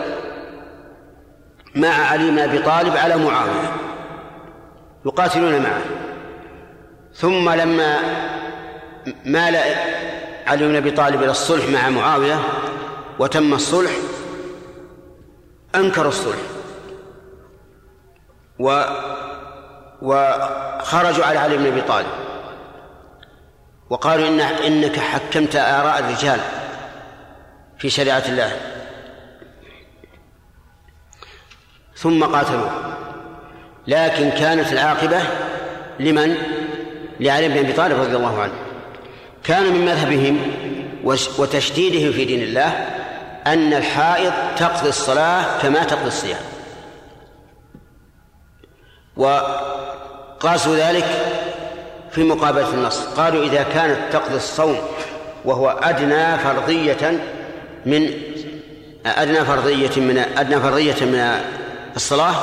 مع 1.76 1.90
علي 1.90 2.32
بن 2.32 2.40
أبي 2.40 2.60
طالب 2.60 2.98
على 2.98 3.18
معاوية 3.18 3.72
يقاتلون 5.06 5.62
معه. 5.62 5.82
ثم 7.14 7.50
لما 7.50 8.00
مال 9.26 9.56
علي 10.48 10.68
بن 10.68 10.76
أبي 10.76 10.92
طالب 10.92 11.24
إلى 11.24 11.32
الصلح 11.32 11.70
مع 11.70 11.90
معاوية 11.90 12.40
وتم 13.20 13.54
الصلح 13.54 13.92
أنكروا 15.76 16.10
الصلح. 16.10 16.38
و 18.60 18.84
وخرجوا 20.02 21.26
على 21.26 21.40
علي 21.40 21.58
بن 21.58 21.66
أبي 21.66 21.82
طالب. 21.82 22.08
وقالوا 23.94 24.28
إن 24.28 24.40
إنك 24.40 25.00
حكمت 25.00 25.56
آراء 25.56 26.00
الرجال 26.00 26.40
في 27.78 27.90
شريعة 27.90 28.24
الله. 28.28 28.52
ثم 31.96 32.24
قاتلوه 32.24 32.96
لكن 33.88 34.30
كانت 34.30 34.74
العاقبة 34.74 35.22
لمن؟ 36.00 36.38
لعلي 37.20 37.48
بن 37.50 37.58
أبي 37.58 37.74
طالب 37.74 38.00
رضي 38.00 38.16
الله 38.16 38.42
عنه. 38.42 38.54
كان 39.44 39.64
من 39.64 39.86
مذهبهم 39.86 40.52
وتشديدهم 41.40 42.12
في 42.12 42.26
دين 42.26 42.42
الله 42.42 42.70
أن 43.48 43.74
الحائض 43.74 44.34
تقضي 44.58 44.90
الصلاة 44.90 45.62
كما 45.62 45.84
تقضي 45.84 46.08
الصيام. 46.08 46.42
وقاسوا 49.18 50.76
ذلك 50.76 51.06
في 52.16 52.24
مقابلة 52.24 52.74
النص. 52.74 53.04
قالوا 53.04 53.44
إذا 53.44 53.64
كانت 53.64 54.14
تقضي 54.14 54.36
الصوم 54.36 54.78
وهو 55.46 55.70
أدنى 55.70 56.38
فرضية 56.38 57.20
من 57.86 58.10
أدنى 59.06 59.46
فرضية 59.46 60.02
من 60.02 60.18
أدنى 60.18 60.60
فرضية 60.60 61.06
من 61.06 61.42
الصلاة 61.96 62.34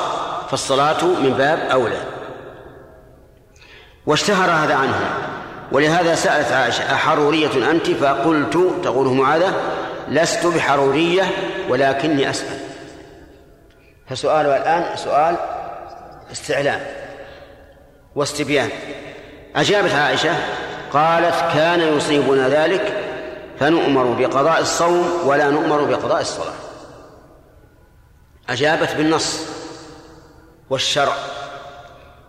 فالصلاة 0.49 1.05
من 1.05 1.33
باب 1.37 1.59
أولى. 1.59 2.01
واشتهر 4.05 4.49
هذا 4.49 4.75
عنهم 4.75 5.01
ولهذا 5.71 6.15
سألت 6.15 6.51
عائشة 6.51 6.93
أحرورية 6.93 7.71
أنت؟ 7.71 7.91
فقلت 7.91 8.57
تقول 8.83 9.07
معاذة 9.07 9.53
لست 10.09 10.45
بحرورية 10.45 11.23
ولكني 11.69 12.29
أسأل. 12.29 12.57
فسؤالها 14.09 14.57
الآن 14.57 14.97
سؤال 14.97 15.35
استعلام 16.31 16.79
واستبيان. 18.15 18.69
أجابت 19.55 19.91
عائشة 19.91 20.35
قالت 20.93 21.35
كان 21.53 21.97
يصيبنا 21.97 22.49
ذلك 22.49 22.97
فنؤمر 23.59 24.03
بقضاء 24.19 24.59
الصوم 24.61 25.11
ولا 25.25 25.49
نؤمر 25.49 25.83
بقضاء 25.83 26.21
الصلاة. 26.21 26.53
أجابت 28.49 28.95
بالنص 28.95 29.39
والشرع. 30.69 31.13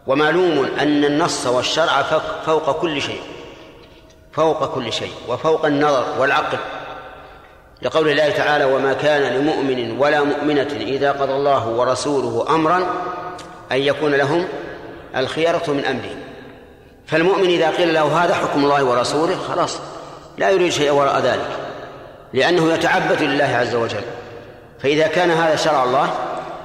ومعلوم 0.07 0.65
أن 0.81 1.05
النص 1.05 1.47
والشرع 1.47 2.03
فوق- 2.47 2.81
كل 2.81 3.03
شيء 3.03 3.21
فوق 4.33 4.75
كل 4.75 4.93
شيء 4.93 5.13
وفوق 5.29 5.67
النظر 5.67 6.05
والعقل. 6.21 6.59
لقول 7.83 8.09
الله 8.09 8.31
تعالى 8.31 8.65
وما 8.65 8.93
كان 8.93 9.23
لمؤمن 9.23 9.99
ولا 9.99 10.23
مؤمنة 10.23 10.69
إذا 10.81 11.13
قضى 11.13 11.33
الله 11.33 11.69
ورسوله 11.69 12.55
أمرا 12.55 12.79
أن 13.73 13.77
يكون 13.77 14.15
لهم 14.15 14.49
الخيرة 15.17 15.63
من 15.69 15.85
أمرهم. 15.85 16.22
فالمؤمن 17.07 17.49
إذا 17.49 17.71
قيل 17.71 17.95
له 17.95 18.25
هذا 18.25 18.35
حكم 18.35 18.65
الله 18.65 18.85
ورسوله 18.85 19.37
خلاص 19.49 19.79
لا 20.39 20.51
يريد 20.51 20.73
شيئا 20.73 20.93
وراء 20.93 21.21
ذلك 21.21 21.49
لأنه 22.33 22.73
يتعبد 22.73 23.23
لله 23.23 23.45
عز 23.45 23.75
وجل. 23.75 24.05
فإذا 24.81 25.07
كان 25.07 25.31
هذا 25.31 25.57
شرع 25.57 25.85
الله 25.85 26.11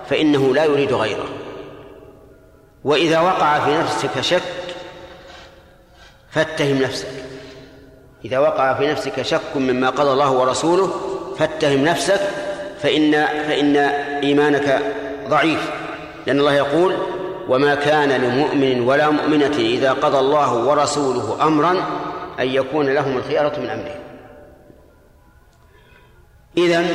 فإنه 0.10 0.54
لا 0.54 0.66
يريد 0.66 0.94
غيره. 0.94 1.28
وإذا 2.84 3.20
وقع 3.20 3.60
في 3.60 3.78
نفسك 3.78 4.22
شك 4.22 4.42
فاتهم 6.32 6.82
نفسك. 6.82 7.08
إذا 8.26 8.40
وقع 8.40 8.74
في 8.74 8.88
نفسك 8.88 9.22
شك 9.22 9.56
مما 9.56 9.90
قضى 9.90 10.12
الله 10.12 10.32
ورسوله 10.32 10.92
فاتهم 11.40 11.86
نفسك 11.86 12.22
فإن 12.82 13.26
فإن 13.26 13.78
إيمانك 14.24 14.82
ضعيف. 15.28 15.72
لأن 16.28 16.40
الله 16.40 16.54
يقول 16.54 16.98
وما 17.50 17.76
كان 17.76 18.10
لمؤمن 18.10 18.82
ولا 18.82 19.10
مؤمنة 19.10 19.58
إذا 19.58 19.94
قضى 19.94 20.20
الله 20.20 20.54
ورسوله 20.54 21.48
أمرا 21.48 21.72
أن 22.40 22.48
يكون 22.48 22.90
لهم 22.90 23.18
الخيارة 23.18 23.60
من 23.60 23.70
أمرهم 23.70 24.00
إذن 26.58 26.88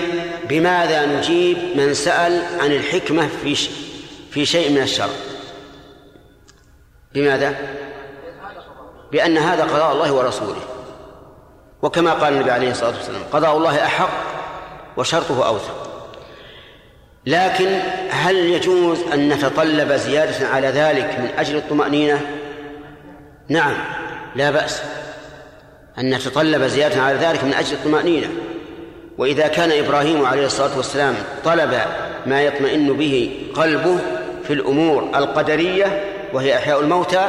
بماذا 0.48 1.06
نجيب 1.06 1.58
من 1.76 1.94
سأل 1.94 2.42
عن 2.60 2.72
الحكمة 2.72 3.28
في 3.42 3.54
في 4.30 4.46
شيء 4.46 4.70
من 4.70 4.82
الشرع؟ 4.82 5.14
بماذا؟ 7.14 7.56
بأن 9.12 9.38
هذا 9.38 9.64
قضاء 9.64 9.92
الله 9.92 10.12
ورسوله. 10.12 10.60
وكما 11.82 12.12
قال 12.12 12.32
النبي 12.32 12.50
عليه 12.50 12.70
الصلاة 12.70 12.96
والسلام 12.96 13.22
قضاء 13.32 13.56
الله 13.56 13.84
أحق 13.84 14.10
وشرطه 14.96 15.46
أوثق 15.46 15.81
لكن 17.26 17.78
هل 18.10 18.36
يجوز 18.36 18.98
أن 19.12 19.28
نتطلب 19.28 19.92
زيادة 19.92 20.48
على 20.48 20.66
ذلك 20.68 21.18
من 21.18 21.28
أجل 21.38 21.56
الطمأنينة؟ 21.56 22.20
نعم 23.48 23.74
لا 24.36 24.50
بأس. 24.50 24.82
أن 25.98 26.14
نتطلب 26.14 26.62
زيادة 26.62 27.02
على 27.02 27.18
ذلك 27.18 27.44
من 27.44 27.54
أجل 27.54 27.72
الطمأنينة. 27.72 28.28
وإذا 29.18 29.48
كان 29.48 29.72
إبراهيم 29.84 30.26
عليه 30.26 30.46
الصلاة 30.46 30.76
والسلام 30.76 31.14
طلب 31.44 31.78
ما 32.26 32.42
يطمئن 32.42 32.92
به 32.92 33.40
قلبه 33.54 33.98
في 34.46 34.52
الأمور 34.52 35.10
القدرية 35.14 36.04
وهي 36.32 36.56
إحياء 36.56 36.80
الموتى 36.80 37.28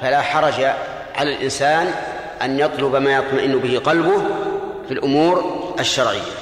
فلا 0.00 0.20
حرج 0.20 0.64
على 1.14 1.36
الإنسان 1.36 1.90
أن 2.42 2.58
يطلب 2.58 2.96
ما 2.96 3.16
يطمئن 3.16 3.58
به 3.58 3.78
قلبه 3.78 4.22
في 4.88 4.94
الأمور 4.94 5.44
الشرعية. 5.80 6.41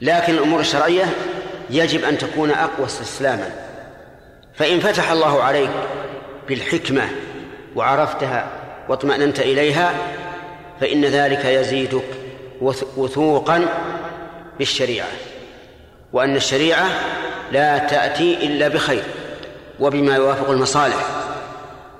لكن 0.00 0.34
الأمور 0.34 0.60
الشرعية 0.60 1.04
يجب 1.70 2.04
أن 2.04 2.18
تكون 2.18 2.50
أقوى 2.50 2.86
استسلاما. 2.86 3.50
فإن 4.54 4.80
فتح 4.80 5.10
الله 5.10 5.42
عليك 5.42 5.70
بالحكمة 6.48 7.08
وعرفتها 7.76 8.46
واطمأننت 8.88 9.40
إليها 9.40 9.94
فإن 10.80 11.04
ذلك 11.04 11.44
يزيدك 11.44 12.04
وث- 12.60 12.98
وثوقا 12.98 13.66
بالشريعة. 14.58 15.08
وأن 16.12 16.36
الشريعة 16.36 16.86
لا 17.52 17.78
تأتي 17.78 18.34
إلا 18.46 18.68
بخير 18.68 19.02
وبما 19.80 20.16
يوافق 20.16 20.50
المصالح. 20.50 21.06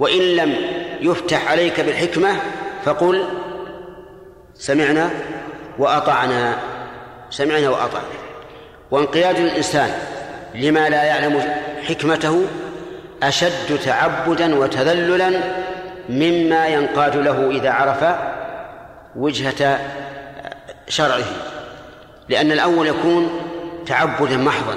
وإن 0.00 0.18
لم 0.22 0.54
يفتح 1.00 1.50
عليك 1.50 1.80
بالحكمة 1.80 2.36
فقل 2.84 3.24
سمعنا 4.54 5.10
وأطعنا. 5.78 6.58
سمعنا 7.30 7.68
وأطعنا. 7.68 8.04
وانقياد 8.90 9.36
الإنسان 9.36 9.90
لما 10.54 10.88
لا 10.88 11.04
يعلم 11.04 11.42
حكمته 11.88 12.46
أشد 13.22 13.78
تعبدا 13.84 14.54
وتذللا 14.54 15.30
مما 16.08 16.66
ينقاد 16.66 17.16
له 17.16 17.50
إذا 17.50 17.70
عرف 17.70 18.04
وجهة 19.16 19.80
شرعه. 20.88 21.24
لأن 22.28 22.52
الأول 22.52 22.86
يكون 22.86 23.40
تعبدا 23.86 24.36
محضا 24.36 24.76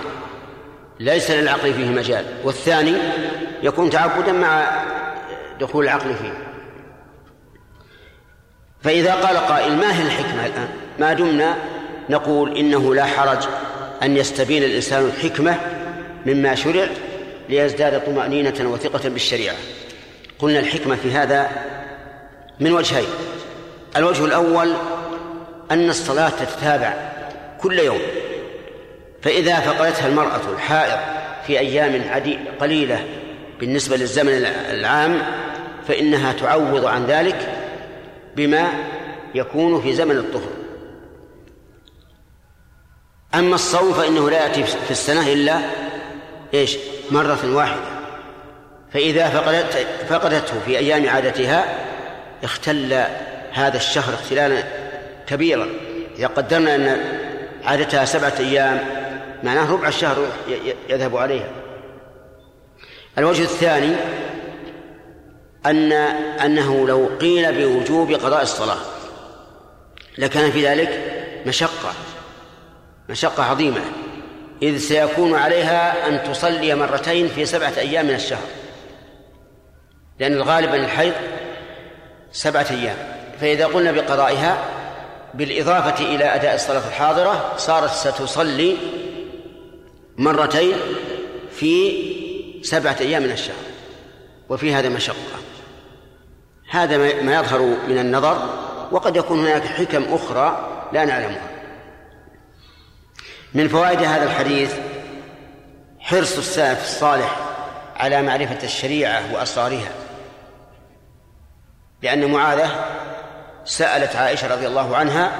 ليس 0.99 1.31
للعقل 1.31 1.73
فيه 1.73 1.89
مجال. 1.89 2.25
والثاني 2.43 2.93
يكون 3.63 3.89
تعبدا 3.89 4.31
مع 4.31 4.67
دخول 5.59 5.83
العقل 5.83 6.13
فيه. 6.15 6.33
فإذا 8.83 9.13
قال 9.13 9.37
قائل 9.37 9.77
ما 9.77 9.99
هي 9.99 10.01
الحكمة 10.01 10.45
الآن؟ 10.45 10.69
ما 10.99 11.13
دمنا 11.13 11.55
نقول 12.09 12.57
إنه 12.57 12.95
لا 12.95 13.05
حرج 13.05 13.47
أن 14.03 14.17
يستبين 14.17 14.63
الإنسان 14.63 15.05
الحكمة 15.05 15.57
مما 16.25 16.55
شرع 16.55 16.87
ليزداد 17.49 18.05
طمأنينة 18.05 18.69
وثقة 18.69 19.09
بالشريعة. 19.09 19.55
قلنا 20.39 20.59
الحكمة 20.59 20.95
في 20.95 21.11
هذا 21.11 21.49
من 22.59 22.71
وجهين. 22.71 23.07
الوجه 23.97 24.25
الأول 24.25 24.73
أن 25.71 25.89
الصلاة 25.89 26.29
تتتابع 26.29 26.93
كل 27.61 27.79
يوم. 27.79 27.99
فإذا 29.21 29.59
فقدتها 29.59 30.07
المرأة 30.07 30.41
الحائض 30.53 30.99
في 31.47 31.59
أيام 31.59 32.01
قليلة 32.59 33.05
بالنسبة 33.59 33.97
للزمن 33.97 34.45
العام 34.71 35.21
فإنها 35.87 36.33
تعوض 36.33 36.85
عن 36.85 37.05
ذلك 37.05 37.53
بما 38.35 38.67
يكون 39.35 39.81
في 39.81 39.93
زمن 39.93 40.17
الطهر. 40.17 40.58
أما 43.35 43.55
الصوم 43.55 43.93
فإنه 43.93 44.29
لا 44.29 44.43
يأتي 44.43 44.63
في 44.63 44.91
السنة 44.91 45.33
إلا 45.33 45.59
إيش؟ 46.53 46.77
مرة 47.11 47.55
واحدة. 47.55 47.99
فإذا 48.93 49.29
فقدت 49.29 49.87
فقدته 50.09 50.59
في 50.65 50.77
أيام 50.77 51.09
عادتها 51.09 51.65
اختل 52.43 53.03
هذا 53.51 53.77
الشهر 53.77 54.13
اختلالا 54.13 54.63
كبيرا. 55.27 55.67
إذا 56.17 56.27
قدرنا 56.27 56.75
أن 56.75 56.97
عادتها 57.63 58.05
سبعة 58.05 58.33
أيام 58.39 58.79
معناه 59.43 59.73
ربع 59.73 59.87
الشهر 59.87 60.27
يذهب 60.89 61.17
عليها. 61.17 61.49
الوجه 63.17 63.41
الثاني 63.41 63.95
أن 65.65 65.91
أنه 65.91 66.87
لو 66.87 67.09
قيل 67.21 67.51
بوجوب 67.53 68.11
قضاء 68.11 68.41
الصلاة 68.41 68.77
لكان 70.17 70.51
في 70.51 70.67
ذلك 70.67 71.01
مشقة. 71.45 71.93
مشقة 73.09 73.43
عظيمة 73.43 73.81
إذ 74.61 74.77
سيكون 74.77 75.35
عليها 75.35 76.07
أن 76.07 76.31
تصلي 76.31 76.75
مرتين 76.75 77.27
في 77.27 77.45
سبعة 77.45 77.73
أيام 77.77 78.05
من 78.05 78.13
الشهر. 78.13 78.47
لأن 80.19 80.33
الغالب 80.33 80.73
أن 80.73 80.83
الحيض 80.83 81.13
سبعة 82.31 82.65
أيام. 82.71 82.95
فإذا 83.41 83.65
قلنا 83.65 83.91
بقضائها 83.91 84.65
بالإضافة 85.33 86.15
إلى 86.15 86.35
أداء 86.35 86.55
الصلاة 86.55 86.87
الحاضرة 86.87 87.53
صارت 87.57 87.91
ستصلي 87.91 88.75
مرتين 90.17 90.75
في 91.51 92.03
سبعة 92.63 92.95
أيام 93.01 93.23
من 93.23 93.31
الشهر. 93.31 93.55
وفي 94.49 94.73
هذا 94.73 94.89
مشقة. 94.89 95.15
هذا 96.69 96.97
ما 96.97 97.35
يظهر 97.35 97.61
من 97.87 97.97
النظر 97.97 98.49
وقد 98.91 99.15
يكون 99.15 99.39
هناك 99.39 99.63
حكم 99.63 100.03
أخرى 100.13 100.69
لا 100.93 101.05
نعلمها. 101.05 101.48
من 103.53 103.67
فوائد 103.67 103.99
هذا 103.99 104.23
الحديث 104.23 104.75
حرص 105.99 106.37
السلف 106.37 106.83
الصالح 106.83 107.39
على 107.95 108.21
معرفة 108.21 108.63
الشريعة 108.63 109.33
وأسرارها. 109.33 109.91
لأن 112.01 112.31
معاذة 112.31 112.85
سألت 113.65 114.15
عائشة 114.15 114.53
رضي 114.53 114.67
الله 114.67 114.97
عنها 114.97 115.31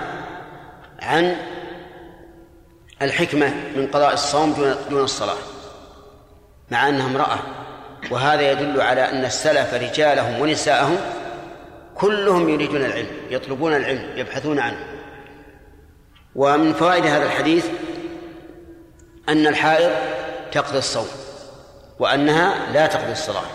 عن 1.02 1.36
الحكمة 3.02 3.54
من 3.76 3.88
قضاء 3.88 4.14
الصوم 4.14 4.76
دون 4.90 5.04
الصلاة 5.04 5.38
مع 6.72 6.90
أنها 6.90 7.08
امرأة. 7.08 7.40
وهذا 8.12 8.52
يدل 8.52 8.82
على 8.82 9.10
أن 9.10 9.26
السلف 9.26 9.74
رجالهم 9.74 10.40
ونساءهم 10.42 10.98
كلهم 11.96 12.50
يريدون 12.50 12.86
العلم 12.86 13.12
يطلبون 13.30 13.76
العلم 13.76 14.10
يبحثون 14.16 14.60
عنه. 14.60 14.86
ومن 16.36 16.74
فوائد 16.74 17.06
هذا 17.06 17.26
الحديث 17.26 17.66
أن 19.30 19.48
الحائض 19.48 19.92
تقضي 20.52 20.78
الصوم 20.78 21.08
وأنها 22.00 22.72
لا 22.74 22.88
تقضي 22.88 23.12
الصلاة. 23.12 23.46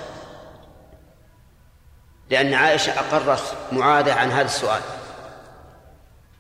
لأن 2.30 2.54
عائشة 2.54 2.92
أقرت 3.00 3.56
معاذة 3.72 4.14
عن 4.14 4.30
هذا 4.30 4.46
السؤال. 4.46 4.80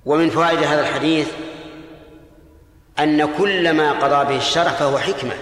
ومن 0.04 0.30
فوائد 0.30 0.58
هذا 0.58 0.80
الحديث 0.80 1.28
أن 2.98 3.36
كل 3.36 3.72
ما 3.72 3.92
قضى 3.92 4.24
به 4.24 4.36
الشرع 4.36 4.70
فهو 4.70 4.98
حكمة. 4.98 5.34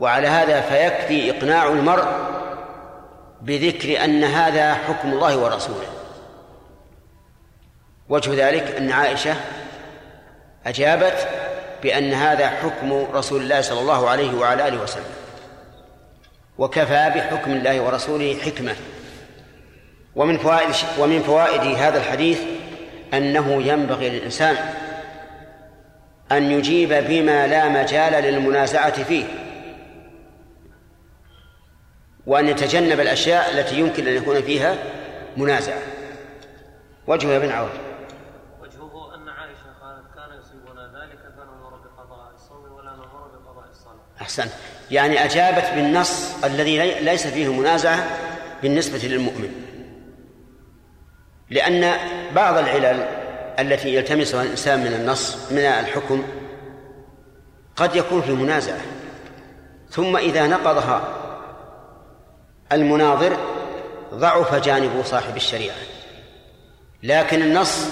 وعلى 0.00 0.26
هذا 0.26 0.60
فيكفي 0.60 1.30
إقناع 1.30 1.68
المرء 1.68 2.06
بذكر 3.42 4.04
أن 4.04 4.24
هذا 4.24 4.74
حكم 4.74 5.12
الله 5.12 5.36
ورسوله. 5.36 5.88
وجه 8.08 8.48
ذلك 8.48 8.76
أن 8.76 8.90
عائشة 8.90 9.34
أجابت 10.66 11.28
بأن 11.82 12.12
هذا 12.12 12.48
حكم 12.48 12.92
رسول 12.92 13.42
الله 13.42 13.60
صلى 13.60 13.80
الله 13.80 14.08
عليه 14.08 14.34
وعلى 14.34 14.68
آله 14.68 14.82
وسلم. 14.82 15.14
وكفى 16.58 17.12
بحكم 17.14 17.50
الله 17.50 17.80
ورسوله 17.80 18.38
حكمة. 18.38 18.76
ومن 20.16 20.38
فوائد 20.38 20.74
ومن 20.98 21.22
فوائد 21.22 21.60
هذا 21.60 21.98
الحديث 21.98 22.40
أنه 23.14 23.62
ينبغي 23.62 24.08
للإنسان 24.08 24.56
أن 26.32 26.50
يجيب 26.50 26.88
بما 26.88 27.46
لا 27.46 27.68
مجال 27.68 28.24
للمنازعة 28.24 29.02
فيه. 29.02 29.24
وأن 32.26 32.48
يتجنب 32.48 33.00
الأشياء 33.00 33.50
التي 33.50 33.78
يمكن 33.78 34.08
أن 34.08 34.16
يكون 34.16 34.42
فيها 34.42 34.76
منازعة. 35.36 35.78
وجهه 37.06 37.30
يا 37.30 37.38
بن 37.38 37.50
عوف 37.50 37.70
وجهه 38.60 39.14
أن 39.14 39.28
عائشة 39.28 39.70
قالت 39.80 40.04
كان 40.14 40.38
يصيبنا 40.40 40.82
ذلك 40.86 41.18
فنمر 41.36 41.70
بقضاء 41.70 42.34
الصوم 42.34 42.72
ولا 42.72 42.92
نمر 42.92 43.28
بقضاء 43.28 43.70
الصلاة 43.70 44.17
أحسنت 44.28 44.52
يعني 44.90 45.24
أجابت 45.24 45.64
بالنص 45.74 46.44
الذي 46.44 47.00
ليس 47.00 47.26
فيه 47.26 47.52
منازعة 47.52 48.06
بالنسبة 48.62 48.98
للمؤمن. 48.98 49.52
لأن 51.50 51.92
بعض 52.34 52.56
العلل 52.58 53.08
التي 53.58 53.94
يلتمسها 53.94 54.42
الإنسان 54.42 54.80
من 54.80 54.86
النص 54.86 55.52
من 55.52 55.58
الحكم 55.58 56.24
قد 57.76 57.96
يكون 57.96 58.22
في 58.22 58.32
منازعة. 58.32 58.80
ثم 59.90 60.16
إذا 60.16 60.46
نقضها 60.46 61.02
المناظر 62.72 63.36
ضعف 64.14 64.54
جانب 64.54 65.02
صاحب 65.04 65.36
الشريعة. 65.36 65.76
لكن 67.02 67.42
النص 67.42 67.88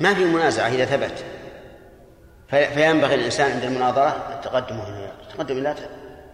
ما 0.00 0.14
في 0.14 0.24
منازعة 0.24 0.68
إذا 0.68 0.84
ثبت. 0.84 1.24
فينبغي 2.50 3.14
الإنسان 3.14 3.50
عند 3.50 3.64
المناظرة 3.64 4.08
التقدم 4.08 4.76
هنا 4.76 5.23
التقدم 5.34 5.58
لا 5.58 5.74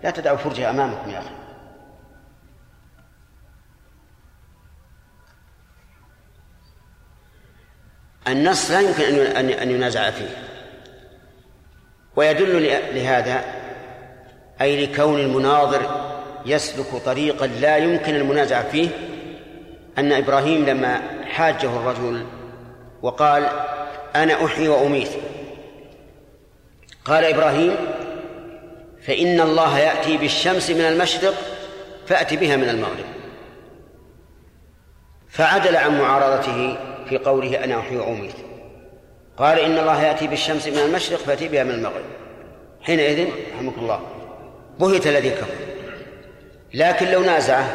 لا 0.05 0.11
تدعوا 0.11 0.37
فرجة 0.37 0.71
أمامكم 0.71 1.11
يا 1.11 1.19
أخي. 1.19 1.31
النص 8.29 8.71
لا 8.71 8.81
يمكن 8.81 9.37
أن 9.37 9.71
ينازع 9.71 10.11
فيه. 10.11 10.29
ويدل 12.17 12.63
لهذا 12.95 13.45
أي 14.61 14.87
لكون 14.87 15.21
المناظر 15.21 16.11
يسلك 16.47 16.87
طريقا 17.05 17.47
لا 17.47 17.77
يمكن 17.77 18.15
المنازعة 18.15 18.69
فيه 18.69 18.89
أن 19.99 20.13
إبراهيم 20.13 20.65
لما 20.65 21.01
حاجة 21.25 21.77
الرجل 21.77 22.27
وقال 23.03 23.49
أنا 24.17 24.45
أحيي 24.45 24.69
وأميت 24.69 25.09
قال 27.05 27.25
إبراهيم 27.25 27.77
فإن 29.11 29.41
الله 29.41 29.79
يأتي 29.79 30.17
بالشمس 30.17 30.71
من 30.71 30.81
المشرق 30.81 31.35
فأت 32.07 32.35
بها 32.35 32.57
من 32.57 32.69
المغرب. 32.69 33.05
فعدل 35.29 35.77
عن 35.77 35.99
معارضته 35.99 36.77
في 37.09 37.19
قوله 37.19 37.65
أنا 37.65 37.81
أحيي 37.81 37.97
وأميت. 37.97 38.35
قال 39.37 39.59
إن 39.59 39.79
الله 39.79 40.03
يأتي 40.03 40.27
بالشمس 40.27 40.69
من 40.69 40.79
المشرق 40.79 41.19
فأتي 41.19 41.49
بها 41.49 41.65
من 41.65 41.71
المغرب. 41.71 42.05
حينئذ 42.83 43.29
رحمك 43.55 43.79
الله 43.79 44.01
بهت 44.81 45.07
الذي 45.07 45.31
كفر. 45.31 45.55
لكن 46.75 47.07
لو 47.07 47.23
نازعه 47.23 47.69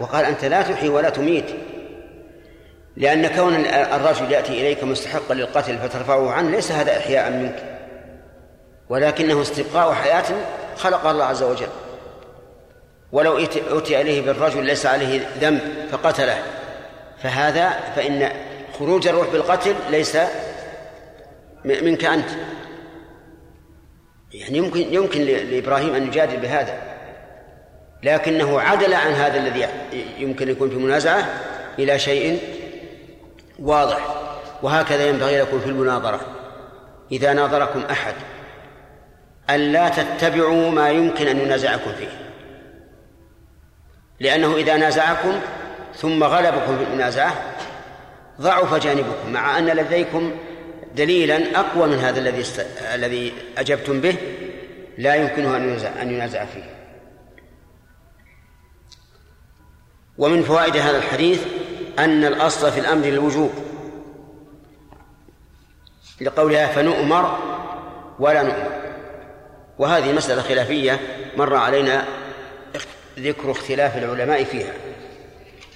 وقال 0.00 0.24
أنت 0.24 0.44
لا 0.44 0.62
تحيي 0.62 0.88
ولا 0.88 1.10
تميت 1.10 1.46
لأن 2.96 3.26
كون 3.26 3.54
الرجل 3.66 4.32
يأتي 4.32 4.52
إليك 4.52 4.84
مستحقا 4.84 5.34
للقتل 5.34 5.78
فترفعه 5.78 6.30
عنه 6.30 6.50
ليس 6.50 6.72
هذا 6.72 6.98
إحياء 6.98 7.30
منك 7.30 7.62
ولكنه 8.88 9.42
استبقاء 9.42 9.92
حياة 9.92 10.24
خلقها 10.76 11.10
الله 11.10 11.24
عز 11.24 11.42
وجل. 11.42 11.68
ولو 13.12 13.38
أتي 13.78 14.00
إليه 14.00 14.20
بالرجل 14.20 14.64
ليس 14.64 14.86
عليه 14.86 15.28
ذنب 15.40 15.60
فقتله. 15.92 16.42
فهذا 17.22 17.70
فإن 17.96 18.32
خروج 18.78 19.08
الروح 19.08 19.28
بالقتل 19.28 19.74
ليس 19.90 20.18
منك 21.64 22.04
أنت. 22.04 22.28
يعني 24.32 24.58
يمكن 24.58 24.94
يمكن 24.94 25.20
لإبراهيم 25.20 25.94
أن 25.94 26.06
يجادل 26.06 26.36
بهذا. 26.36 26.82
لكنه 28.02 28.60
عدل 28.60 28.94
عن 28.94 29.12
هذا 29.12 29.38
الذي 29.38 29.66
يمكن 30.18 30.48
يكون 30.48 30.70
في 30.70 30.76
منازعة 30.76 31.28
إلى 31.78 31.98
شيء 31.98 32.40
واضح. 33.58 34.16
وهكذا 34.62 35.08
ينبغي 35.08 35.40
لكم 35.40 35.60
في 35.60 35.66
المناظرة. 35.66 36.20
إذا 37.12 37.32
ناظركم 37.32 37.82
أحد 37.90 38.14
ألا 39.54 39.88
تتبعوا 39.88 40.70
ما 40.70 40.90
يمكن 40.90 41.26
أن 41.26 41.38
ينازعكم 41.38 41.92
فيه. 41.92 42.08
لأنه 44.20 44.56
إذا 44.56 44.76
نازعكم 44.76 45.40
ثم 45.96 46.24
غلبكم 46.24 46.78
في 46.78 46.84
المنازعة 46.84 47.34
ضعف 48.40 48.74
جانبكم 48.74 49.32
مع 49.32 49.58
أن 49.58 49.66
لديكم 49.66 50.32
دليلا 50.94 51.60
أقوى 51.60 51.88
من 51.88 51.98
هذا 51.98 52.18
الذي 52.20 52.40
است... 52.40 52.66
الذي 52.94 53.32
أجبتم 53.58 54.00
به 54.00 54.16
لا 54.98 55.14
يمكنه 55.14 55.56
أن 55.56 55.68
ينازع 55.68 56.02
أن 56.02 56.10
ينازع 56.10 56.44
فيه. 56.44 56.62
ومن 60.18 60.42
فوائد 60.42 60.76
هذا 60.76 60.98
الحديث 60.98 61.42
أن 61.98 62.24
الأصل 62.24 62.72
في 62.72 62.80
الأمر 62.80 63.04
الوجوب. 63.04 63.50
لقولها 66.20 66.66
فنؤمر 66.66 67.38
ولا 68.18 68.42
نؤمر. 68.42 68.79
وهذه 69.80 70.12
مسألة 70.12 70.42
خلافية 70.42 71.00
مر 71.36 71.56
علينا 71.56 72.04
ذكر 73.18 73.50
اختلاف 73.50 73.96
العلماء 73.96 74.44
فيها. 74.44 74.72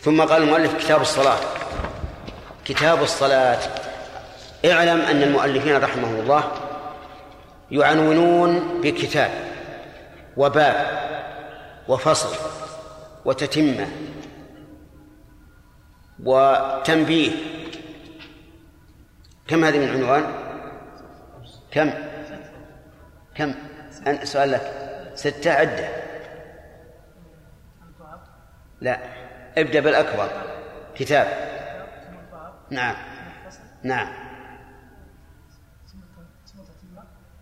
ثم 0.00 0.22
قال 0.22 0.42
المؤلف 0.42 0.84
كتاب 0.84 1.00
الصلاة. 1.00 1.38
كتاب 2.64 3.02
الصلاة. 3.02 3.58
اعلم 4.64 5.00
أن 5.00 5.22
المؤلفين 5.22 5.76
رحمه 5.76 6.20
الله 6.20 6.52
يعنونون 7.70 8.80
بكتاب 8.82 9.30
وباب 10.36 10.86
وفصل 11.88 12.36
وتتمة 13.24 13.88
وتنبيه. 16.24 17.30
كم 19.48 19.64
هذه 19.64 19.78
من 19.78 19.88
عنوان؟ 19.88 20.32
كم؟ 21.70 21.90
كم؟ 23.34 23.54
سؤال 24.24 24.50
لك 24.50 24.72
ستة 25.14 25.50
عدة. 25.50 25.88
لا 28.80 28.98
ابدأ 29.58 29.80
بالأكبر. 29.80 30.30
كتاب. 30.94 31.26
نعم. 32.70 32.96
نعم. 33.82 34.12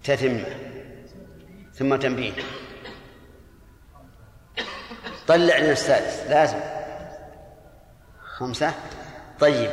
تتمة. 0.05 0.45
ثم 1.75 1.97
تنبيه. 1.97 2.33
طلع 5.27 5.59
لنا 5.59 5.73
السادس. 5.73 6.31
لازم. 6.31 6.61
خمسة. 8.21 8.75
طيب. 9.41 9.71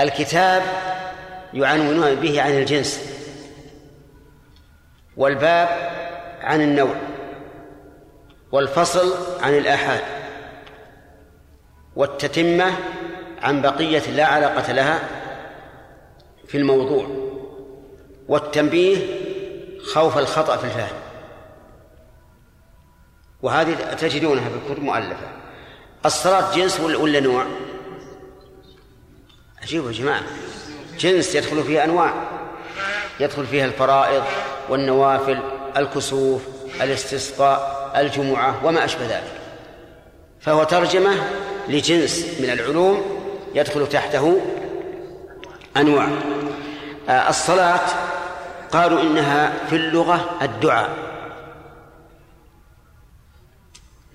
الكتاب 0.00 0.62
يعنونون 1.52 2.14
به 2.14 2.42
عن 2.42 2.50
الجنس. 2.50 3.14
والباب 5.16 5.68
عن 6.44 6.62
النوع 6.62 6.94
والفصل 8.52 9.14
عن 9.42 9.54
الآحاد 9.54 10.00
والتتمة 11.96 12.72
عن 13.42 13.62
بقية 13.62 14.10
لا 14.10 14.26
علاقة 14.26 14.72
لها 14.72 15.08
في 16.48 16.58
الموضوع 16.58 17.06
والتنبيه 18.28 18.96
خوف 19.92 20.18
الخطأ 20.18 20.56
في 20.56 20.64
الفهم 20.64 20.96
وهذه 23.42 23.74
تجدونها 23.74 24.48
في 24.48 24.54
الكتب 24.56 24.82
مؤلفة 24.82 25.26
الصلاة 26.06 26.54
جنس 26.56 26.80
ولا 26.80 27.20
نوع؟ 27.20 27.44
عجيب 29.62 29.86
يا 29.86 29.92
جماعة 29.92 30.22
جنس 30.98 31.34
يدخل 31.34 31.62
فيها 31.62 31.84
أنواع 31.84 32.14
يدخل 33.20 33.46
فيها 33.46 33.64
الفرائض 33.64 34.24
والنوافل 34.68 35.53
الكسوف 35.76 36.42
الاستسقاء 36.82 37.92
الجمعة 37.96 38.66
وما 38.66 38.84
أشبه 38.84 39.06
ذلك. 39.06 39.32
فهو 40.40 40.64
ترجمة 40.64 41.14
لجنس 41.68 42.26
من 42.40 42.50
العلوم 42.50 43.02
يدخل 43.54 43.88
تحته 43.88 44.40
أنواع. 45.76 46.08
آه، 47.08 47.28
الصلاة 47.28 47.80
قالوا 48.72 49.02
إنها 49.02 49.52
في 49.70 49.76
اللغة 49.76 50.30
الدعاء. 50.42 50.90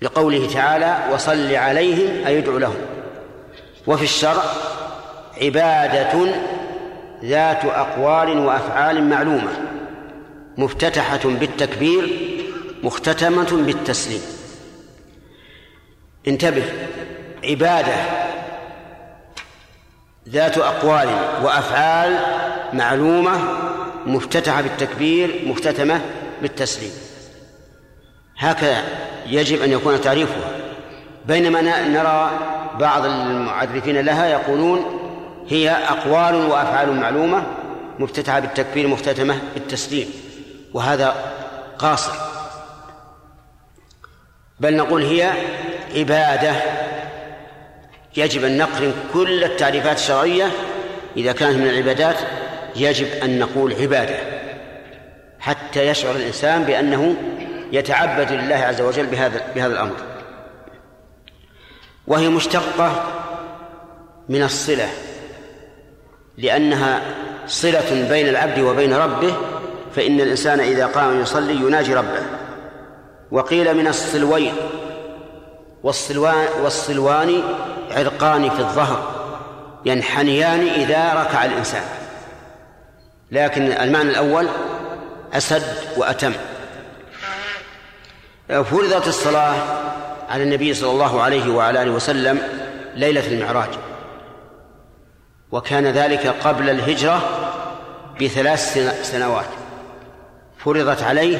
لقوله 0.02 0.52
تعالى 0.54 0.98
وصل 1.12 1.54
عليهم 1.54 2.26
أي 2.26 2.38
ادعو 2.38 2.58
لهم. 2.58 2.80
وفي 3.86 4.02
الشرع 4.02 4.42
عبادة 5.42 6.34
ذات 7.24 7.64
أقوال 7.64 8.38
وأفعال 8.38 9.08
معلومة. 9.08 9.79
مفتتحة 10.60 11.20
بالتكبير 11.24 12.18
مختتمة 12.82 13.50
بالتسليم. 13.66 14.22
انتبه 16.28 16.64
عبادة 17.44 17.94
ذات 20.28 20.58
أقوال 20.58 21.08
وأفعال 21.42 22.18
معلومة 22.72 23.38
مفتتحة 24.06 24.62
بالتكبير 24.62 25.42
مختتمة 25.46 26.00
بالتسليم. 26.42 26.92
هكذا 28.38 28.84
يجب 29.26 29.62
أن 29.62 29.70
يكون 29.72 30.00
تعريفها. 30.00 30.50
بينما 31.26 31.60
نرى 31.88 32.30
بعض 32.80 33.04
المعرفين 33.04 34.00
لها 34.00 34.26
يقولون 34.26 35.00
هي 35.48 35.70
أقوال 35.70 36.34
وأفعال 36.34 36.96
معلومة 36.96 37.46
مفتتحة 37.98 38.40
بالتكبير 38.40 38.88
مختتمة 38.88 39.38
بالتسليم. 39.54 40.29
وهذا 40.74 41.14
قاصر. 41.78 42.12
بل 44.60 44.76
نقول 44.76 45.02
هي 45.02 45.32
عبادة. 45.96 46.52
يجب 48.16 48.44
أن 48.44 48.58
نقرن 48.58 48.94
كل 49.12 49.44
التعريفات 49.44 49.96
الشرعية. 49.96 50.50
إذا 51.16 51.32
كانت 51.32 51.56
من 51.56 51.68
العبادات 51.68 52.16
يجب 52.76 53.06
أن 53.06 53.38
نقول 53.38 53.74
عبادة. 53.74 54.16
حتى 55.40 55.86
يشعر 55.86 56.16
الإنسان 56.16 56.64
بأنه 56.64 57.14
يتعبد 57.72 58.32
لله 58.32 58.56
عز 58.56 58.80
وجل 58.80 59.06
بهذا 59.06 59.52
بهذا 59.54 59.72
الأمر. 59.72 59.96
وهي 62.06 62.28
مشتقة 62.28 63.04
من 64.28 64.42
الصلة 64.42 64.88
لأنها 66.38 67.00
صلة 67.46 68.08
بين 68.08 68.28
العبد 68.28 68.58
وبين 68.58 68.94
ربه. 68.94 69.36
فإن 69.96 70.20
الإنسان 70.20 70.60
إذا 70.60 70.86
قام 70.86 71.20
يصلي 71.20 71.54
يناجي 71.54 71.94
ربه. 71.94 72.22
وقيل 73.30 73.76
من 73.76 73.86
الصلوين 73.86 74.52
والصلوان 75.82 76.46
والصلوان 76.62 77.42
عرقان 77.90 78.50
في 78.50 78.58
الظهر 78.58 79.20
ينحنيان 79.84 80.68
إذا 80.68 81.14
ركع 81.14 81.44
الإنسان. 81.44 81.82
لكن 83.30 83.72
المعنى 83.72 84.10
الأول 84.10 84.48
أسد 85.32 85.62
وأتم. 85.96 86.32
فرضت 88.48 89.08
الصلاة 89.08 89.54
على 90.28 90.42
النبي 90.42 90.74
صلى 90.74 90.90
الله 90.90 91.22
عليه 91.22 91.52
وعلى 91.52 91.82
آله 91.82 91.90
وسلم 91.90 92.38
ليلة 92.94 93.26
المعراج. 93.26 93.70
وكان 95.52 95.86
ذلك 95.86 96.26
قبل 96.26 96.70
الهجرة 96.70 97.22
بثلاث 98.20 98.78
سنوات. 99.02 99.59
فرضت 100.64 101.02
عليه 101.02 101.38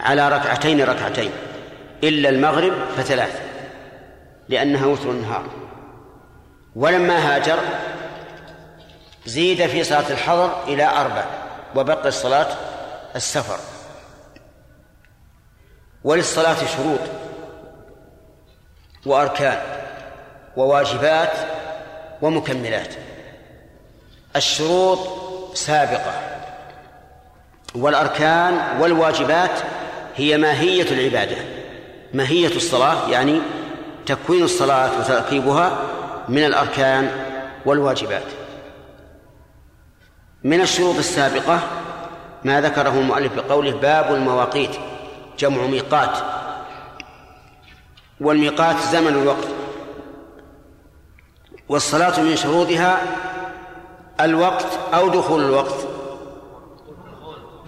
على 0.00 0.28
ركعتين 0.28 0.84
ركعتين 0.84 1.30
إلا 2.04 2.28
المغرب 2.28 2.72
فثلاث 2.96 3.42
لأنها 4.48 4.86
وتر 4.86 5.10
النهار. 5.10 5.44
ولما 6.76 7.36
هاجر 7.36 7.58
زيد 9.26 9.66
في 9.66 9.84
صلاة 9.84 10.10
الحضر 10.10 10.64
إلى 10.64 10.84
أربع 10.84 11.24
وبقي 11.76 12.08
الصلاة 12.08 12.56
السفر. 13.16 13.58
وللصلاة 16.04 16.56
شروط 16.76 17.00
وأركان 19.06 19.58
وواجبات 20.56 21.32
ومكملات. 22.22 22.94
الشروط 24.36 24.98
سابقة. 25.54 26.27
والأركان 27.74 28.80
والواجبات 28.80 29.60
هي 30.16 30.38
ماهية 30.38 30.90
العبادة. 30.90 31.36
ماهية 32.14 32.56
الصلاة 32.56 33.08
يعني 33.10 33.40
تكوين 34.06 34.44
الصلاة 34.44 35.00
وتركيبها 35.00 35.78
من 36.28 36.44
الأركان 36.44 37.10
والواجبات. 37.66 38.22
من 40.44 40.60
الشروط 40.60 40.96
السابقة 40.96 41.60
ما 42.44 42.60
ذكره 42.60 42.90
المؤلف 42.90 43.34
بقوله 43.34 43.70
باب 43.70 44.14
المواقيت 44.14 44.70
جمع 45.38 45.62
ميقات. 45.62 46.18
والميقات 48.20 48.76
زمن 48.92 49.08
الوقت. 49.22 49.48
والصلاة 51.68 52.20
من 52.20 52.36
شروطها 52.36 52.98
الوقت 54.20 54.66
أو 54.94 55.08
دخول 55.08 55.44
الوقت. 55.44 55.87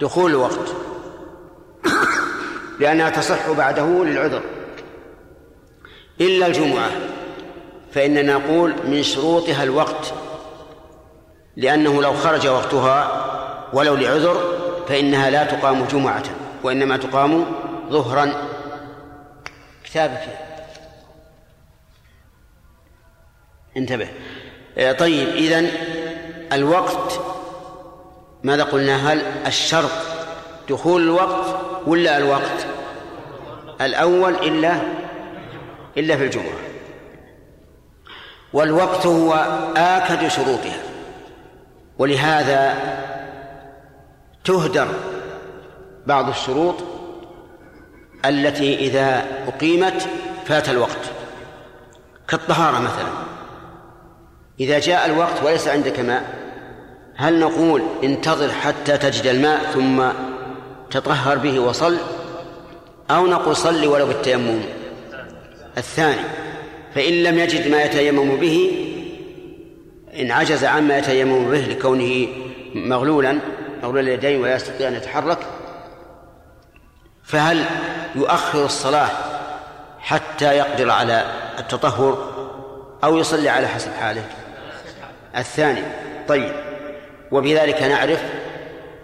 دخول 0.01 0.31
الوقت. 0.31 0.75
لأنها 2.79 3.09
تصح 3.09 3.51
بعده 3.51 4.03
للعذر. 4.05 4.41
إلا 6.21 6.47
الجمعة 6.47 6.89
فإننا 7.91 8.37
نقول 8.37 8.75
من 8.85 9.03
شروطها 9.03 9.63
الوقت 9.63 10.13
لأنه 11.57 12.01
لو 12.01 12.13
خرج 12.13 12.47
وقتها 12.47 13.27
ولو 13.73 13.95
لعذر 13.95 14.57
فإنها 14.87 15.29
لا 15.29 15.43
تقام 15.43 15.85
جمعة 15.85 16.23
وإنما 16.63 16.97
تقام 16.97 17.45
ظهرا. 17.89 18.33
كتابك 19.83 20.27
انتبه. 23.77 24.09
آه، 24.77 24.91
طيب 24.91 25.27
إذن 25.27 25.71
الوقت 26.53 27.20
ماذا 28.43 28.63
قلنا؟ 28.63 29.13
هل 29.13 29.21
الشرط 29.47 29.91
دخول 30.69 31.01
الوقت 31.01 31.55
ولا 31.87 32.17
الوقت؟ 32.17 32.65
الأول 33.81 34.35
إلا 34.35 34.81
إلا 35.97 36.17
في 36.17 36.23
الجمعة. 36.23 36.57
والوقت 38.53 39.05
هو 39.05 39.33
آكد 39.77 40.27
شروطها. 40.27 40.79
ولهذا 41.97 42.75
تهدر 44.43 44.87
بعض 46.07 46.29
الشروط 46.29 46.75
التي 48.25 48.75
إذا 48.75 49.25
أقيمت 49.47 50.07
فات 50.45 50.69
الوقت. 50.69 51.11
كالطهارة 52.27 52.79
مثلا. 52.79 53.09
إذا 54.59 54.79
جاء 54.79 55.05
الوقت 55.05 55.43
وليس 55.43 55.67
عندك 55.67 55.99
ماء 55.99 56.50
هل 57.21 57.39
نقول 57.39 57.81
انتظر 58.03 58.51
حتى 58.51 58.97
تجد 58.97 59.27
الماء 59.27 59.71
ثم 59.73 60.03
تطهر 60.91 61.37
به 61.37 61.59
وصل؟ 61.59 61.97
أو 63.11 63.27
نقول 63.27 63.55
صل 63.55 63.87
ولو 63.87 64.05
بالتيمم. 64.05 64.61
الثاني 65.77 66.21
فإن 66.95 67.23
لم 67.23 67.39
يجد 67.39 67.67
ما 67.67 67.83
يتيمم 67.83 68.35
به 68.35 68.87
إن 70.19 70.31
عجز 70.31 70.63
عما 70.63 70.97
يتيمم 70.97 71.51
به 71.51 71.59
لكونه 71.59 72.27
مغلولا 72.75 73.39
مغلول 73.83 73.99
اليدين 73.99 74.41
ولا 74.41 74.55
يستطيع 74.55 74.87
أن 74.87 74.93
يتحرك 74.93 75.39
فهل 77.23 77.65
يؤخر 78.15 78.65
الصلاة 78.65 79.09
حتى 79.99 80.57
يقدر 80.57 80.89
على 80.89 81.25
التطهر 81.59 82.31
أو 83.03 83.17
يصلي 83.17 83.49
على 83.49 83.67
حسب 83.67 83.93
حاله؟ 83.93 84.23
الثاني 85.37 85.81
طيب 86.27 86.70
وبذلك 87.31 87.83
نعرف 87.83 88.23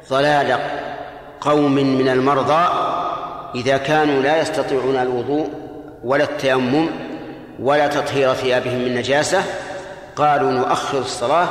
ضلال 0.10 0.60
قوم 1.42 1.74
من 1.74 2.10
المرضى 2.10 2.68
إذا 3.56 3.78
كانوا 3.78 4.22
لا 4.22 4.42
يستطيعون 4.42 4.96
الوضوء 4.96 5.50
ولا 6.04 6.24
التيمم 6.24 6.90
ولا 7.60 7.88
تطهير 7.88 8.34
ثيابهم 8.34 8.80
من 8.80 8.96
نجاسة 8.96 9.44
قالوا 10.16 10.52
نؤخر 10.52 11.00
الصلاة 11.00 11.48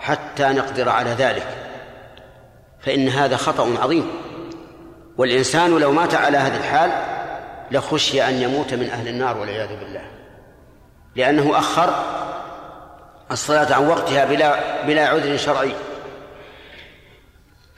حتى 0.00 0.44
نقدر 0.44 0.88
على 0.88 1.10
ذلك. 1.10 1.46
فإن 2.80 3.08
هذا 3.08 3.36
خطأ 3.36 3.68
عظيم. 3.82 4.10
والإنسان 5.18 5.78
لو 5.78 5.92
مات 5.92 6.14
على 6.14 6.38
هذه 6.38 6.56
الحال 6.56 6.90
لخشي 7.70 8.28
أن 8.28 8.34
يموت 8.34 8.74
من 8.74 8.90
أهل 8.90 9.08
النار 9.08 9.38
والعياذ 9.38 9.68
بالله. 9.68 10.02
لأنه 11.16 11.58
أخر 11.58 11.94
الصلاة 13.30 13.74
عن 13.74 13.88
وقتها 13.88 14.24
بلا 14.24 14.56
بلا 14.86 15.08
عذر 15.08 15.36
شرعي. 15.36 15.72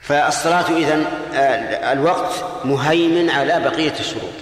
فالصلاة 0.09 0.65
إذن 0.69 1.05
آه، 1.35 1.93
الوقت 1.93 2.31
مهيمن 2.65 3.29
على 3.29 3.59
بقية 3.59 3.93
الشروط. 3.99 4.33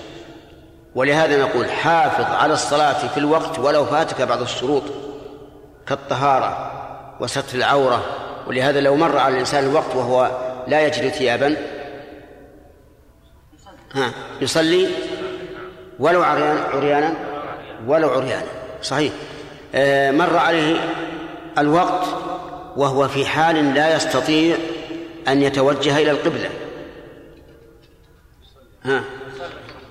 ولهذا 0.96 1.42
نقول 1.42 1.70
حافظ 1.70 2.26
على 2.26 2.54
الصلاة 2.54 3.08
في 3.08 3.18
الوقت 3.18 3.60
ولو 3.60 3.86
فاتك 3.86 4.22
بعض 4.22 4.42
الشروط 4.42 4.84
كالطهارة 5.88 6.72
وستر 7.20 7.58
العورة. 7.58 8.04
ولهذا 8.48 8.82
لو 8.82 8.96
مر 8.96 9.18
على 9.18 9.34
الإنسان 9.34 9.64
الوقت 9.64 9.96
وهو 9.96 10.32
لا 10.68 10.82
يجد 10.82 11.10
ثيابا 11.10 11.56
ها 13.94 14.12
يصلي 14.42 14.88
ولو 16.00 16.24
عريان 16.24 16.58
عريانا 16.74 17.14
ولو 17.88 18.10
عريانا. 18.10 18.48
صحيح. 18.82 19.14
آه، 19.76 20.12
مر 20.12 20.38
عليه 20.38 20.76
الوقت 21.58 22.08
وهو 22.78 23.08
في 23.08 23.26
حال 23.26 23.74
لا 23.74 23.96
يستطيع 23.96 24.58
أن 25.28 25.42
يتوجه 25.42 25.98
إلى 25.98 26.12
القبلة. 26.12 26.50
ها؟ 28.84 29.04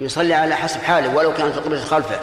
يصلي 0.01 0.35
على 0.35 0.55
حسب 0.55 0.81
حاله 0.81 1.17
ولو 1.17 1.35
كانت 1.35 1.57
القبلة 1.57 1.81
خلفه. 1.81 2.21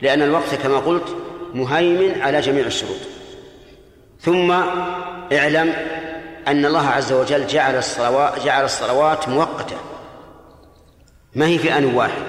لأن 0.00 0.22
الوقت 0.22 0.54
كما 0.54 0.78
قلت 0.78 1.16
مهيمن 1.54 2.22
على 2.22 2.40
جميع 2.40 2.66
الشروط. 2.66 3.00
ثم 4.20 4.50
اعلم 5.32 5.74
أن 6.48 6.66
الله 6.66 6.88
عز 6.88 7.12
وجل 7.12 7.46
جعل 7.46 7.78
الصلوات 7.78 8.44
جعل 8.44 8.64
الصلوات 8.64 9.28
مؤقتة. 9.28 9.76
ما 11.34 11.46
هي 11.46 11.58
في 11.58 11.78
آن 11.78 11.94
واحد؟ 11.94 12.22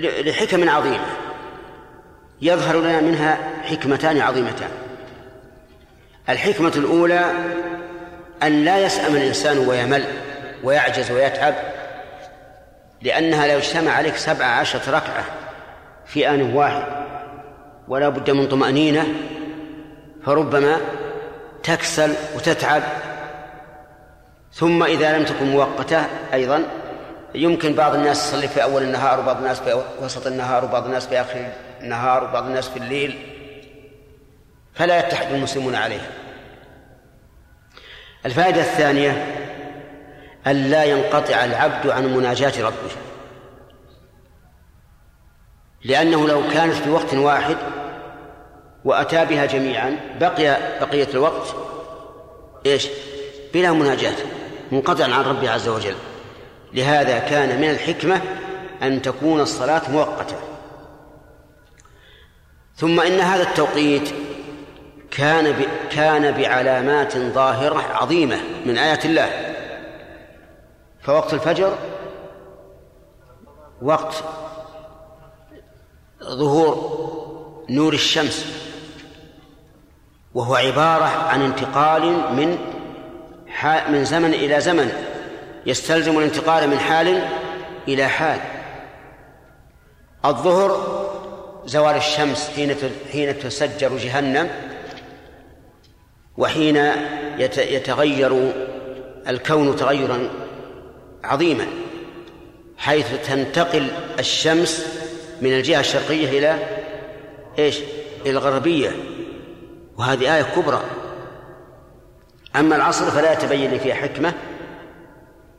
لحكم 0.00 0.68
عظيمة. 0.68 1.06
يظهر 2.42 2.80
لنا 2.80 3.00
منها 3.00 3.62
حكمتان 3.62 4.20
عظيمتان. 4.20 4.70
الحكمة 6.28 6.72
الأولى 6.76 7.24
أن 8.42 8.64
لا 8.64 8.78
يسأم 8.78 9.16
الإنسان 9.16 9.58
ويمل 9.58 10.04
ويعجز 10.64 11.10
ويتعب 11.10 11.54
لأنها 13.02 13.46
لو 13.46 13.58
اجتمع 13.58 13.92
عليك 13.92 14.16
سبع 14.16 14.44
عشرة 14.44 14.90
ركعة 14.90 15.24
في 16.06 16.28
آن 16.28 16.54
واحد 16.54 16.84
ولا 17.88 18.08
بد 18.08 18.30
من 18.30 18.48
طمأنينة 18.48 19.06
فربما 20.24 20.76
تكسل 21.62 22.12
وتتعب. 22.36 22.82
ثم 24.52 24.82
إذا 24.82 25.18
لم 25.18 25.24
تكن 25.24 25.46
مؤقتة 25.46 26.06
أيضا 26.34 26.62
يمكن 27.34 27.74
بعض 27.74 27.94
الناس 27.94 28.28
يصلي 28.28 28.48
في 28.48 28.62
أول 28.62 28.82
النهار 28.82 29.20
وبعض 29.20 29.36
الناس 29.36 29.60
في 29.60 29.82
وسط 30.02 30.26
النهار 30.26 30.64
وبعض 30.64 30.84
الناس 30.84 31.06
في 31.06 31.20
آخر 31.20 31.46
النهار 31.80 32.24
وبعض 32.24 32.46
الناس 32.46 32.68
في 32.68 32.76
الليل. 32.76 33.35
فلا 34.76 34.98
يتحد 34.98 35.32
المسلمون 35.32 35.74
عليها. 35.74 36.10
الفائدة 38.26 38.60
الثانية 38.60 39.36
أن 40.46 40.70
لا 40.70 40.84
ينقطع 40.84 41.44
العبد 41.44 41.86
عن 41.86 42.14
مناجاة 42.14 42.62
ربه. 42.62 42.90
لأنه 45.84 46.28
لو 46.28 46.42
كانت 46.52 46.74
في 46.74 46.90
وقت 46.90 47.14
واحد 47.14 47.56
وأتى 48.84 49.24
بها 49.24 49.46
جميعا 49.46 49.96
بقي 50.20 50.78
بقية 50.80 51.08
الوقت 51.14 51.54
إيش؟ 52.66 52.88
بلا 53.54 53.72
مناجاة 53.72 54.16
منقطعا 54.72 55.14
عن 55.14 55.24
ربه 55.24 55.50
عز 55.50 55.68
وجل. 55.68 55.94
لهذا 56.72 57.18
كان 57.18 57.60
من 57.60 57.70
الحكمة 57.70 58.20
أن 58.82 59.02
تكون 59.02 59.40
الصلاة 59.40 59.90
مؤقتة. 59.90 60.36
ثم 62.76 63.00
إن 63.00 63.20
هذا 63.20 63.42
التوقيت 63.42 64.25
كان 65.10 65.52
ب... 65.52 65.66
كان 65.90 66.30
بعلامات 66.30 67.16
ظاهرة 67.16 67.82
عظيمة 67.94 68.40
من 68.66 68.78
آيات 68.78 69.04
الله. 69.04 69.54
فوقت 71.02 71.34
الفجر 71.34 71.78
وقت 73.82 74.24
ظهور 76.24 77.66
نور 77.70 77.92
الشمس 77.92 78.46
وهو 80.34 80.54
عبارة 80.54 81.04
عن 81.04 81.42
انتقال 81.42 82.02
من 82.34 82.58
من 83.88 84.04
زمن 84.04 84.34
إلى 84.34 84.60
زمن 84.60 84.92
يستلزم 85.66 86.18
الانتقال 86.18 86.70
من 86.70 86.78
حال 86.78 87.28
إلى 87.88 88.08
حال. 88.08 88.40
الظهر 90.24 90.96
زوال 91.64 91.96
الشمس 91.96 92.50
حين 92.56 92.76
حين 93.12 93.38
تسجر 93.38 93.96
جهنم. 93.96 94.65
وحين 96.38 96.90
يتغير 97.58 98.52
الكون 99.28 99.76
تغيرا 99.76 100.28
عظيما 101.24 101.66
حيث 102.78 103.06
تنتقل 103.28 103.88
الشمس 104.18 104.86
من 105.42 105.52
الجهة 105.52 105.80
الشرقية 105.80 106.38
إلى 106.38 106.58
إيش؟ 107.58 107.78
إلى 108.26 108.30
الغربية 108.30 108.90
وهذه 109.98 110.36
آية 110.36 110.42
كبرى 110.42 110.80
أما 112.56 112.76
العصر 112.76 113.10
فلا 113.10 113.32
يتبين 113.32 113.70
لي 113.70 113.78
فيها 113.78 113.94
حكمة 113.94 114.32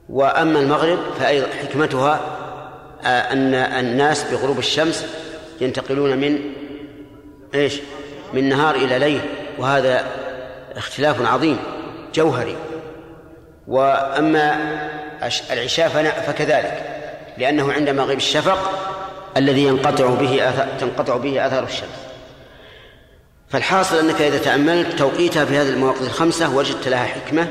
وأما 0.09 0.59
المغرب 0.59 0.99
فأيضا 1.19 1.47
حكمتها 1.47 2.37
آه، 3.03 3.33
أن 3.33 3.53
الناس 3.53 4.23
بغروب 4.31 4.59
الشمس 4.59 5.05
ينتقلون 5.61 6.17
من 6.17 6.39
إيش؟ 7.55 7.79
من 8.33 8.49
نهار 8.49 8.75
إلى 8.75 8.99
ليل 8.99 9.21
وهذا 9.57 10.26
اختلاف 10.77 11.33
عظيم 11.33 11.57
جوهري. 12.13 12.55
وأما 13.67 14.57
العشاء 15.51 15.89
فكذلك 16.27 16.83
لأنه 17.37 17.73
عند 17.73 17.89
مغيب 17.89 18.17
الشفق 18.17 18.71
الذي 19.37 19.63
ينقطع 19.63 20.07
به 20.07 20.51
تنقطع 20.79 21.17
به 21.17 21.47
آثار 21.47 21.63
الشمس. 21.63 22.07
فالحاصل 23.49 23.99
أنك 23.99 24.21
إذا 24.21 24.37
تأملت 24.37 24.99
توقيتها 24.99 25.45
في 25.45 25.57
هذه 25.57 25.69
المواقف 25.69 26.01
الخمسة 26.01 26.55
وجدت 26.55 26.87
لها 26.87 27.05
حكمة. 27.05 27.47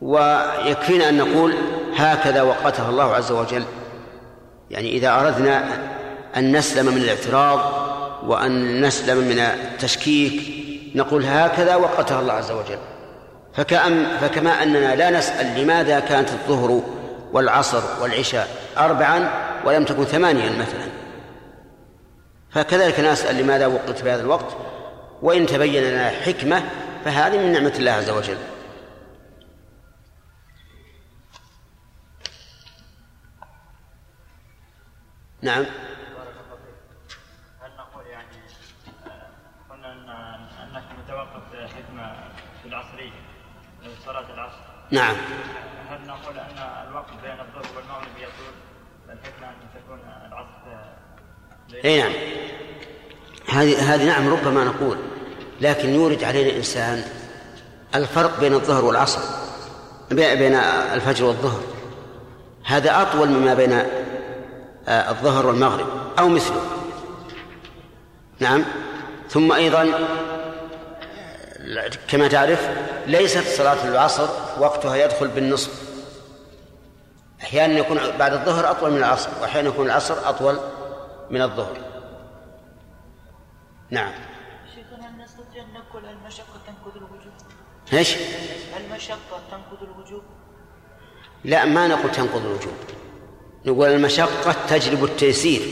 ويكفينا 0.00 1.08
أن 1.08 1.18
نقول 1.18 1.54
هكذا 1.96 2.42
وقتها 2.42 2.90
الله 2.90 3.14
عز 3.14 3.32
وجل. 3.32 3.64
يعني 4.70 4.92
إذا 4.92 5.20
أردنا 5.20 5.64
أن 6.36 6.56
نسلم 6.56 6.94
من 6.94 7.02
الاعتراض 7.02 7.86
وأن 8.26 8.80
نسلم 8.86 9.18
من 9.18 9.38
التشكيك 9.38 10.65
نقول 10.96 11.24
هكذا 11.24 11.76
وقتها 11.76 12.20
الله 12.20 12.32
عز 12.32 12.50
وجل. 12.50 12.78
فكأم 13.54 14.16
فكما 14.20 14.62
أننا 14.62 14.94
لا 14.94 15.10
نسأل 15.10 15.62
لماذا 15.62 16.00
كانت 16.00 16.28
الظهر 16.28 16.82
والعصر 17.32 18.02
والعشاء 18.02 18.48
أربعا 18.78 19.30
ولم 19.64 19.84
تكن 19.84 20.04
ثمانيا 20.04 20.50
مثلا. 20.50 20.86
فكذلك 22.50 23.00
نسأل 23.00 23.36
لماذا 23.36 23.66
وقت 23.66 23.90
في 23.90 24.10
هذا 24.10 24.22
الوقت 24.22 24.56
وإن 25.22 25.46
تبين 25.46 25.82
لنا 25.82 26.08
حكمة 26.08 26.62
فهذه 27.04 27.38
من 27.38 27.52
نعمة 27.52 27.72
الله 27.78 27.92
عز 27.92 28.10
وجل. 28.10 28.38
نعم 35.42 35.64
هل 37.60 37.70
نقول 37.78 38.06
يعني 38.06 38.36
قلنا 39.70 39.92
ان 39.92 40.06
متوقف 41.34 41.74
حكمه 41.74 42.14
في 42.62 42.68
العصرية 42.68 43.10
صلاة 44.06 44.34
العصر. 44.34 44.56
نعم. 44.90 45.16
هل 45.90 46.06
نقول 46.06 46.38
أن 46.38 46.86
الوقت 46.88 47.10
بين 47.22 47.32
الظهر 47.32 47.76
والمغرب 47.76 48.16
يطول؟ 48.16 48.54
الحكمة 49.08 49.48
أن 49.48 49.54
تكون 49.74 49.98
العصر 50.28 50.56
أي 51.84 52.02
نعم. 52.02 52.12
هذه 53.48 53.94
هذه 53.94 54.06
نعم 54.06 54.28
ربما 54.28 54.64
نقول. 54.64 54.98
لكن 55.60 55.88
يورد 55.88 56.24
علينا 56.24 56.56
انسان 56.56 57.04
الفرق 57.94 58.40
بين 58.40 58.54
الظهر 58.54 58.84
والعصر 58.84 59.20
بين 60.10 60.54
الفجر 60.54 61.24
والظهر. 61.24 61.60
هذا 62.64 63.02
أطول 63.02 63.28
مما 63.28 63.54
بين 63.54 63.72
آه، 64.88 65.10
الظهر 65.10 65.46
والمغرب 65.46 65.86
أو 66.18 66.28
مثله. 66.28 66.60
نعم. 68.40 68.64
ثم 69.28 69.52
أيضا 69.52 70.06
كما 72.08 72.28
تعرف 72.28 72.68
ليست 73.06 73.56
صلاة 73.56 73.88
العصر 73.88 74.28
وقتها 74.58 74.96
يدخل 74.96 75.28
بالنصف. 75.28 75.86
أحيانا 77.42 77.78
يكون 77.78 77.98
بعد 78.18 78.32
الظهر 78.32 78.70
أطول 78.70 78.90
من 78.90 78.98
العصر 78.98 79.28
وأحيانا 79.40 79.68
يكون 79.68 79.86
العصر 79.86 80.28
أطول 80.28 80.60
من 81.30 81.42
الظهر. 81.42 81.76
نعم. 83.90 84.12
شيخنا 84.74 85.24
نستطيع 85.24 85.62
أن 85.62 85.72
نقول 85.74 86.04
المشقة 86.04 86.60
تنقض 86.66 86.96
الوجوب؟ 86.96 87.32
إيش؟ 87.92 88.16
المشقة 88.76 89.40
تنقض 89.50 89.82
الوجوب؟ 89.82 90.22
لا 91.44 91.64
ما 91.64 91.88
نقول 91.88 92.12
تنقض 92.12 92.46
الوجوب. 92.46 92.74
نقول 93.64 93.88
المشقة 93.88 94.54
تجلب 94.68 95.04
التيسير. 95.04 95.62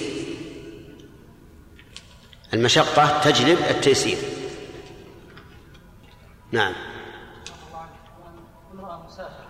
المشقة 2.54 3.20
تجلب 3.20 3.58
التيسير. 3.70 4.18
نعم. 6.54 6.72
امرأة 8.72 9.02
مسافر 9.06 9.44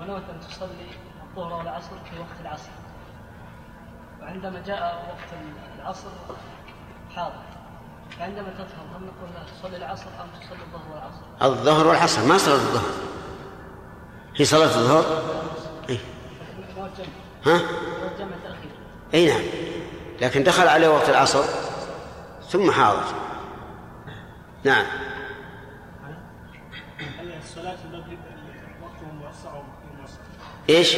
ونوت 0.00 0.22
أن 0.30 0.40
تصلي 0.40 0.86
الظهر 1.30 1.52
والعصر 1.52 1.90
في 2.10 2.18
وقت 2.18 2.40
العصر. 2.40 2.70
وعندما 4.20 4.62
جاء 4.66 5.06
وقت 5.08 5.42
العصر 5.78 6.08
حاضر. 7.16 7.42
فعندما 8.18 8.50
تظهر 8.50 8.96
هل 8.96 9.04
نقول 9.04 9.30
لها 9.34 9.44
تصلي 9.44 9.76
العصر 9.76 10.06
أم 10.06 10.40
تصلي 10.40 10.62
الظهر 10.62 10.92
والعصر؟ 10.92 11.22
الظهر 11.42 11.86
والعصر 11.86 12.24
ما 12.24 12.38
صلاة 12.38 12.54
الظهر؟ 12.54 12.90
هي 14.36 14.44
صلاة 14.44 14.64
الظهر؟ 14.64 15.04
إيه؟ 15.88 15.98
ها؟ 17.46 17.60
إي 19.14 19.26
نعم. 19.26 19.42
لكن 20.20 20.44
دخل 20.44 20.68
عليه 20.68 20.88
وقت 20.88 21.08
العصر 21.08 21.44
ثم 22.48 22.70
حاضر. 22.70 23.04
نعم 24.64 24.86
الصلاة 27.50 27.76
المغرب 27.84 28.18
وقته 28.82 29.12
موسع 29.12 29.50
وغير 29.50 30.00
موسع 30.00 30.22
إيش؟ 30.70 30.96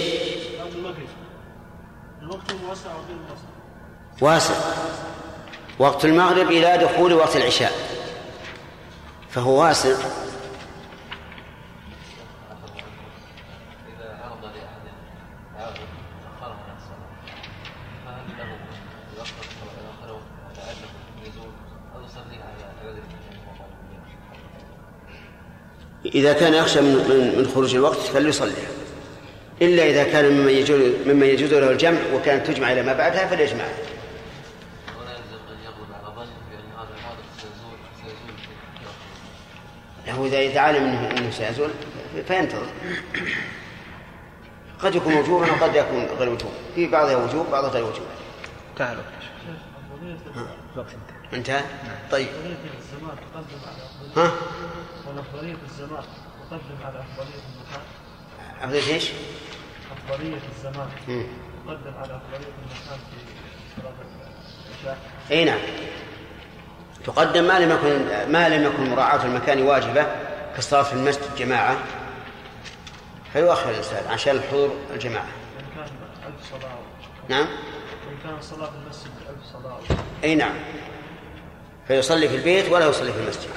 الوقت 2.23 2.53
موسع 2.69 2.91
واسع. 4.21 4.55
وقت 5.79 6.05
المغرب 6.05 6.51
إلى 6.51 6.79
دخول 6.79 7.13
وقت 7.13 7.37
العشاء. 7.37 7.73
فهو 9.31 9.63
واسع. 9.63 9.97
إذا 26.05 26.33
كان 26.33 26.55
يخشى 26.55 26.81
من 26.81 27.51
خروج 27.55 27.75
الوقت 27.75 27.97
فليصليها 27.97 28.82
إلا 29.63 29.87
إذا 29.87 30.05
كان 30.05 30.33
ممن 30.33 30.51
يجوز 30.51 30.81
ممن 31.07 31.27
يجوز 31.27 31.55
له 31.55 31.71
الجمع 31.71 31.99
وكانت 32.15 32.47
تجمع 32.47 32.73
إلى 32.73 32.83
ما 32.83 32.93
بعدها 32.93 33.27
فليجمعها 33.27 33.69
ولا 34.99 35.11
يلزم 35.11 35.39
أن 35.51 35.59
يغلب 35.65 35.93
على 35.95 36.15
ظن 36.15 36.27
بأن 36.51 36.69
هذا 36.79 36.89
الحادث 36.97 37.25
سيزول 40.07 40.19
هو 40.19 40.27
إذا 40.27 40.39
إذا 40.39 40.61
علم 40.61 40.85
أنه, 40.85 41.31
سيزول 41.31 41.71
فينتظر. 42.29 42.67
قد 44.79 44.95
يكون 44.95 45.15
وجوبا 45.15 45.53
وقد 45.53 45.75
يكون 45.75 46.05
غير 46.19 46.29
وجوب. 46.29 46.51
في 46.75 46.87
بعضها 46.87 47.17
وجوب 47.17 47.47
بعضها 47.51 47.71
غير 47.71 47.85
وجوب. 47.85 48.07
تعالوا 48.77 49.03
انتهى 51.33 51.63
طيب. 52.11 52.29
ها؟ 54.17 54.33
ونفضلية 55.07 55.57
الزمان 55.71 56.05
تقدم 56.51 56.85
على 56.85 57.01
أفضلية 57.01 57.43
المكان 57.55 57.81
أفضل 58.63 58.93
إيش؟ 58.93 59.11
أفضلية 60.11 60.41
الزمان. 60.57 60.89
تقدم 61.67 61.95
على 61.97 62.17
أفضلية 62.17 62.53
المكان 62.59 62.99
في 63.11 63.81
صلاة 63.81 63.95
العشاء. 64.83 64.99
إي 65.31 65.45
نعم. 65.45 65.61
تقدم 67.05 67.45
ما 67.45 67.59
لم 67.59 67.71
يكن 67.71 68.33
ما 68.33 68.49
لم 68.49 68.65
يكن 68.65 68.91
مراعاة 68.91 69.25
المكان 69.25 69.63
واجبة 69.63 70.07
كالصلاة 70.55 70.83
في 70.83 70.93
المسجد 70.93 71.37
جماعة. 71.37 71.77
فيؤخر 73.33 73.71
الإنسان 73.71 74.07
عشان 74.07 74.37
الحضور 74.37 74.77
الجماعة. 74.91 75.27
إن 75.59 75.65
كان 75.75 75.87
ألف 76.27 76.51
صلاة. 76.51 76.79
نعم. 77.29 77.47
إن 78.11 78.19
كان 78.25 78.39
الصلاة 78.39 78.71
في 78.71 78.77
المسجد 78.85 79.11
ألف 79.29 79.45
صلاة. 79.53 79.81
أي 80.25 80.35
نعم. 80.35 80.55
فيصلي 81.89 82.29
في 82.29 82.37
البيت 82.37 82.69
ولا 82.73 82.87
يصلي 82.87 83.13
في 83.13 83.21
المسجد 83.21 83.51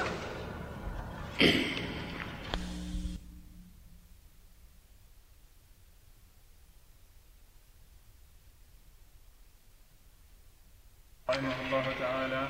رحمه 11.30 11.66
الله 11.66 11.84
تعالى 11.98 12.48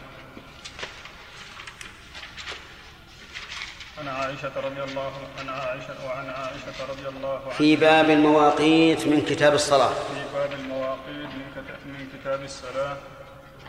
عن 3.98 4.08
عائشة 4.08 4.60
رضي 4.60 4.82
الله 4.82 4.94
عن 5.38 5.48
عائشة 5.48 6.06
وعن 6.06 6.26
عائشة 6.30 6.86
رضي 6.90 7.08
الله 7.08 7.40
عنها. 7.40 7.50
في 7.50 7.76
باب 7.76 8.10
المواقيت 8.10 9.06
من 9.06 9.20
كتاب 9.20 9.54
الصلاة. 9.54 9.88
في 9.94 10.24
باب 10.34 10.52
المواقيت 10.52 11.30
من 11.38 11.46
كتاب, 11.52 11.78
من 11.86 12.08
كتاب 12.14 12.42
الصلاة. 12.44 12.96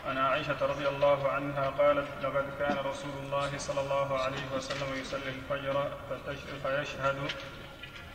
عن 0.06 0.18
عائشة 0.18 0.66
رضي 0.66 0.88
الله 0.88 1.28
عنها 1.28 1.70
قالت 1.70 2.06
لقد 2.22 2.44
كان 2.58 2.76
رسول 2.76 3.10
الله 3.24 3.50
صلى 3.58 3.80
الله 3.80 4.18
عليه 4.18 4.44
وسلم 4.56 4.88
يصلي 5.00 5.20
الفجر 5.28 5.90
فيشهد 6.62 7.16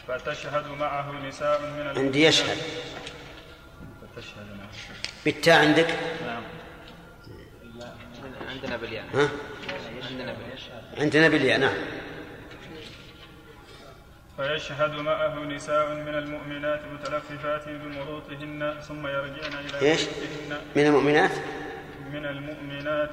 فتشهد 0.07 0.67
معه 0.79 1.11
نساء 1.27 1.61
من 1.61 1.93
عندي 1.97 2.23
يشهد. 2.23 2.57
فتشهد 4.15 4.47
معه. 4.59 4.69
بالتاء 5.25 5.59
عندك؟ 5.59 5.87
نعم. 6.25 6.43
عندنا 8.49 8.77
بالياء. 8.77 9.05
ها؟ 9.13 9.29
عندنا 10.09 10.33
بالياء. 10.33 10.83
عندنا 10.97 11.27
بالياء 11.27 11.59
نعم. 11.59 11.73
فيشهد 14.38 14.91
معه 14.95 15.39
نساء 15.45 15.93
من 15.93 16.15
المؤمنات 16.15 16.80
متلففات 16.93 17.69
بمروطهن 17.69 18.76
ثم 18.88 19.07
يرجعن 19.07 19.53
إلى 19.53 19.81
إيش؟ 19.81 20.01
بيوتهن 20.03 20.61
من 20.76 20.85
المؤمنات؟ 20.85 21.31
من 22.14 22.26
المؤمنات 22.26 23.10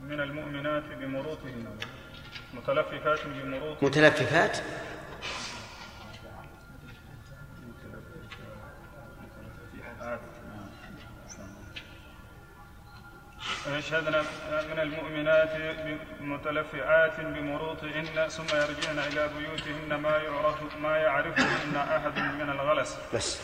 من 0.00 0.20
المؤمنات 0.20 0.82
بمروطهن. 1.00 1.66
متلففات 2.54 3.18
بمروط 3.26 3.82
متلففات؟ 3.82 4.58
ويشهدن 13.66 14.12
من 14.70 14.78
المؤمنات 14.78 15.50
متلفعات 16.20 17.20
بمروطهن 17.20 18.28
ثم 18.28 18.56
يرجعن 18.56 18.98
إلى 18.98 19.30
بيوتهن 19.38 20.00
ما 20.00 20.10
يعرف 20.10 20.56
ما 20.82 20.96
يعرفهن 20.96 21.76
أحد 21.76 22.18
من 22.18 22.50
الغلس. 22.50 22.96
بس. 23.14 23.38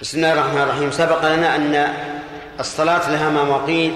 بسم 0.00 0.16
الله 0.16 0.32
الرحمن 0.32 0.62
الرحيم. 0.62 0.90
سبق 0.90 1.34
لنا 1.34 1.56
أن 1.56 1.74
الصلاة 2.60 3.10
لها 3.10 3.44
مواقيت 3.44 3.94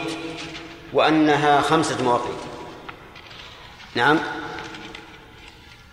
وأنها 0.93 1.61
خمسة 1.61 2.05
مواقيت. 2.05 2.41
نعم. 3.95 4.19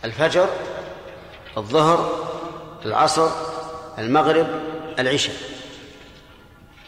الفجر 0.06 0.50
الظهر 1.58 2.30
العصر 2.86 3.30
المغرب 3.98 4.48
العشاء. 5.00 5.36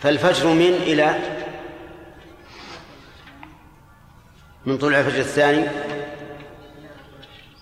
فالفجر 0.01 0.47
من 0.47 0.73
إلى 0.73 1.40
من 4.65 4.77
طلوع 4.77 4.99
الفجر 4.99 5.19
الثاني 5.19 5.67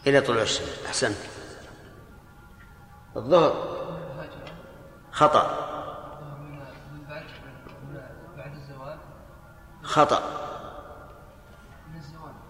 إلى 0.07 0.21
طلوع 0.21 0.41
الشمس. 0.41 0.85
أحسنت. 0.85 1.17
الظهر 3.17 3.79
خطأ. 5.11 5.69
من 6.41 6.59
من 7.89 8.97
خطأ. 9.83 10.21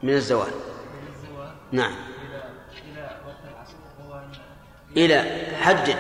من 0.03 0.13
الزوال. 0.13 0.51
من 0.53 0.53
من 0.53 0.59
نعم. 1.71 1.95
إلى 4.97 5.45
حدد 5.55 5.97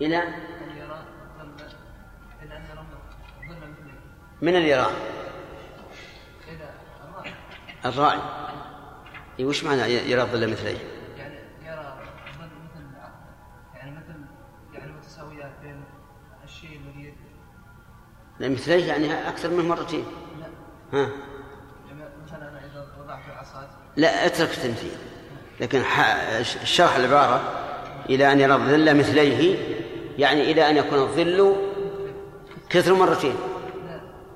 إلى؟ 0.00 0.22
أن 4.56 4.62
يرى 4.62 4.86
الراعي 7.84 8.18
إي 9.40 9.44
وش 9.44 9.64
معنى 9.64 9.80
يرى 9.82 10.22
الظل 10.22 10.50
مثليه 10.52 10.78
يعني 11.16 11.34
يرى 11.64 11.94
الظل 12.28 12.46
مثل 12.64 12.84
يعني 13.74 13.90
مثل 13.90 14.14
يعني 14.74 14.92
متساويات 14.92 15.52
بين 15.62 15.84
الشيء 16.44 16.80
الذي 16.80 17.14
لأن 18.40 18.52
مثليه 18.52 18.84
يعني 18.88 19.28
أكثر 19.28 19.50
من 19.50 19.68
مرتين. 19.68 20.04
لا. 20.40 20.46
ها؟ 20.98 21.08
يعني 21.88 22.02
مثلا 22.26 22.48
أنا 22.48 22.58
إذا 22.58 22.86
وضعت 23.00 23.20
العصا 23.32 23.70
لا 23.96 24.26
أترك 24.26 24.50
التمثيل. 24.50 24.90
لكن 25.60 25.82
ح- 25.82 26.42
شرح 26.64 26.96
العبارة 26.96 27.40
إلى 28.10 28.32
أن 28.32 28.40
يرى 28.40 28.54
الظل 28.54 28.98
مثليه 28.98 29.58
يعني 30.18 30.50
إلى 30.52 30.70
أن 30.70 30.76
يكون 30.76 30.98
الظل 30.98 31.56
كثر 32.70 32.94
مرتين. 32.94 33.34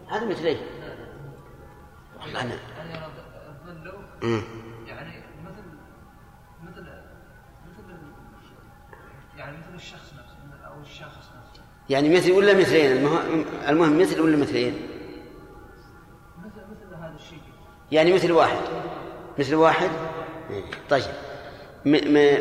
هذا 0.08 0.24
مثليه. 0.24 0.56
والله 2.20 2.40
أنا 2.42 2.58
الظل 3.68 3.98
مم. 4.22 4.42
يعني 4.86 5.10
مثل 5.44 5.62
مثل 6.62 6.86
مثل 7.68 7.88
يعني 9.38 9.56
مثل 9.56 9.74
الشخص 9.74 10.12
نفسه 10.12 10.66
أو 10.66 10.80
الشخص 10.82 11.16
نفسه. 11.16 11.62
يعني 11.90 12.16
مثل 12.16 12.32
ولا 12.32 12.54
مثلين؟ 12.54 13.06
المهم, 13.68 13.98
مثل 13.98 14.20
ولا 14.20 14.36
مثلين؟ 14.36 14.74
مثل 16.38 16.60
مثل 16.70 16.94
هذا 16.94 17.14
الشيء. 17.14 17.38
يعني 17.92 18.12
مثل 18.12 18.32
واحد. 18.32 18.58
مثل 19.38 19.54
واحد؟ 19.54 19.90
إيه. 20.50 20.62
طيب. 20.90 21.04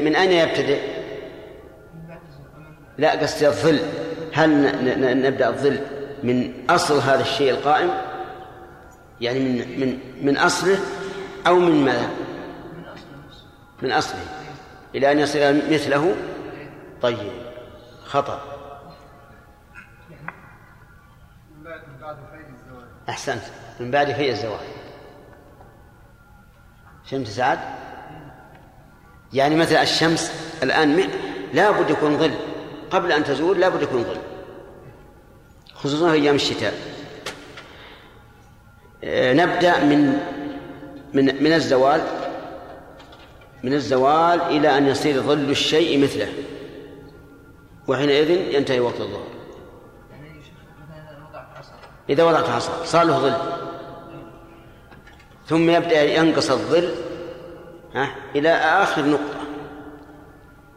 من 0.04 0.16
أين 0.16 0.32
يبتدئ؟ 0.32 0.82
لا 2.98 3.22
قصدي 3.22 3.48
الظل. 3.48 3.80
هل 4.34 5.22
نبدأ 5.22 5.50
الظل 5.50 5.80
من 6.24 6.54
أصل 6.70 7.00
هذا 7.00 7.22
الشيء 7.22 7.52
القائم؟ 7.52 7.90
يعني 9.22 9.40
من 9.40 9.80
من 9.80 10.00
من 10.22 10.38
أصله 10.38 10.80
أو 11.48 11.56
من 11.60 11.86
ماذا؟ 11.86 12.10
من 13.82 13.92
أصله 13.92 14.20
إلى 14.96 15.12
أن 15.12 15.20
يصير 15.20 15.54
مثله؟ 15.74 16.16
طيب 17.02 17.32
خطأ. 18.06 18.42
أحسنت. 23.10 23.42
من 23.80 23.92
بعد 23.92 24.12
في 24.14 24.30
الزواج. 24.32 24.60
شمس 27.06 27.28
سعد؟ 27.28 27.60
يعني 29.34 29.56
مثل 29.56 29.76
الشمس 29.76 30.32
الآن 30.64 30.96
م- 31.00 31.10
لا 31.54 31.72
بد 31.72 31.90
يكون 31.90 32.18
ظل. 32.18 32.34
قبل 32.92 33.12
أن 33.12 33.24
تزول 33.24 33.60
لا 33.60 33.70
بد 33.70 33.82
يكون 33.82 34.04
ظل. 34.04 34.18
خصوصا 35.74 36.08
في 36.10 36.14
أيام 36.14 36.36
الشتاء. 36.36 36.74
آه، 39.04 39.34
نبدأ 39.34 39.84
من 39.84 40.20
من 41.16 41.44
من 41.44 41.54
الزوال 41.54 42.02
من 43.64 43.74
الزوال 43.74 44.42
إلى 44.42 44.78
أن 44.78 44.88
يصير 44.88 45.22
ظل 45.22 45.50
الشيء 45.50 46.04
مثله. 46.04 46.28
وحينئذ 47.88 48.30
ينتهي 48.30 48.80
وقت 48.80 49.02
الظهر. 49.02 49.28
إذا 52.10 52.24
وضعت 52.24 52.50
عصا 52.50 52.84
صار 52.86 53.04
له 53.04 53.20
ظل. 53.20 53.36
ثم 55.48 55.70
يبدأ 55.70 56.04
ينقص 56.04 56.52
الظل 56.52 56.92
ها 57.94 58.16
إلى 58.36 58.50
آخر 58.50 59.06
نقطة. 59.06 59.40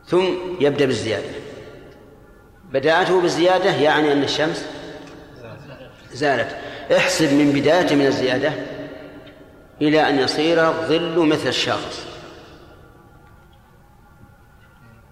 ثم 0.06 0.24
يبدأ 0.60 0.84
بالزيادة. 0.86 1.28
بدأته 2.72 3.20
بالزيادة 3.20 3.70
يعني 3.70 4.12
أن 4.12 4.22
الشمس 4.22 4.66
زالت. 6.12 6.56
احسب 6.96 7.32
من 7.32 7.52
بداية 7.52 7.96
من 7.96 8.06
الزيادة 8.06 8.77
إلى 9.82 10.08
أن 10.08 10.18
يصير 10.18 10.68
الظل 10.68 11.26
مثل 11.26 11.48
الشخص. 11.48 12.06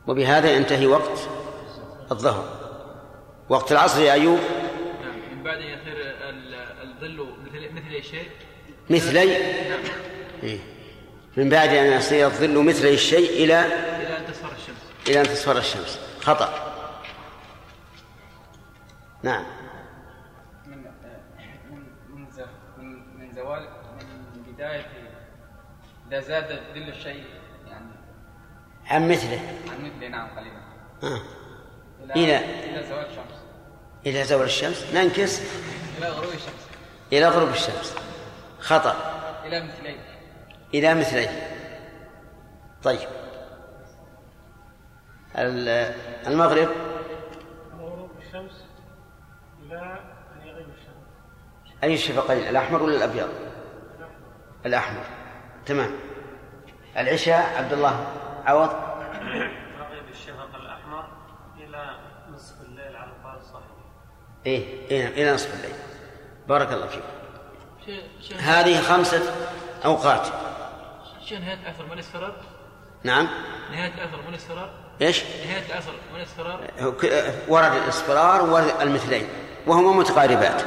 وبهذا 0.07 0.51
ينتهي 0.51 0.87
وقت 0.87 1.19
الظهر. 2.13 2.49
وقت 3.49 3.73
العصر 3.73 4.03
يا 4.03 4.13
أيوب. 4.13 4.39
نعم 5.03 5.37
من 5.37 5.43
بعد 5.43 5.57
أن 5.59 5.63
يصير 5.67 5.97
ال- 5.97 6.55
الظل 6.83 7.27
مثل 7.47 7.75
مثل 7.75 7.95
أي 7.95 8.03
شيء 8.03 8.29
مثلي؟ 8.91 9.27
نعم. 9.69 9.79
إيه. 10.43 10.59
من 11.37 11.49
بعد 11.49 11.69
أن 11.69 11.93
يصير 11.93 12.27
الظل 12.27 12.65
مثل 12.65 12.87
الشيء 12.87 13.31
إلى 13.45 13.65
إلى 13.65 14.19
أن 14.19 14.27
تصفر 14.33 14.49
الشمس. 14.57 15.09
إلى 15.09 15.21
أن 15.21 15.25
تصفر 15.27 15.59
الشمس. 15.59 15.99
خطأ. 16.21 16.73
نعم. 19.23 19.45
بداية 24.67 24.87
إذا 26.09 26.21
زاد 26.21 26.61
ظل 26.75 26.89
الشيء 26.89 27.25
يعني. 27.67 27.87
عن 28.87 29.09
مثله. 29.09 29.41
عن 29.71 29.85
مثله 29.85 30.09
نعم 30.09 30.29
قليلا 30.39 30.61
آه. 31.03 31.21
إلى 32.17 32.37
إلى 32.65 32.87
زوال 32.89 33.07
الشمس. 33.07 33.43
إلى 34.07 34.25
زوال 34.25 34.45
الشمس؟ 34.47 34.95
ننكس. 34.95 35.41
إلى 35.99 36.09
غروب 36.09 36.33
الشمس. 36.33 36.67
إلى 37.13 37.29
غروب 37.29 37.49
الشمس. 37.49 37.95
خطأ. 38.61 38.97
إلى 39.45 39.61
مثلين 39.69 39.99
إلى 40.75 40.95
مثليه. 40.95 41.57
طيب. 42.83 43.09
ال- 45.37 45.95
المغرب؟ 46.27 46.69
غروب 47.79 48.11
الشمس 48.27 48.65
إلى 49.63 50.01
أن 50.43 50.49
يغيب 50.49 50.67
الشمس. 50.69 51.85
أي 51.85 51.95
الشفقين 51.95 52.39
الأحمر 52.49 52.83
ولا 52.83 52.97
الأبيض؟ 52.97 53.29
الأحمر. 54.67 55.03
تمام. 55.67 55.91
العشاء 56.97 57.55
عبد 57.59 57.73
الله 57.73 58.07
عوض. 58.47 58.71
رغب 58.71 60.09
الشفق 60.11 60.55
الأحمر 60.55 61.05
إلى 61.57 61.91
نصف 62.35 62.55
الليل 62.69 62.97
على 62.97 63.11
القول 63.11 63.37
الصحيح. 63.37 63.67
إيه 64.47 64.91
إيه 64.91 65.09
إلى 65.09 65.35
نصف 65.35 65.55
الليل. 65.55 65.77
بارك 66.49 66.73
الله 66.73 66.87
فيك. 66.87 67.03
هذه 68.41 68.81
خمسة 68.81 69.23
أوقات. 69.85 70.27
شيء 71.25 71.39
نهاية 71.39 71.59
العصر 71.63 71.87
من 71.87 71.93
الاصفرار 71.93 72.33
نعم. 73.05 73.29
نهاية 73.71 73.95
العصر 73.95 74.23
من 74.23 74.29
الاصفرار 74.29 74.71
إيش؟ 75.03 75.23
نهاية 75.25 75.67
العصر 75.73 75.93
من 76.13 76.17
الاصفرار 76.21 76.67
ك- 76.91 77.33
ورد 77.49 77.73
الإصفرار 77.73 78.43
والمثلين 78.51 79.29
وهما 79.67 79.93
متقاربات. 79.93 80.63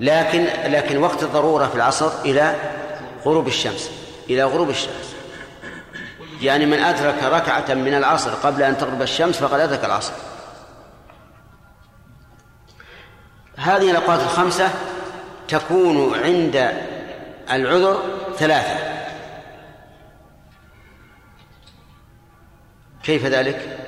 لكن 0.00 0.44
لكن 0.72 0.96
وقت 0.98 1.22
الضرورة 1.22 1.66
في 1.66 1.74
العصر 1.74 2.20
إلى 2.24 2.54
غروب 3.24 3.46
الشمس 3.46 3.90
إلى 4.30 4.44
غروب 4.44 4.70
الشمس. 4.70 5.16
يعني 6.40 6.66
من 6.66 6.78
أدرك 6.78 7.22
ركعة 7.22 7.74
من 7.74 7.94
العصر 7.94 8.34
قبل 8.34 8.62
أن 8.62 8.78
تغرب 8.78 9.02
الشمس 9.02 9.36
فقد 9.36 9.60
أدرك 9.60 9.84
العصر. 9.84 10.12
هذه 13.56 13.90
الأوقات 13.90 14.20
الخمسة 14.20 14.70
تكون 15.48 16.14
عند 16.18 16.56
العذر 17.50 18.02
ثلاثة. 18.36 18.90
كيف 23.02 23.24
ذلك؟ 23.26 23.78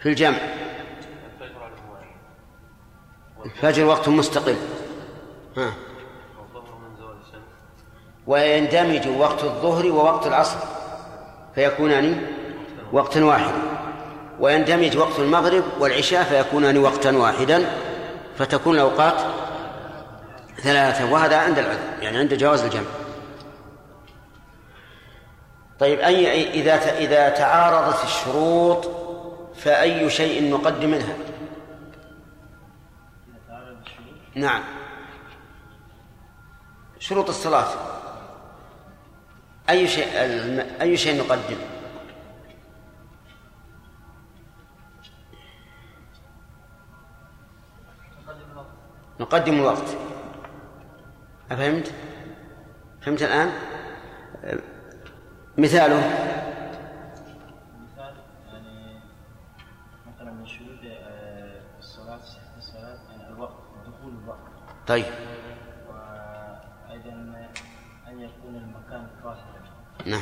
في 0.00 0.08
الجمع. 0.08 0.38
الفجر 3.44 3.84
وقت 3.84 4.08
مستقل 4.08 4.56
ها 4.56 4.56
والظهر 4.56 4.64
من 4.64 4.64
زوال 4.64 4.64
الشمس 5.14 5.44
ويندمج 8.26 9.08
وقت 9.08 9.44
الظهر 9.44 9.86
ووقت 9.86 10.26
العصر 10.26 10.58
فيكونان 11.54 12.26
وقتا 12.92 13.24
واحدا. 13.24 13.62
ويندمج 14.40 14.96
وقت 14.96 15.18
المغرب 15.18 15.64
والعشاء 15.80 16.24
فيكونان 16.24 16.78
وقتا 16.78 17.16
واحدا. 17.16 17.66
فتكون 18.38 18.74
الأوقات 18.74 19.20
ثلاثة 20.56 21.12
وهذا 21.12 21.36
عند 21.36 21.58
العذر 21.58 21.78
يعني 22.00 22.18
عند 22.18 22.34
جواز 22.34 22.62
الجمع. 22.62 22.90
طيب 25.78 26.00
أي 26.00 26.50
إذا 26.50 26.74
إذا 26.98 27.28
تعارضت 27.28 28.04
الشروط 28.04 28.90
فأي 29.56 30.10
شيء 30.10 30.50
نقدم 30.50 30.90
منها؟ 30.90 31.16
نعم. 34.34 34.62
شروط 36.98 37.28
الصلاة 37.28 37.66
أي 39.70 39.88
شيء 39.88 40.06
أي 40.80 40.96
شيء 40.96 41.24
نقدم؟ 41.24 41.56
نقدم 49.20 49.54
الوقت 49.54 49.96
أفهمت؟ 51.50 51.92
فهمت 53.00 53.22
الآن؟ 53.22 53.52
مثاله 55.58 55.96
مثال 57.82 58.14
يعني 58.46 59.00
مثلا 60.06 60.32
من 60.32 60.46
شروط 60.46 60.68
آه، 60.84 61.60
الصلاة 61.78 62.20
الصلاة 62.58 62.98
يعني 63.10 63.28
الوقت 63.28 63.54
دخول 63.86 64.12
الوقت 64.22 64.38
طيب 64.86 65.04
نعم. 70.06 70.20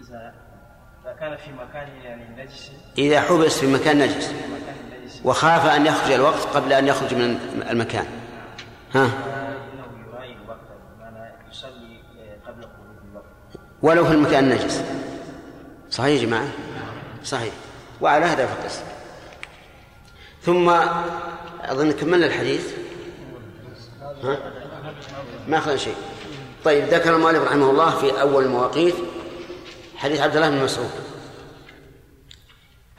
إذا 0.00 0.34
كان 1.20 1.36
في 1.36 1.52
مكان 1.52 1.88
يعني 1.88 2.44
نجس. 2.44 2.72
إذا 2.98 3.20
حبس 3.20 3.58
في 3.58 3.66
مكان 3.66 3.98
نجس. 3.98 4.34
وخاف 5.24 5.66
أن 5.66 5.86
يخرج 5.86 6.12
الوقت 6.12 6.40
قبل 6.40 6.72
أن 6.72 6.88
يخرج 6.88 7.14
من 7.14 7.38
المكان. 7.70 8.06
ها؟ 8.94 9.04
آه، 9.04 9.52
ولو 13.82 14.04
في 14.04 14.12
المكان 14.12 14.44
النجس. 14.44 14.84
صحيح 15.90 16.20
يا 16.20 16.26
جماعة؟ 16.26 16.48
صحيح. 17.24 17.54
وعلى 18.00 18.24
هذا 18.24 18.46
فقس 18.46 18.82
ثم 20.42 20.68
أظن 21.60 21.92
كملنا 21.92 22.26
الحديث. 22.26 22.74
ها؟ 24.22 24.38
ما 25.48 25.58
أخذنا 25.58 25.76
شيء. 25.76 25.94
طيب 26.64 26.84
ذكر 26.84 27.16
المؤلف 27.16 27.42
رحمه 27.42 27.70
الله 27.70 27.90
في 27.90 28.20
أول 28.20 28.44
المواقيت 28.44 28.94
حديث 29.96 30.20
عبد 30.20 30.36
الله 30.36 30.50
بن 30.50 30.64
مسعود. 30.64 30.90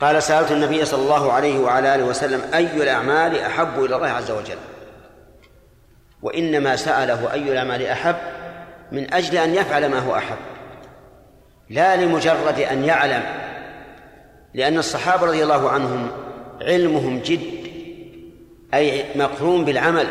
قال 0.02 0.24
سألت 0.24 0.52
النبي 0.52 0.86
صلى 0.86 1.02
الله 1.02 1.32
عليه 1.32 1.60
وعلى 1.60 1.96
آله 1.96 2.04
وسلم 2.04 2.42
أي 2.54 2.84
الأعمال 2.84 3.38
أحب 3.40 3.84
إلى 3.84 3.96
الله 3.96 4.08
عز 4.08 4.32
وجل؟ 4.32 4.58
وإنما 6.22 6.76
سأله 6.76 7.34
أي 7.34 7.52
الأعمال 7.52 7.86
أحب؟ 7.86 8.16
من 8.92 9.14
أجل 9.14 9.38
أن 9.38 9.56
يفعل 9.56 9.90
ما 9.90 10.00
هو 10.00 10.16
أحب. 10.16 10.38
لا 11.70 11.96
لمجرد 11.96 12.60
أن 12.60 12.84
يعلم 12.84 13.24
لأن 14.54 14.78
الصحابة 14.78 15.26
رضي 15.26 15.44
الله 15.44 15.70
عنهم 15.70 16.12
علمهم 16.62 17.20
جد 17.20 17.68
أي 18.74 19.06
مقرون 19.16 19.66
بالعمل. 19.66 20.08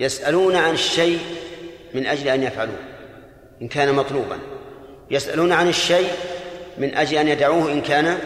يسألون 0.00 0.56
عن 0.56 0.72
الشيء 0.72 1.18
من 1.94 2.06
أجل 2.06 2.28
أن 2.28 2.42
يفعلوه 2.42 2.78
إن 3.62 3.68
كان 3.68 3.94
مطلوبا. 3.94 4.38
يسألون 5.10 5.52
عن 5.52 5.68
الشيء 5.68 6.12
من 6.78 6.94
أجل 6.94 7.18
أن 7.18 7.28
يدعوه 7.28 7.72
إن 7.72 7.80
كان 7.80 8.18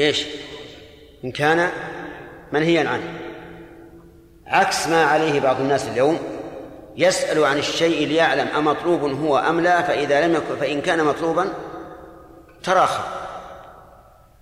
إيش؟ 0.00 0.26
إن 1.24 1.32
كان 1.32 1.70
منهيا 2.52 2.88
عنه. 2.88 3.12
عكس 4.46 4.88
ما 4.88 5.04
عليه 5.04 5.40
بعض 5.40 5.60
الناس 5.60 5.88
اليوم 5.88 6.18
يسأل 6.96 7.44
عن 7.44 7.58
الشيء 7.58 8.08
ليعلم 8.08 8.48
أمطلوب 8.48 9.00
هو 9.00 9.38
أم 9.38 9.60
لا 9.60 9.82
فإذا 9.82 10.26
لم 10.26 10.34
يكن 10.34 10.56
فإن 10.60 10.80
كان 10.80 11.04
مطلوبا 11.04 11.52
تراخى. 12.62 13.04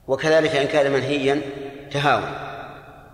وكذلك 0.08 0.56
إن 0.56 0.66
كان 0.66 0.92
منهيا 0.92 1.40
تهاون. 1.92 2.32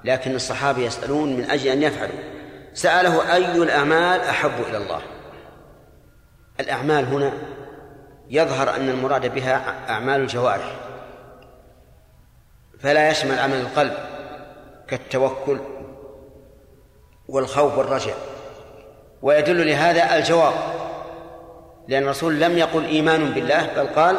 لكن 0.04 0.34
الصحابة 0.34 0.82
يسألون 0.82 1.36
من 1.36 1.50
أجل 1.50 1.68
أن 1.68 1.82
يفعلوا. 1.82 2.39
سأله 2.74 3.34
أي 3.34 3.56
الأعمال 3.56 4.20
أحب 4.20 4.52
إلى 4.68 4.76
الله. 4.76 5.00
الأعمال 6.60 7.04
هنا 7.04 7.32
يظهر 8.30 8.76
أن 8.76 8.88
المراد 8.88 9.34
بها 9.34 9.74
أعمال 9.88 10.20
الجوارح. 10.20 10.76
فلا 12.78 13.10
يشمل 13.10 13.38
عمل 13.38 13.60
القلب 13.60 13.94
كالتوكل 14.88 15.60
والخوف 17.28 17.78
والرجاء 17.78 18.16
ويدل 19.22 19.66
لهذا 19.66 20.16
الجواب 20.16 20.54
لأن 21.88 22.02
الرسول 22.02 22.40
لم 22.40 22.58
يقل 22.58 22.84
إيمان 22.84 23.30
بالله 23.30 23.66
بل 23.76 23.86
قال 23.86 24.16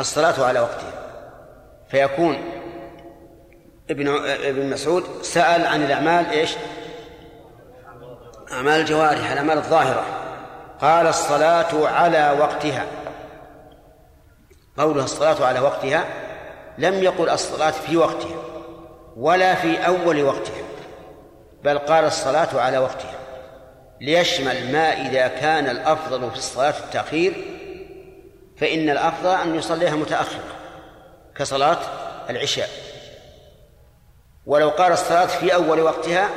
الصلاة 0.00 0.44
على 0.44 0.60
وقتها. 0.60 0.92
فيكون 1.88 2.38
ابن 3.90 4.08
ابن 4.24 4.70
مسعود 4.70 5.04
سأل 5.22 5.66
عن 5.66 5.84
الأعمال 5.84 6.30
إيش؟ 6.30 6.56
أعمال 8.52 8.80
الجوارح 8.80 9.30
الأعمال 9.30 9.58
الظاهرة. 9.58 10.04
قال 10.80 11.06
الصلاة 11.06 11.88
على 11.88 12.36
وقتها. 12.40 12.86
قولها 14.78 15.04
الصلاة 15.04 15.46
على 15.46 15.60
وقتها 15.60 16.04
لم 16.78 17.02
يقل 17.02 17.28
الصلاة 17.28 17.70
في 17.70 17.96
وقتها 17.96 18.36
ولا 19.16 19.54
في 19.54 19.86
أول 19.86 20.22
وقتها 20.22 20.62
بل 21.62 21.78
قال 21.78 22.04
الصلاة 22.04 22.60
على 22.60 22.78
وقتها. 22.78 23.14
ليشمل 24.00 24.72
ما 24.72 24.92
إذا 24.92 25.28
كان 25.28 25.68
الأفضل 25.68 26.30
في 26.30 26.36
الصلاة 26.36 26.74
التأخير 26.78 27.34
فإن 28.56 28.90
الأفضل 28.90 29.30
أن 29.30 29.54
يصليها 29.54 29.96
متأخرة 29.96 30.44
كصلاة 31.34 31.78
العشاء. 32.30 32.68
ولو 34.46 34.68
قال 34.68 34.92
الصلاة 34.92 35.26
في 35.26 35.54
أول 35.54 35.80
وقتها 35.80 36.28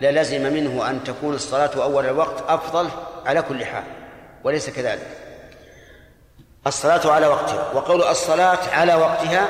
للزم 0.00 0.52
منه 0.52 0.90
أن 0.90 1.04
تكون 1.04 1.34
الصلاة 1.34 1.82
أول 1.82 2.06
الوقت 2.06 2.44
أفضل 2.48 2.88
على 3.26 3.42
كل 3.42 3.64
حال 3.64 3.84
وليس 4.44 4.70
كذلك. 4.70 5.06
الصلاة 6.66 7.12
على 7.12 7.26
وقتها 7.26 7.72
وقول 7.72 8.02
الصلاة 8.02 8.68
على 8.72 8.94
وقتها 8.94 9.48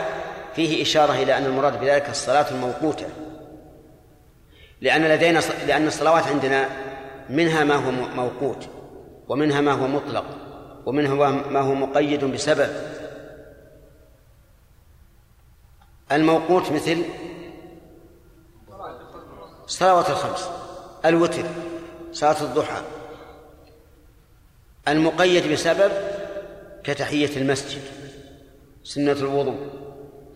فيه 0.55 0.83
إشارة 0.83 1.13
إلى 1.13 1.39
أن 1.39 1.45
المراد 1.45 1.81
بذلك 1.81 2.09
الصلاة 2.11 2.51
الموقوتة. 2.51 3.07
لأن 4.81 5.05
لدينا 5.05 5.41
لأن 5.67 5.87
الصلوات 5.87 6.27
عندنا 6.27 6.69
منها 7.29 7.65
ما 7.65 7.75
هو 7.75 7.91
موقوت 7.91 8.69
ومنها 9.29 9.61
ما 9.61 9.73
هو 9.73 9.87
مطلق 9.87 10.25
ومنها 10.87 11.31
ما 11.31 11.61
هو 11.61 11.75
مقيد 11.75 12.25
بسبب. 12.25 12.69
الموقوت 16.13 16.73
مثل 16.73 17.05
الصلوات 19.73 20.11
الخمس 20.11 20.51
الوتر 21.05 21.45
صلاة 22.13 22.43
الضحى. 22.43 22.83
المقيد 24.89 25.53
بسبب 25.53 25.93
كتحية 26.85 27.37
المسجد 27.37 27.83
سنة 28.85 29.13
الوضوء 29.13 29.57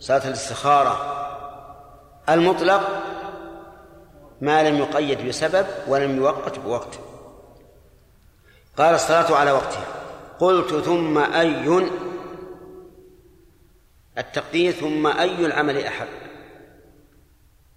صلاة 0.00 0.28
الاستخارة. 0.28 0.96
المطلق 2.28 3.02
ما 4.40 4.68
لم 4.68 4.76
يقيد 4.76 5.28
بسبب 5.28 5.66
ولم 5.88 6.16
يوقت 6.16 6.58
بوقت. 6.58 6.98
قال 8.76 8.94
الصلاة 8.94 9.36
على 9.36 9.52
وقتها. 9.52 9.86
قلت 10.38 10.84
ثم 10.84 11.18
أي 11.18 11.88
التقدير 14.18 14.72
ثم 14.72 15.06
أي 15.06 15.46
العمل 15.46 15.84
أحب 15.84 16.08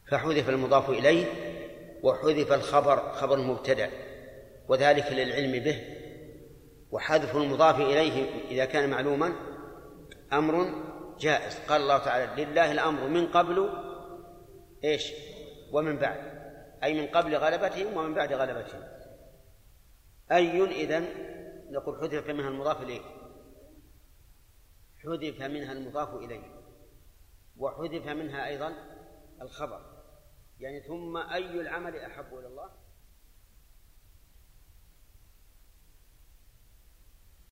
فحذف 0.07 0.49
المضاف 0.49 0.90
إليه 0.90 1.49
وحذف 2.04 2.54
الخبر 2.54 3.12
خبر 3.14 3.36
المبتدأ 3.36 3.90
وذلك 4.68 5.12
للعلم 5.12 5.64
به. 5.64 5.96
وحذف 6.92 7.36
المضاف 7.36 7.76
إليه 7.76 8.46
إذا 8.48 8.66
كان 8.66 8.90
معلوما 8.90 9.36
أمر 10.34 10.74
جائز. 11.20 11.60
قال 11.70 11.82
الله 11.82 11.98
تعالى 11.98 12.46
لله 12.46 12.72
الأمر 12.72 13.08
من 13.08 13.28
قبل 13.28 13.70
إيش؟ 14.84 15.14
ومن 15.72 15.98
بعد. 15.98 16.40
أي 16.84 17.02
من 17.02 17.08
قبل 17.08 17.36
غلبتهم 17.36 17.98
ومن 17.98 18.14
بعد 18.14 18.34
غلبتهم. 18.34 18.82
أي 20.32 20.64
إذن؟ 20.64 21.08
نقول 21.72 22.02
حذف 22.02 22.28
منها 22.30 22.50
المضاف 22.50 22.82
إليه. 22.82 23.02
حذف 25.04 25.42
منها 25.42 25.72
المضاف 25.72 26.16
إليه. 26.16 26.44
وحذف 27.58 28.08
منها 28.08 28.48
أيضا 28.48 28.74
الخبر. 29.42 29.89
يعني 30.60 30.81
ثم 30.81 31.18
أي 31.18 31.61
العمل 31.61 31.95
أحب 31.95 32.38
إلى 32.38 32.48
الله؟ 32.48 32.72